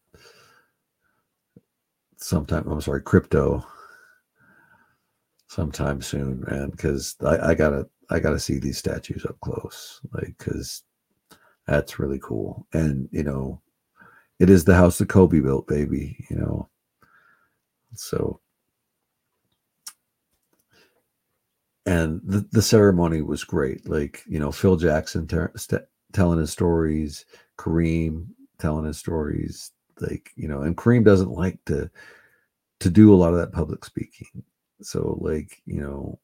sometime. 2.17 2.67
I'm 2.67 2.81
sorry, 2.81 3.01
crypto 3.01 3.65
sometime 5.47 6.01
soon, 6.01 6.43
man, 6.47 6.69
because 6.69 7.15
I, 7.25 7.49
I 7.49 7.53
gotta 7.55 7.87
I 8.09 8.19
gotta 8.19 8.39
see 8.39 8.59
these 8.59 8.77
statues 8.77 9.25
up 9.25 9.39
close, 9.41 10.01
like 10.13 10.35
because 10.37 10.83
that's 11.67 11.99
really 11.99 12.19
cool. 12.19 12.67
And 12.73 13.09
you 13.11 13.23
know, 13.23 13.61
it 14.39 14.49
is 14.49 14.63
the 14.65 14.75
house 14.75 14.97
that 14.99 15.09
Kobe 15.09 15.39
built, 15.39 15.67
baby. 15.67 16.23
You 16.29 16.37
know, 16.37 16.69
so 17.95 18.39
and 21.89 22.21
the, 22.23 22.47
the 22.51 22.61
ceremony 22.61 23.23
was 23.23 23.43
great. 23.43 23.89
Like 23.89 24.23
you 24.27 24.39
know, 24.39 24.51
Phil 24.51 24.77
Jackson 24.77 25.27
ter- 25.27 25.51
st- 25.55 25.81
telling 26.13 26.37
his 26.39 26.51
stories, 26.51 27.25
Kareem 27.57 28.27
telling 28.59 28.85
his 28.85 28.99
stories, 28.99 29.71
like 29.99 30.31
you 30.35 30.47
know, 30.47 30.61
and 30.61 30.77
Kareem 30.77 31.03
doesn't 31.03 31.31
like 31.31 31.57
to 31.65 31.89
to 32.81 32.89
do 32.91 33.13
a 33.13 33.17
lot 33.17 33.33
of 33.33 33.39
that 33.39 33.51
public 33.53 33.83
speaking. 33.85 34.43
So 34.81 35.17
like 35.19 35.61
you 35.65 35.81
know, 35.81 36.19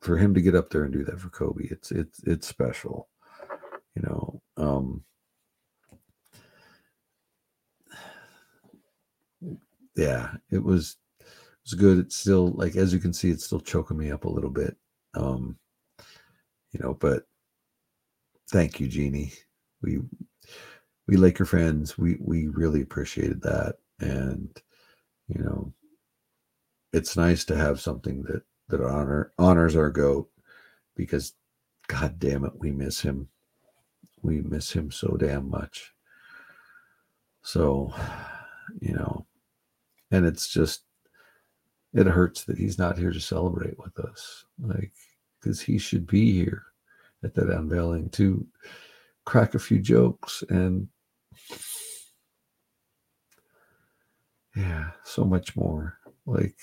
for 0.00 0.16
him 0.18 0.34
to 0.34 0.42
get 0.42 0.56
up 0.56 0.70
there 0.70 0.84
and 0.84 0.92
do 0.92 1.04
that 1.04 1.20
for 1.20 1.30
Kobe, 1.30 1.68
it's 1.70 1.92
it's 1.92 2.20
it's 2.24 2.48
special, 2.48 3.08
you 3.94 4.02
know. 4.02 4.42
Um, 4.56 5.04
yeah, 9.96 10.34
it 10.50 10.62
was 10.64 10.96
it 11.20 11.26
was 11.64 11.74
good. 11.74 11.98
It's 11.98 12.16
still 12.16 12.48
like 12.52 12.76
as 12.76 12.92
you 12.92 12.98
can 13.00 13.12
see, 13.12 13.30
it's 13.30 13.44
still 13.46 13.60
choking 13.60 13.98
me 13.98 14.10
up 14.10 14.24
a 14.24 14.30
little 14.30 14.50
bit. 14.50 14.76
Um, 15.14 15.56
you 16.72 16.80
know, 16.80 16.94
but 16.94 17.24
thank 18.50 18.80
you, 18.80 18.88
Jeanie. 18.88 19.32
We 19.82 20.00
we 21.06 21.16
Laker 21.16 21.44
friends, 21.44 21.98
we 21.98 22.16
we 22.20 22.48
really 22.48 22.82
appreciated 22.82 23.42
that. 23.42 23.76
And 24.00 24.48
you 25.28 25.42
know, 25.42 25.72
it's 26.92 27.16
nice 27.16 27.44
to 27.46 27.56
have 27.56 27.80
something 27.80 28.22
that 28.24 28.42
that 28.68 28.80
honor 28.80 29.32
honors 29.38 29.76
our 29.76 29.90
goat 29.90 30.30
because 30.96 31.32
god 31.88 32.18
damn 32.18 32.44
it, 32.44 32.52
we 32.58 32.70
miss 32.70 33.00
him. 33.00 33.28
We 34.22 34.42
miss 34.42 34.70
him 34.70 34.90
so 34.90 35.16
damn 35.18 35.48
much. 35.50 35.92
So, 37.42 37.92
you 38.80 38.92
know, 38.92 39.26
and 40.10 40.26
it's 40.26 40.48
just 40.48 40.82
it 41.94 42.06
hurts 42.06 42.44
that 42.44 42.58
he's 42.58 42.78
not 42.78 42.98
here 42.98 43.12
to 43.12 43.20
celebrate 43.20 43.78
with 43.78 43.98
us 44.00 44.44
like 44.62 44.92
because 45.40 45.60
he 45.60 45.78
should 45.78 46.06
be 46.06 46.32
here 46.32 46.64
at 47.24 47.34
that 47.34 47.48
unveiling 47.50 48.08
to 48.10 48.46
crack 49.24 49.54
a 49.54 49.58
few 49.58 49.78
jokes 49.78 50.42
and 50.48 50.88
yeah 54.56 54.90
so 55.04 55.24
much 55.24 55.56
more 55.56 55.98
like 56.26 56.56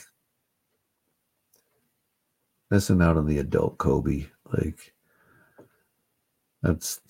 missing 2.71 3.01
out 3.01 3.17
on 3.17 3.25
the 3.25 3.37
adult 3.37 3.77
kobe 3.77 4.25
like 4.53 4.93
that's 6.61 7.01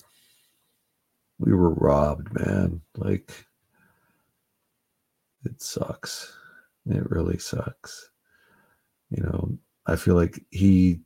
we 1.38 1.52
were 1.52 1.70
robbed 1.74 2.32
man 2.34 2.80
like 2.96 3.32
it 5.44 5.60
sucks 5.60 6.37
it 6.92 7.10
really 7.10 7.38
sucks. 7.38 8.10
You 9.10 9.22
know, 9.22 9.58
I 9.86 9.96
feel 9.96 10.14
like 10.14 10.44
he 10.50 11.00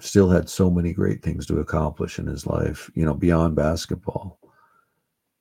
still 0.00 0.28
had 0.28 0.48
so 0.48 0.70
many 0.70 0.92
great 0.92 1.22
things 1.22 1.46
to 1.46 1.58
accomplish 1.60 2.18
in 2.18 2.26
his 2.26 2.46
life, 2.46 2.90
you 2.94 3.04
know, 3.04 3.14
beyond 3.14 3.56
basketball. 3.56 4.38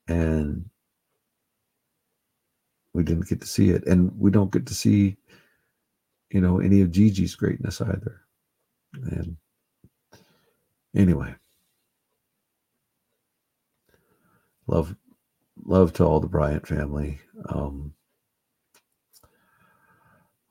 And 0.08 0.70
we 2.94 3.04
didn't 3.04 3.30
get 3.30 3.42
to 3.42 3.48
see 3.48 3.70
it. 3.70 3.86
And 3.86 4.12
we 4.20 4.32
don't 4.32 4.52
get 4.52 4.66
to 4.68 4.74
see, 4.74 5.18
you 6.32 6.42
know, 6.42 6.60
any 6.60 6.82
of 6.82 6.92
Gigi's 6.92 7.36
greatness 7.36 7.82
either. 7.82 8.22
And 8.94 9.38
anyway, 10.96 11.36
love 14.66 14.96
love 15.66 15.94
to 15.94 16.06
all 16.06 16.20
the 16.20 16.28
Bryant 16.28 16.68
family. 16.68 17.20
Um, 17.50 17.94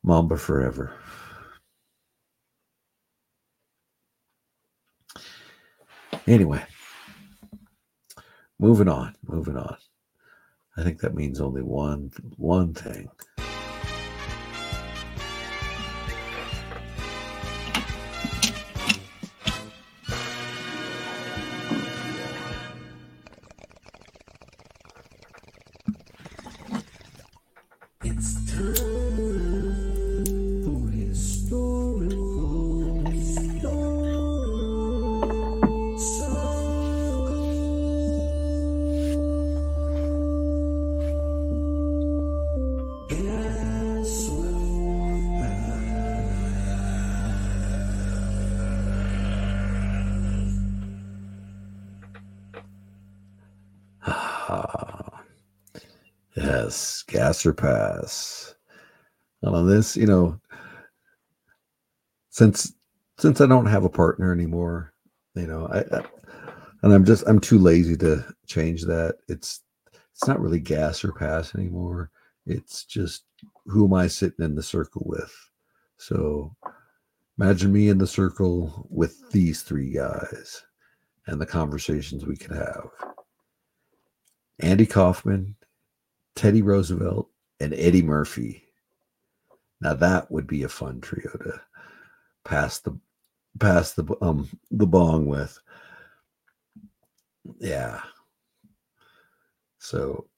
Mamba 0.07 0.36
forever. 0.36 0.92
Anyway, 6.28 6.64
moving 8.61 8.88
on, 8.88 9.16
moving 9.26 9.57
on. 9.57 9.76
I 10.76 10.84
think 10.84 11.00
that 11.00 11.14
means 11.14 11.40
only 11.40 11.62
one 11.62 12.12
one 12.36 12.72
thing. 12.72 13.11
Or 57.18 57.52
pass. 57.52 58.54
And 59.42 59.54
on 59.54 59.68
this, 59.68 59.96
you 59.96 60.06
know, 60.06 60.40
since 62.30 62.72
since 63.18 63.40
I 63.40 63.46
don't 63.46 63.66
have 63.66 63.84
a 63.84 63.88
partner 63.88 64.32
anymore, 64.32 64.92
you 65.34 65.46
know, 65.46 65.66
I, 65.68 65.80
I 65.96 66.04
and 66.82 66.92
I'm 66.92 67.04
just 67.04 67.24
I'm 67.26 67.40
too 67.40 67.58
lazy 67.58 67.96
to 67.98 68.24
change 68.46 68.82
that. 68.82 69.16
It's 69.28 69.62
it's 70.12 70.26
not 70.26 70.40
really 70.40 70.60
gas 70.60 71.04
or 71.04 71.12
pass 71.12 71.54
anymore. 71.54 72.10
It's 72.46 72.84
just 72.84 73.24
who 73.66 73.86
am 73.86 73.94
I 73.94 74.06
sitting 74.06 74.44
in 74.44 74.54
the 74.54 74.62
circle 74.62 75.02
with? 75.06 75.34
So 75.98 76.54
imagine 77.38 77.72
me 77.72 77.88
in 77.88 77.98
the 77.98 78.06
circle 78.06 78.86
with 78.90 79.30
these 79.30 79.62
three 79.62 79.90
guys 79.90 80.62
and 81.26 81.40
the 81.40 81.46
conversations 81.46 82.24
we 82.24 82.36
could 82.36 82.56
have. 82.56 82.88
Andy 84.60 84.86
Kaufman, 84.86 85.54
Teddy 86.37 86.62
Roosevelt, 86.62 87.30
and 87.61 87.74
Eddie 87.74 88.03
Murphy. 88.03 88.62
Now 89.80 89.95
that 89.95 90.30
would 90.30 90.47
be 90.47 90.62
a 90.62 90.68
fun 90.68 91.01
trio 91.01 91.30
to 91.30 91.61
pass 92.45 92.78
the 92.78 92.97
pass 93.59 93.93
the 93.95 94.05
um 94.20 94.49
the 94.70 94.87
bong 94.87 95.26
with. 95.26 95.59
Yeah. 97.59 98.01
So 99.78 100.28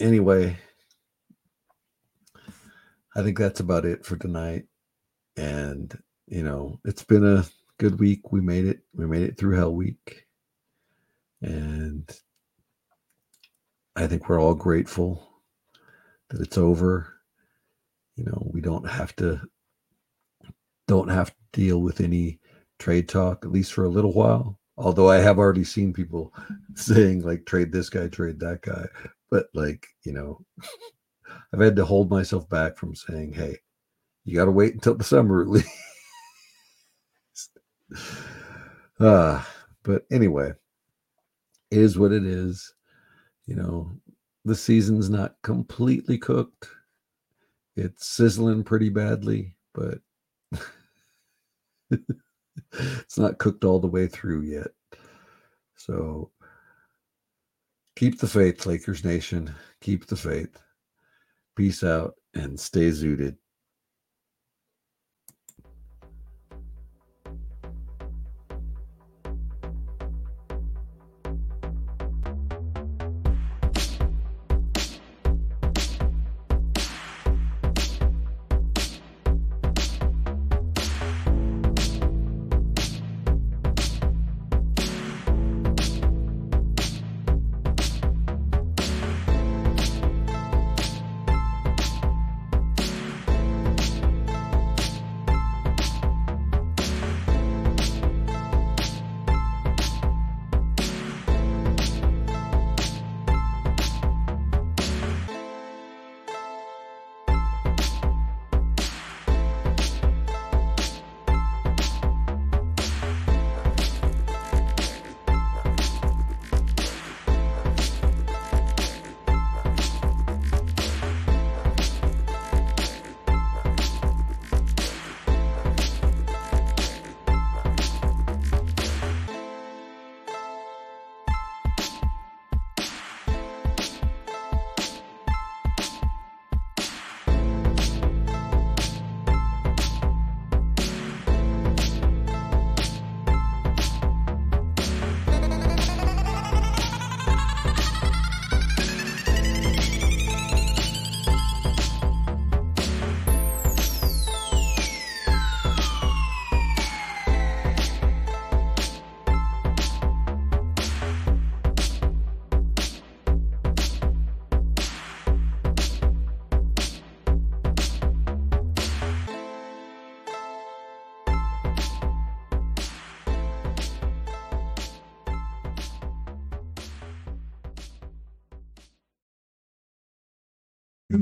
anyway, 0.00 0.56
I 3.14 3.22
think 3.22 3.38
that's 3.38 3.60
about 3.60 3.84
it 3.84 4.04
for 4.04 4.16
tonight. 4.16 4.64
And 5.36 5.96
you 6.26 6.42
know, 6.42 6.80
it's 6.84 7.04
been 7.04 7.26
a 7.26 7.44
good 7.78 8.00
week. 8.00 8.32
We 8.32 8.40
made 8.40 8.64
it. 8.64 8.80
We 8.94 9.06
made 9.06 9.22
it 9.24 9.36
through 9.36 9.56
Hell 9.56 9.74
Week. 9.74 10.26
And 11.42 12.10
I 13.96 14.06
think 14.06 14.28
we're 14.28 14.40
all 14.40 14.54
grateful 14.54 15.33
that 16.30 16.40
it's 16.40 16.58
over. 16.58 17.12
You 18.16 18.24
know, 18.24 18.50
we 18.52 18.60
don't 18.60 18.88
have 18.88 19.14
to 19.16 19.40
don't 20.86 21.08
have 21.08 21.30
to 21.30 21.36
deal 21.52 21.80
with 21.80 22.00
any 22.00 22.38
trade 22.78 23.08
talk 23.08 23.44
at 23.44 23.52
least 23.52 23.72
for 23.72 23.84
a 23.84 23.88
little 23.88 24.12
while. 24.12 24.58
Although 24.76 25.10
I 25.10 25.18
have 25.18 25.38
already 25.38 25.64
seen 25.64 25.92
people 25.92 26.32
saying 26.74 27.22
like 27.22 27.46
trade 27.46 27.72
this 27.72 27.88
guy, 27.88 28.08
trade 28.08 28.40
that 28.40 28.62
guy, 28.62 28.86
but 29.30 29.46
like, 29.54 29.86
you 30.04 30.12
know, 30.12 30.44
I've 31.52 31.60
had 31.60 31.76
to 31.76 31.84
hold 31.84 32.10
myself 32.10 32.48
back 32.48 32.76
from 32.76 32.94
saying, 32.94 33.32
"Hey, 33.32 33.58
you 34.24 34.36
got 34.36 34.46
to 34.46 34.50
wait 34.50 34.74
until 34.74 34.94
the 34.94 35.04
summer 35.04 35.42
at 35.42 35.48
least." 35.48 35.68
uh, 39.00 39.42
but 39.82 40.04
anyway, 40.10 40.52
is 41.70 41.98
what 41.98 42.12
it 42.12 42.24
is 42.24 42.74
you 43.46 43.54
know, 43.54 43.90
the 44.44 44.54
season's 44.54 45.08
not 45.08 45.36
completely 45.42 46.18
cooked. 46.18 46.68
It's 47.76 48.06
sizzling 48.06 48.62
pretty 48.62 48.88
badly, 48.88 49.56
but 49.72 49.98
it's 52.72 53.18
not 53.18 53.38
cooked 53.38 53.64
all 53.64 53.80
the 53.80 53.86
way 53.86 54.06
through 54.06 54.42
yet. 54.42 54.68
So 55.76 56.30
keep 57.96 58.18
the 58.18 58.28
faith, 58.28 58.66
Lakers 58.66 59.04
Nation. 59.04 59.54
Keep 59.80 60.06
the 60.06 60.16
faith. 60.16 60.60
Peace 61.56 61.82
out 61.82 62.14
and 62.34 62.58
stay 62.58 62.90
zooted. 62.90 63.36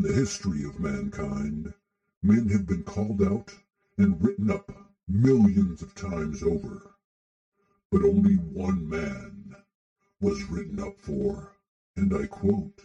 In 0.02 0.08
the 0.08 0.14
history 0.14 0.64
of 0.64 0.80
mankind, 0.80 1.74
men 2.24 2.48
have 2.48 2.66
been 2.66 2.82
called 2.82 3.22
out 3.22 3.54
and 3.96 4.20
written 4.20 4.50
up 4.50 4.90
millions 5.06 5.80
of 5.80 5.94
times 5.94 6.42
over. 6.42 6.96
But 7.92 8.02
only 8.02 8.34
one 8.34 8.88
man 8.88 9.54
was 10.20 10.42
written 10.50 10.80
up 10.80 10.98
for, 10.98 11.52
and 11.94 12.12
I 12.12 12.26
quote, 12.26 12.82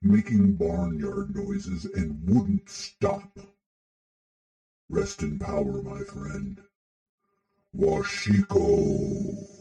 making 0.00 0.54
barnyard 0.54 1.36
noises 1.36 1.84
and 1.84 2.26
wouldn't 2.26 2.70
stop. 2.70 3.38
Rest 4.88 5.22
in 5.22 5.38
power, 5.38 5.82
my 5.82 6.00
friend. 6.04 6.62
Washiko. 7.76 9.59